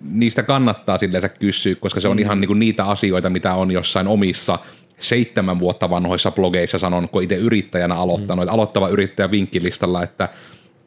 niistä 0.00 0.42
kannattaa 0.42 0.98
silleensä 0.98 1.28
kysyä, 1.28 1.74
koska 1.74 2.00
se 2.00 2.08
on 2.08 2.16
mm. 2.16 2.20
ihan 2.20 2.40
niin 2.40 2.46
kuin 2.46 2.58
niitä 2.58 2.84
asioita, 2.84 3.30
mitä 3.30 3.54
on 3.54 3.70
jossain 3.70 4.08
omissa 4.08 4.58
seitsemän 4.98 5.58
vuotta 5.58 5.90
vanhoissa 5.90 6.30
blogeissa 6.30 6.78
sanon, 6.78 7.08
kun 7.08 7.22
itse 7.22 7.36
yrittäjänä 7.36 7.94
aloittanut, 7.94 8.44
mm. 8.44 8.52
aloittava 8.52 8.88
yrittäjä 8.88 9.30
vinkkilistalla, 9.30 10.02
että 10.02 10.28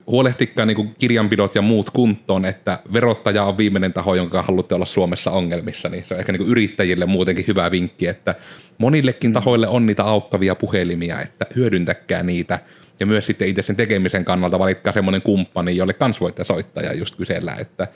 huolehtikkaa 0.07 0.65
niin 0.65 0.95
kirjanpidot 0.99 1.55
ja 1.55 1.61
muut 1.61 1.89
kuntoon, 1.89 2.45
että 2.45 2.79
verottaja 2.93 3.43
on 3.43 3.57
viimeinen 3.57 3.93
taho, 3.93 4.15
jonka 4.15 4.41
haluatte 4.41 4.75
olla 4.75 4.85
Suomessa 4.85 5.31
ongelmissa, 5.31 5.89
niin 5.89 6.03
se 6.05 6.13
on 6.13 6.19
ehkä 6.19 6.31
niin 6.31 6.47
yrittäjille 6.47 7.05
muutenkin 7.05 7.45
hyvä 7.47 7.71
vinkki, 7.71 8.07
että 8.07 8.35
monillekin 8.77 9.33
tahoille 9.33 9.67
on 9.67 9.85
niitä 9.85 10.03
auttavia 10.03 10.55
puhelimia, 10.55 11.21
että 11.21 11.45
hyödyntäkää 11.55 12.23
niitä, 12.23 12.59
ja 12.99 13.05
myös 13.05 13.25
sitten 13.25 13.47
itse 13.47 13.61
sen 13.61 13.75
tekemisen 13.75 14.25
kannalta 14.25 14.59
valitkaa 14.59 14.93
semmoinen 14.93 15.21
kumppani, 15.21 15.77
jolle 15.77 15.93
kans 15.93 16.21
voitte 16.21 16.43
soittaa 16.43 16.83
ja 16.83 16.93
just 16.93 17.15
kysellä, 17.15 17.55
että 17.59 17.87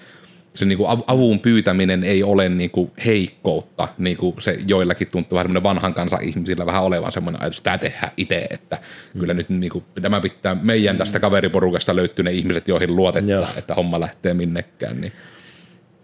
se 0.59 0.65
niin 0.65 0.77
kuin 0.77 0.89
avun 1.07 1.39
pyytäminen 1.39 2.03
ei 2.03 2.23
ole 2.23 2.49
niin 2.49 2.69
kuin 2.69 2.91
heikkoutta, 3.05 3.87
niin 3.97 4.17
kuin 4.17 4.35
se 4.39 4.57
joillakin 4.67 5.07
tuntuu 5.11 5.35
vähän 5.37 5.63
vanhan 5.63 5.93
kansan 5.93 6.23
ihmisillä 6.23 6.65
vähän 6.65 6.83
olevan 6.83 7.11
semmoinen 7.11 7.41
ajatus, 7.41 7.57
että 7.57 7.69
tämä 7.69 7.77
tehdään 7.77 8.11
itse, 8.17 8.47
että 8.49 8.77
mm. 9.13 9.19
kyllä 9.19 9.33
nyt 9.33 9.49
niin 9.49 9.71
kuin, 9.71 9.83
tämä 10.01 10.21
pitää 10.21 10.55
meidän 10.61 10.97
tästä 10.97 11.19
kaveriporukasta 11.19 11.95
löytyy 11.95 12.23
ne 12.23 12.31
ihmiset, 12.31 12.67
joihin 12.67 12.95
luotetaan, 12.95 13.57
että 13.57 13.75
homma 13.75 13.99
lähtee 13.99 14.33
minnekään. 14.33 15.01
Niin. 15.01 15.13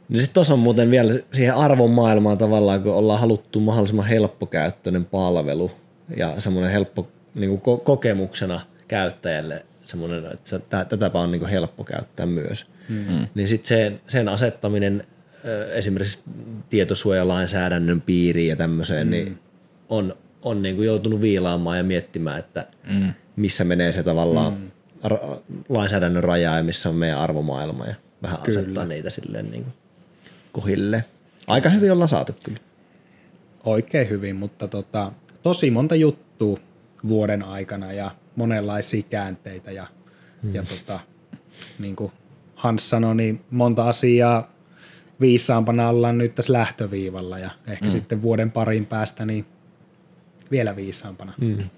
Niin 0.10 0.22
sitten 0.22 0.34
tuossa 0.34 0.54
on 0.54 0.60
muuten 0.60 0.92
vielä 0.92 1.14
siihen 1.34 1.56
arvon 1.56 1.92
maailmaan 1.92 2.38
tavallaan, 2.38 2.84
kun 2.84 2.94
ollaan 2.94 3.20
haluttu 3.20 3.60
mahdollisimman 3.60 4.06
helppokäyttöinen 4.06 5.06
palvelu 5.06 5.72
ja 6.18 6.34
semmoinen 6.38 6.72
helppo 6.72 7.08
niin 7.36 7.60
kuin 7.60 7.80
kokemuksena 7.80 8.62
käyttäjälle 8.88 9.66
semmoinen, 9.86 10.26
että 10.26 10.86
tätäpä 10.86 11.20
on 11.20 11.32
niin 11.32 11.48
helppo 11.48 11.84
käyttää 11.84 12.26
myös. 12.26 12.66
Mm. 12.90 13.28
Niin 13.36 13.48
sitten 13.48 13.68
sen, 13.68 14.02
sen 14.08 14.30
asettaminen 14.30 15.04
esimerkiksi 15.74 16.20
tietosuojalainsäädännön 16.70 18.02
piiriin 18.02 18.50
ja 18.50 18.56
tämmöiseen, 18.56 19.10
niin 19.10 19.24
mm. 19.24 19.30
niin 19.30 19.40
on, 19.90 20.16
on 20.42 20.62
niin 20.62 20.76
kuin 20.76 20.86
joutunut 20.86 21.22
viilaamaan 21.22 21.78
ja 21.78 21.84
miettimään, 21.84 22.40
että 22.40 22.68
mm. 22.90 23.14
missä 23.36 23.64
menee 23.64 23.92
se 23.92 24.04
tavallaan 24.04 24.54
mm. 24.54 24.72
ra- 25.04 25.40
lainsäädännön 25.70 26.24
raja 26.24 26.58
ja 26.58 26.64
missä 26.64 26.90
on 26.90 26.96
meidän 26.96 27.20
arvomaailma 27.20 27.86
ja 27.86 27.96
vähän 28.22 28.42
kyllä. 28.42 28.60
asettaa 28.60 28.86
niitä 28.86 29.10
silleen 29.10 29.52
niin 29.52 29.64
kuin 29.64 29.74
kohille. 30.52 31.06
Aika 31.48 31.70
hyvin 31.70 31.92
ollaan 31.92 32.08
saatu 32.08 32.36
kyllä. 32.44 32.60
Oikein 33.64 34.10
hyvin, 34.10 34.36
mutta 34.36 34.68
tota, 34.68 35.12
tosi 35.44 35.72
monta 35.72 35.96
juttua 35.96 36.60
vuoden 37.08 37.44
aikana 37.44 37.94
ja 37.94 38.12
monenlaisia 38.36 39.04
käänteitä 39.10 39.72
ja, 39.72 39.88
mm. 40.44 40.56
ja 40.56 40.64
tota, 40.64 41.00
niin 41.80 41.96
kuin 41.96 42.12
Hans 42.56 42.90
sanoi, 42.90 43.16
niin 43.16 43.42
monta 43.52 43.90
asiaa 43.90 44.52
viisaampana 45.20 45.90
ollaan 45.90 46.18
nyt 46.18 46.36
tässä 46.36 46.54
lähtöviivalla 46.54 47.40
ja 47.40 47.50
ehkä 47.68 47.86
mm. 47.86 47.92
sitten 47.92 48.22
vuoden 48.22 48.52
parin 48.52 48.86
päästä 48.86 49.26
niin 49.26 49.46
vielä 50.52 50.76
viisaampana. 50.76 51.34
Mm. 51.38 51.70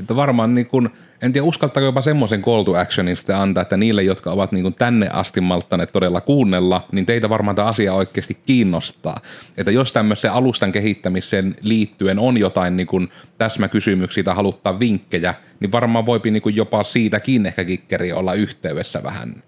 Että 0.00 0.16
varmaan 0.16 0.54
niin 0.54 0.66
kun, 0.66 0.90
en 1.22 1.32
tiedä 1.32 1.44
uskaltaako 1.44 1.84
jopa 1.84 2.00
semmoisen 2.00 2.42
call 2.42 2.62
to 2.62 2.74
actionin 2.74 3.16
sitten 3.16 3.36
antaa, 3.36 3.62
että 3.62 3.76
niille, 3.76 4.02
jotka 4.02 4.32
ovat 4.32 4.52
niin 4.52 4.74
tänne 4.74 5.08
asti 5.08 5.40
malttaneet 5.40 5.92
todella 5.92 6.20
kuunnella, 6.20 6.86
niin 6.92 7.06
teitä 7.06 7.28
varmaan 7.28 7.56
tämä 7.56 7.68
asia 7.68 7.94
oikeasti 7.94 8.38
kiinnostaa. 8.46 9.20
Että 9.56 9.70
jos 9.70 9.92
tämmöisen 9.92 10.32
alustan 10.32 10.72
kehittämiseen 10.72 11.56
liittyen 11.60 12.18
on 12.18 12.38
jotain 12.38 12.76
niin 12.76 12.86
kun 12.86 13.08
täsmäkysymyksiä 13.38 14.24
tai 14.24 14.34
haluttaa 14.34 14.80
vinkkejä, 14.80 15.34
niin 15.60 15.72
varmaan 15.72 16.06
voipi 16.06 16.30
niin 16.30 16.42
jopa 16.56 16.82
siitäkin 16.82 17.46
ehkä 17.46 17.64
kikkeri 17.64 18.12
olla 18.12 18.34
yhteydessä 18.34 19.02
vähän 19.02 19.42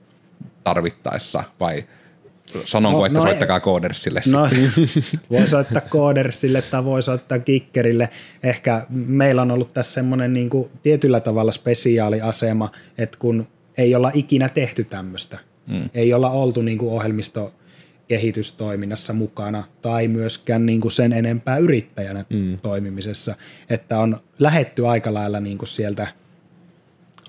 tarvittaessa 0.64 1.44
vai 1.60 1.84
sanonko, 2.64 2.98
no, 2.98 3.06
että 3.06 3.18
no 3.18 3.24
soittakaa 3.24 3.56
ei, 3.56 3.60
koodersille? 3.60 4.22
No, 4.26 4.48
voi 5.30 5.48
soittaa 5.48 5.82
koodersille 5.90 6.62
tai 6.62 6.84
voi 6.84 7.02
soittaa 7.02 7.38
kikkerille. 7.38 8.08
Ehkä 8.42 8.86
meillä 8.90 9.42
on 9.42 9.50
ollut 9.50 9.74
tässä 9.74 9.92
semmoinen 9.92 10.32
niin 10.32 10.50
kuin 10.50 10.70
tietyllä 10.82 11.20
tavalla 11.20 11.52
spesiaaliasema, 11.52 12.72
että 12.98 13.16
kun 13.18 13.46
ei 13.78 13.94
olla 13.94 14.10
ikinä 14.14 14.48
tehty 14.48 14.84
tämmöistä, 14.84 15.38
mm. 15.66 15.90
ei 15.94 16.14
olla 16.14 16.30
oltu 16.30 16.62
niin 16.62 16.78
kuin 16.78 16.92
ohjelmisto 16.92 17.52
kehitystoiminnassa 18.08 19.12
mukana 19.12 19.64
tai 19.82 20.08
myöskään 20.08 20.66
niin 20.66 20.80
kuin 20.80 20.92
sen 20.92 21.12
enempää 21.12 21.58
yrittäjänä 21.58 22.24
mm. 22.30 22.58
toimimisessa, 22.62 23.34
että 23.70 23.98
on 23.98 24.20
lähetty 24.38 24.86
aika 24.86 25.14
lailla 25.14 25.40
niin 25.40 25.58
kuin 25.58 25.68
sieltä– 25.68 26.06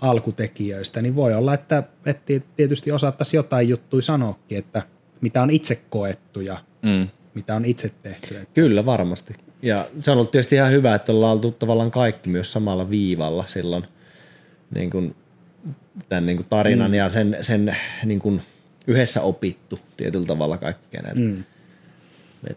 alkutekijöistä, 0.01 1.01
niin 1.01 1.15
voi 1.15 1.33
olla, 1.33 1.53
että, 1.53 1.83
että 2.05 2.33
tietysti 2.57 2.91
osattaisiin 2.91 3.39
jotain 3.39 3.69
juttuja 3.69 4.01
sanoakin, 4.01 4.57
että 4.57 4.83
mitä 5.21 5.41
on 5.41 5.49
itse 5.49 5.81
koettu 5.89 6.41
ja 6.41 6.57
mm. 6.81 7.07
mitä 7.33 7.55
on 7.55 7.65
itse 7.65 7.91
tehty. 8.03 8.47
Kyllä, 8.53 8.85
varmasti. 8.85 9.33
Ja 9.61 9.87
se 9.99 10.11
on 10.11 10.17
ollut 10.17 10.31
tietysti 10.31 10.55
ihan 10.55 10.71
hyvä, 10.71 10.95
että 10.95 11.11
ollaan 11.11 11.33
oltu 11.33 11.51
tavallaan 11.51 11.91
kaikki 11.91 12.29
myös 12.29 12.51
samalla 12.51 12.89
viivalla 12.89 13.47
silloin 13.47 13.83
niin 14.75 14.89
kuin, 14.89 15.15
tämän 16.09 16.25
niin 16.25 16.37
kuin 16.37 16.47
tarinan 16.49 16.91
mm. 16.91 16.95
ja 16.95 17.09
sen, 17.09 17.37
sen 17.41 17.77
niin 18.05 18.19
kuin 18.19 18.41
yhdessä 18.87 19.21
opittu 19.21 19.79
tietyllä 19.97 20.25
tavalla 20.25 20.57
kaikkea 20.57 21.01
näitä 21.01 21.19
mm. 21.19 21.43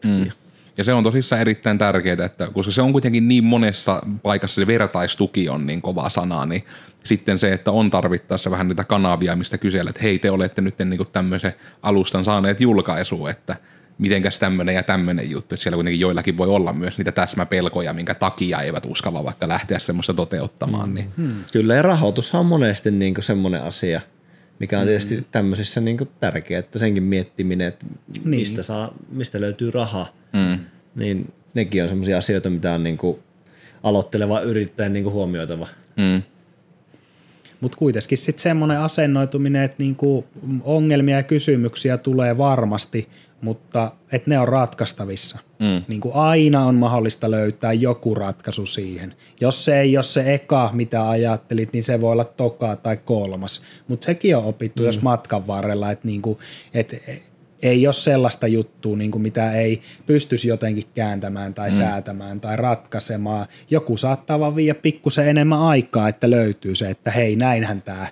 Mm. 0.04 0.30
Ja 0.76 0.84
se 0.84 0.92
on 0.92 1.04
tosissaan 1.04 1.40
erittäin 1.40 1.78
tärkeää, 1.78 2.24
että 2.26 2.48
koska 2.52 2.72
se 2.72 2.82
on 2.82 2.92
kuitenkin 2.92 3.28
niin 3.28 3.44
monessa 3.44 4.02
paikassa 4.22 4.54
se 4.54 4.66
vertaistuki 4.66 5.48
on 5.48 5.66
niin 5.66 5.82
kova 5.82 6.10
sana, 6.10 6.46
niin 6.46 6.64
sitten 7.04 7.38
se, 7.38 7.52
että 7.52 7.70
on 7.70 7.90
tarvittaessa 7.90 8.50
vähän 8.50 8.68
niitä 8.68 8.84
kanavia, 8.84 9.36
mistä 9.36 9.58
kysellä, 9.58 9.90
että 9.90 10.02
hei 10.02 10.18
te 10.18 10.30
olette 10.30 10.62
nyt 10.62 10.78
niin 10.78 11.00
tämmöisen 11.12 11.54
alustan 11.82 12.24
saaneet 12.24 12.60
julkaisuun, 12.60 13.30
että 13.30 13.56
mitenkäs 13.98 14.38
tämmöinen 14.38 14.74
ja 14.74 14.82
tämmöinen 14.82 15.30
juttu, 15.30 15.54
että 15.54 15.62
siellä 15.62 15.76
kuitenkin 15.76 16.00
joillakin 16.00 16.36
voi 16.36 16.48
olla 16.48 16.72
myös 16.72 16.98
niitä 16.98 17.12
täsmäpelkoja, 17.12 17.92
minkä 17.92 18.14
takia 18.14 18.60
eivät 18.60 18.86
uskalla 18.86 19.24
vaikka 19.24 19.48
lähteä 19.48 19.78
semmoista 19.78 20.14
toteuttamaan. 20.14 20.94
Niin. 20.94 21.10
Hmm. 21.16 21.44
Kyllä 21.52 21.74
ja 21.74 21.82
rahoitushan 21.82 22.40
on 22.40 22.46
monesti 22.46 22.90
niin 22.90 23.14
semmoinen 23.20 23.62
asia, 23.62 24.00
mikä 24.58 24.80
on 24.80 24.86
tietysti 24.86 25.14
hmm. 25.14 25.24
tämmöisissä 25.32 25.80
niin 25.80 25.98
tärkeää, 26.20 26.58
että 26.58 26.78
senkin 26.78 27.02
miettiminen, 27.02 27.68
että 27.68 27.86
niin. 28.14 28.28
mistä, 28.28 28.62
saa, 28.62 28.94
mistä 29.10 29.40
löytyy 29.40 29.70
raha, 29.70 30.06
hmm. 30.32 30.64
niin 30.94 31.32
nekin 31.54 31.82
on 31.82 31.88
semmoisia 31.88 32.18
asioita, 32.18 32.50
mitä 32.50 32.72
on 32.72 32.82
niin 32.82 32.98
aloitteleva 33.82 34.40
yrittäjän 34.40 34.92
niin 34.92 35.10
huomioitava. 35.10 35.68
Hmm. 36.00 36.22
Mutta 37.64 37.78
kuitenkin 37.78 38.18
sitten 38.18 38.42
semmoinen 38.42 38.78
asennoituminen, 38.78 39.62
että 39.62 39.82
niinku 39.82 40.24
ongelmia 40.62 41.16
ja 41.16 41.22
kysymyksiä 41.22 41.98
tulee 41.98 42.38
varmasti, 42.38 43.08
mutta 43.40 43.92
että 44.12 44.30
ne 44.30 44.38
on 44.38 44.48
ratkaistavissa. 44.48 45.38
Mm. 45.58 45.82
Niin 45.88 46.00
kuin 46.00 46.14
aina 46.14 46.66
on 46.66 46.74
mahdollista 46.74 47.30
löytää 47.30 47.72
joku 47.72 48.14
ratkaisu 48.14 48.66
siihen. 48.66 49.14
Jos 49.40 49.64
se 49.64 49.80
ei 49.80 49.96
ole 49.96 50.02
se 50.02 50.34
eka, 50.34 50.70
mitä 50.72 51.08
ajattelit, 51.08 51.72
niin 51.72 51.84
se 51.84 52.00
voi 52.00 52.12
olla 52.12 52.24
toka 52.24 52.76
tai 52.76 52.96
kolmas. 52.96 53.62
Mutta 53.88 54.06
sekin 54.06 54.36
on 54.36 54.44
opittu 54.44 54.82
mm. 54.82 54.86
jos 54.86 55.02
matkan 55.02 55.46
varrella, 55.46 55.90
että 55.90 56.06
niinku, 56.06 56.38
et, 56.74 57.02
ei 57.64 57.86
ole 57.86 57.94
sellaista 57.94 58.46
juttua, 58.46 58.96
niin 58.96 59.10
kuin 59.10 59.22
mitä 59.22 59.52
ei 59.52 59.82
pystyisi 60.06 60.48
jotenkin 60.48 60.84
kääntämään 60.94 61.54
tai 61.54 61.68
mm. 61.68 61.76
säätämään 61.76 62.40
tai 62.40 62.56
ratkaisemaan. 62.56 63.46
Joku 63.70 63.96
saattaa 63.96 64.40
vaan 64.40 64.56
viiä 64.56 64.74
pikkusen 64.74 65.28
enemmän 65.28 65.60
aikaa, 65.60 66.08
että 66.08 66.30
löytyy 66.30 66.74
se, 66.74 66.90
että 66.90 67.10
hei 67.10 67.36
näinhän 67.36 67.82
tämä 67.82 68.06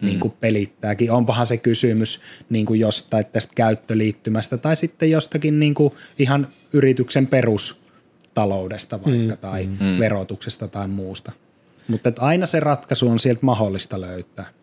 mm. 0.00 0.06
niin 0.06 0.20
kuin 0.20 0.34
pelittääkin. 0.40 1.10
Onpahan 1.10 1.46
se 1.46 1.56
kysymys 1.56 2.22
niin 2.50 2.66
kuin 2.66 2.80
jostain 2.80 3.26
tästä 3.26 3.52
käyttöliittymästä 3.54 4.56
tai 4.56 4.76
sitten 4.76 5.10
jostakin 5.10 5.60
niin 5.60 5.74
kuin 5.74 5.94
ihan 6.18 6.48
yrityksen 6.72 7.26
perustaloudesta 7.26 9.04
vaikka 9.04 9.34
mm. 9.34 9.38
tai 9.38 9.66
mm. 9.66 9.98
verotuksesta 9.98 10.68
tai 10.68 10.88
muusta. 10.88 11.32
Mutta 11.88 12.12
aina 12.18 12.46
se 12.46 12.60
ratkaisu 12.60 13.08
on 13.08 13.18
sieltä 13.18 13.40
mahdollista 13.42 14.00
löytää 14.00 14.57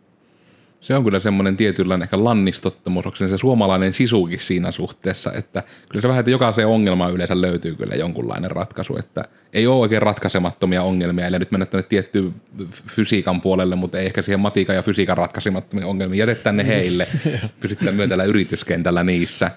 se 0.79 0.95
on 0.95 1.03
kyllä 1.03 1.19
semmoinen 1.19 1.57
tietynlainen 1.57 2.03
ehkä 2.03 2.23
lannistottomuus, 2.23 3.05
onko 3.05 3.17
se, 3.17 3.37
suomalainen 3.37 3.93
sisukin 3.93 4.39
siinä 4.39 4.71
suhteessa, 4.71 5.33
että 5.33 5.63
kyllä 5.89 6.01
se 6.01 6.07
vähän, 6.07 6.19
että 6.19 6.31
jokaiseen 6.31 6.67
ongelmaan 6.67 7.13
yleensä 7.13 7.41
löytyy 7.41 7.75
kyllä 7.75 7.95
jonkunlainen 7.95 8.51
ratkaisu, 8.51 8.97
että 8.97 9.25
ei 9.53 9.67
ole 9.67 9.79
oikein 9.79 10.01
ratkaisemattomia 10.01 10.83
ongelmia, 10.83 11.27
eli 11.27 11.39
nyt 11.39 11.51
mennä 11.51 11.65
tänne 11.65 11.85
tiettyyn 11.89 12.33
fysiikan 12.87 13.41
puolelle, 13.41 13.75
mutta 13.75 13.99
ei 13.99 14.05
ehkä 14.05 14.21
siihen 14.21 14.39
matiikan 14.39 14.75
ja 14.75 14.81
fysiikan 14.81 15.17
ratkaisemattomia 15.17 15.87
ongelmia, 15.87 16.19
jätetään 16.19 16.57
ne 16.57 16.67
heille, 16.67 17.07
pysytään 17.59 17.95
myötällä 17.95 18.23
yrityskentällä 18.23 19.03
niissä. 19.03 19.51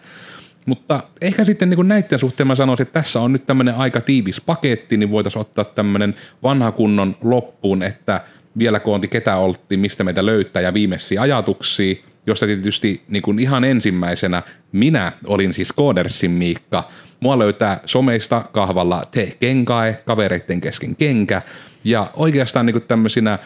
Mutta 0.67 1.03
ehkä 1.21 1.45
sitten 1.45 1.71
niin 1.71 1.89
näiden 1.89 2.19
suhteen 2.19 2.47
mä 2.47 2.55
sanoisin, 2.55 2.87
että 2.87 3.01
tässä 3.01 3.21
on 3.21 3.33
nyt 3.33 3.47
tämmöinen 3.47 3.75
aika 3.75 4.01
tiivis 4.01 4.41
paketti, 4.41 4.97
niin 4.97 5.11
voitaisiin 5.11 5.41
ottaa 5.41 5.65
tämmöinen 5.65 6.15
vanha 6.43 6.73
kunnon 6.73 7.17
loppuun, 7.23 7.83
että– 7.83 8.21
vielä 8.59 8.81
koonti 8.81 9.09
ketä 9.09 9.37
oltiin, 9.37 9.81
mistä 9.81 10.05
meitä 10.05 10.27
löytää 10.27 10.63
ja 10.63 10.75
viimeisiä 10.75 11.23
ajatuksia, 11.23 11.95
josta 12.27 12.47
tietysti 12.47 13.03
niin 13.09 13.23
kuin 13.23 13.39
ihan 13.39 13.65
ensimmäisenä 13.65 14.43
minä 14.73 15.13
olin 15.27 15.55
siis 15.55 15.73
Koodersin 15.73 16.31
Miikka. 16.31 16.89
Mua 17.21 17.39
löytää 17.39 17.81
someista 17.87 18.45
kahvalla 18.53 19.03
te 19.11 19.33
kenkae, 19.41 20.03
kavereiden 20.07 20.61
kesken 20.61 20.97
kenkä. 20.97 21.43
Ja 21.85 22.11
oikeastaan 22.15 22.67
niin 22.67 22.75
kuin 22.75 22.85
tämmöisinä 22.89 23.39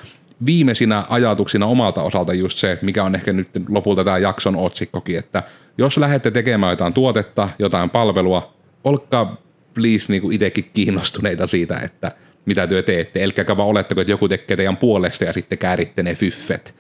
viimeisinä 0.46 1.04
ajatuksina 1.08 1.66
omalta 1.66 2.02
osalta 2.02 2.34
just 2.34 2.58
se, 2.58 2.78
mikä 2.82 3.04
on 3.04 3.14
ehkä 3.14 3.32
nyt 3.32 3.48
lopulta 3.68 4.04
tämä 4.04 4.18
jakson 4.18 4.56
otsikkokin, 4.56 5.18
että 5.18 5.42
jos 5.78 5.98
lähdette 5.98 6.30
tekemään 6.30 6.72
jotain 6.72 6.94
tuotetta, 6.94 7.48
jotain 7.58 7.90
palvelua, 7.90 8.54
olkaa 8.84 9.36
please 9.74 10.06
niin 10.08 10.22
kuin 10.22 10.34
itsekin 10.34 10.70
kiinnostuneita 10.74 11.46
siitä, 11.46 11.78
että 11.78 12.12
mitä 12.44 12.66
työ 12.66 12.82
teette. 12.82 13.22
Elkäkä 13.22 13.56
vaan 13.56 13.68
oletteko, 13.68 14.00
että 14.00 14.10
joku 14.10 14.28
tekee 14.28 14.56
teidän 14.56 14.76
puolesta 14.76 15.24
ja 15.24 15.32
sitten 15.32 15.58
kääritte 15.58 16.02
ne 16.02 16.14
fyffet. 16.14 16.74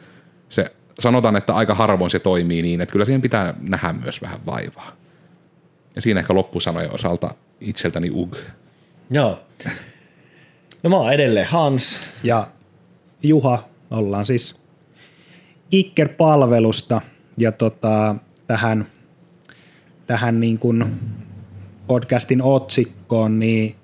Se, 0.48 0.72
sanotaan, 1.00 1.36
että 1.36 1.54
aika 1.54 1.74
harvoin 1.74 2.10
se 2.10 2.18
toimii 2.18 2.62
niin, 2.62 2.80
että 2.80 2.92
kyllä 2.92 3.04
siihen 3.04 3.22
pitää 3.22 3.54
nähdä 3.60 3.92
myös 3.92 4.22
vähän 4.22 4.46
vaivaa. 4.46 4.96
Ja 5.96 6.02
siinä 6.02 6.20
ehkä 6.20 6.34
loppusanojen 6.34 6.94
osalta 6.94 7.34
itseltäni 7.60 8.10
ug. 8.10 8.36
Joo. 9.10 9.40
No 10.82 10.90
mä 10.90 10.96
oon 10.96 11.12
edelleen 11.12 11.46
Hans. 11.46 12.00
Ja 12.22 12.48
Juha, 13.22 13.68
ollaan 13.90 14.26
siis 14.26 14.60
Kicker-palvelusta 15.70 17.00
ja 17.36 17.52
tota, 17.52 18.16
tähän, 18.46 18.86
tähän 20.06 20.40
niin 20.40 20.58
kuin 20.58 20.84
podcastin 21.86 22.42
otsikkoon, 22.42 23.38
niin 23.38 23.76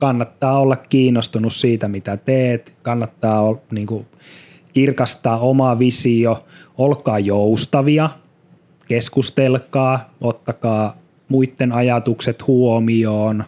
kannattaa 0.00 0.58
olla 0.58 0.76
kiinnostunut 0.76 1.52
siitä, 1.52 1.88
mitä 1.88 2.16
teet, 2.16 2.74
kannattaa 2.82 3.40
olla, 3.40 3.60
niin 3.70 3.86
kuin, 3.86 4.06
kirkastaa 4.72 5.38
oma 5.38 5.78
visio, 5.78 6.44
olkaa 6.78 7.18
joustavia, 7.18 8.10
keskustelkaa, 8.88 10.14
ottakaa 10.20 10.96
muiden 11.28 11.72
ajatukset 11.72 12.46
huomioon, 12.46 13.44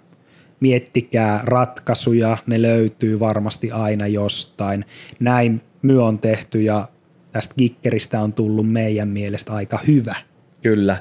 miettikää 0.61 1.41
ratkaisuja, 1.45 2.37
ne 2.47 2.63
löytyy 2.63 3.21
varmasti 3.21 3.71
aina 3.71 4.07
jostain. 4.07 4.85
Näin 5.21 5.61
myö 5.83 6.05
on 6.05 6.19
tehty 6.19 6.63
ja 6.63 6.89
tästä 7.33 7.55
kikkeristä 7.57 8.21
on 8.21 8.33
tullut 8.33 8.73
meidän 8.73 9.09
mielestä 9.09 9.53
aika 9.53 9.79
hyvä. 9.87 10.17
Kyllä. 10.63 10.97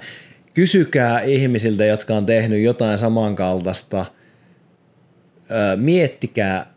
Kysykää 0.54 1.22
ihmisiltä, 1.22 1.86
jotka 1.86 2.16
on 2.16 2.26
tehnyt 2.26 2.64
jotain 2.64 2.98
samankaltaista. 2.98 4.06
Miettikää, 5.76 6.74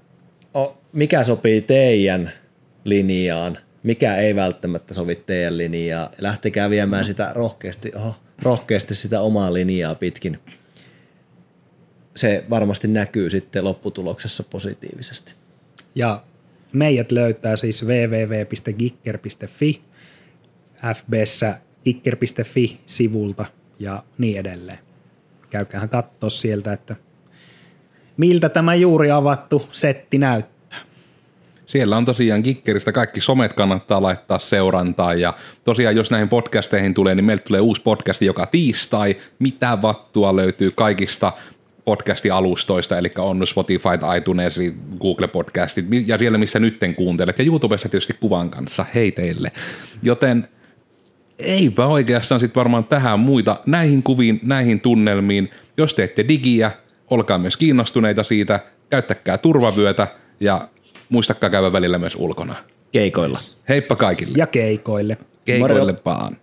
mikä 0.92 1.24
sopii 1.24 1.60
teidän 1.60 2.32
linjaan, 2.84 3.58
mikä 3.82 4.16
ei 4.16 4.36
välttämättä 4.36 4.94
sovi 4.94 5.14
teidän 5.14 5.58
linjaan. 5.58 6.10
Lähtekää 6.18 6.70
viemään 6.70 7.04
sitä 7.04 7.30
rohkeasti, 7.34 7.92
oho, 7.94 8.14
rohkeasti 8.42 8.94
sitä 8.94 9.20
omaa 9.20 9.52
linjaa 9.52 9.94
pitkin. 9.94 10.38
Se 12.16 12.44
varmasti 12.50 12.88
näkyy 12.88 13.30
sitten 13.30 13.64
lopputuloksessa 13.64 14.42
positiivisesti. 14.42 15.32
Ja 15.94 16.22
meidät 16.72 17.12
löytää 17.12 17.56
siis 17.56 17.86
www.gikker.fi, 17.86 19.82
FBssä 20.94 21.58
gikker.fi-sivulta 21.84 23.44
ja 23.78 24.02
niin 24.18 24.38
edelleen. 24.38 24.78
Käykäähän 25.50 25.88
katsoa 25.88 26.30
sieltä, 26.30 26.72
että 26.72 26.96
miltä 28.16 28.48
tämä 28.48 28.74
juuri 28.74 29.10
avattu 29.10 29.68
setti 29.72 30.18
näyttää. 30.18 30.54
Siellä 31.66 31.96
on 31.96 32.04
tosiaan 32.04 32.42
Kikkeristä 32.42 32.92
kaikki 32.92 33.20
somet 33.20 33.52
kannattaa 33.52 34.02
laittaa 34.02 34.38
seurantaan 34.38 35.20
ja 35.20 35.32
tosiaan 35.64 35.96
jos 35.96 36.10
näihin 36.10 36.28
podcasteihin 36.28 36.94
tulee, 36.94 37.14
niin 37.14 37.24
meiltä 37.24 37.44
tulee 37.44 37.60
uusi 37.60 37.82
podcasti 37.82 38.26
joka 38.26 38.46
tiistai. 38.46 39.16
Mitä 39.38 39.78
vattua 39.82 40.36
löytyy 40.36 40.70
kaikista 40.74 41.32
podcasti-alustoista, 41.84 42.98
eli 42.98 43.12
on 43.18 43.46
Spotify, 43.46 43.88
iTunes, 44.16 44.60
Google 45.00 45.28
Podcastit 45.28 45.86
ja 46.06 46.18
siellä 46.18 46.38
missä 46.38 46.58
nytten 46.58 46.94
kuuntelet 46.94 47.38
ja 47.38 47.44
YouTubessa 47.44 47.88
tietysti 47.88 48.16
kuvan 48.20 48.50
kanssa, 48.50 48.86
hei 48.94 49.12
teille. 49.12 49.52
Joten 50.02 50.48
eipä 51.38 51.86
oikeastaan 51.86 52.40
sitten 52.40 52.60
varmaan 52.60 52.84
tähän 52.84 53.20
muita 53.20 53.60
näihin 53.66 54.02
kuviin, 54.02 54.40
näihin 54.42 54.80
tunnelmiin. 54.80 55.50
Jos 55.76 55.94
teette 55.94 56.28
digiä, 56.28 56.70
olkaa 57.10 57.38
myös 57.38 57.56
kiinnostuneita 57.56 58.22
siitä, 58.22 58.60
käyttäkää 58.90 59.38
turvavyötä 59.38 60.08
ja 60.40 60.68
muistakaa 61.08 61.50
käydä 61.50 61.72
välillä 61.72 61.98
myös 61.98 62.14
ulkona. 62.16 62.54
Keikoilla. 62.92 63.38
Heippa 63.68 63.96
kaikille. 63.96 64.32
Ja 64.36 64.46
keikoille. 64.46 65.18
Keikoille 65.44 65.92
Moro. 65.92 66.02
vaan. 66.04 66.36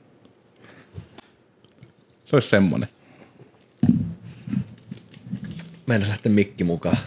Se 2.25 2.35
olisi 2.35 2.49
semmonen. 2.49 2.89
Meidän 5.85 6.09
lähteä 6.09 6.31
mikki 6.31 6.63
mukaan. 6.63 6.97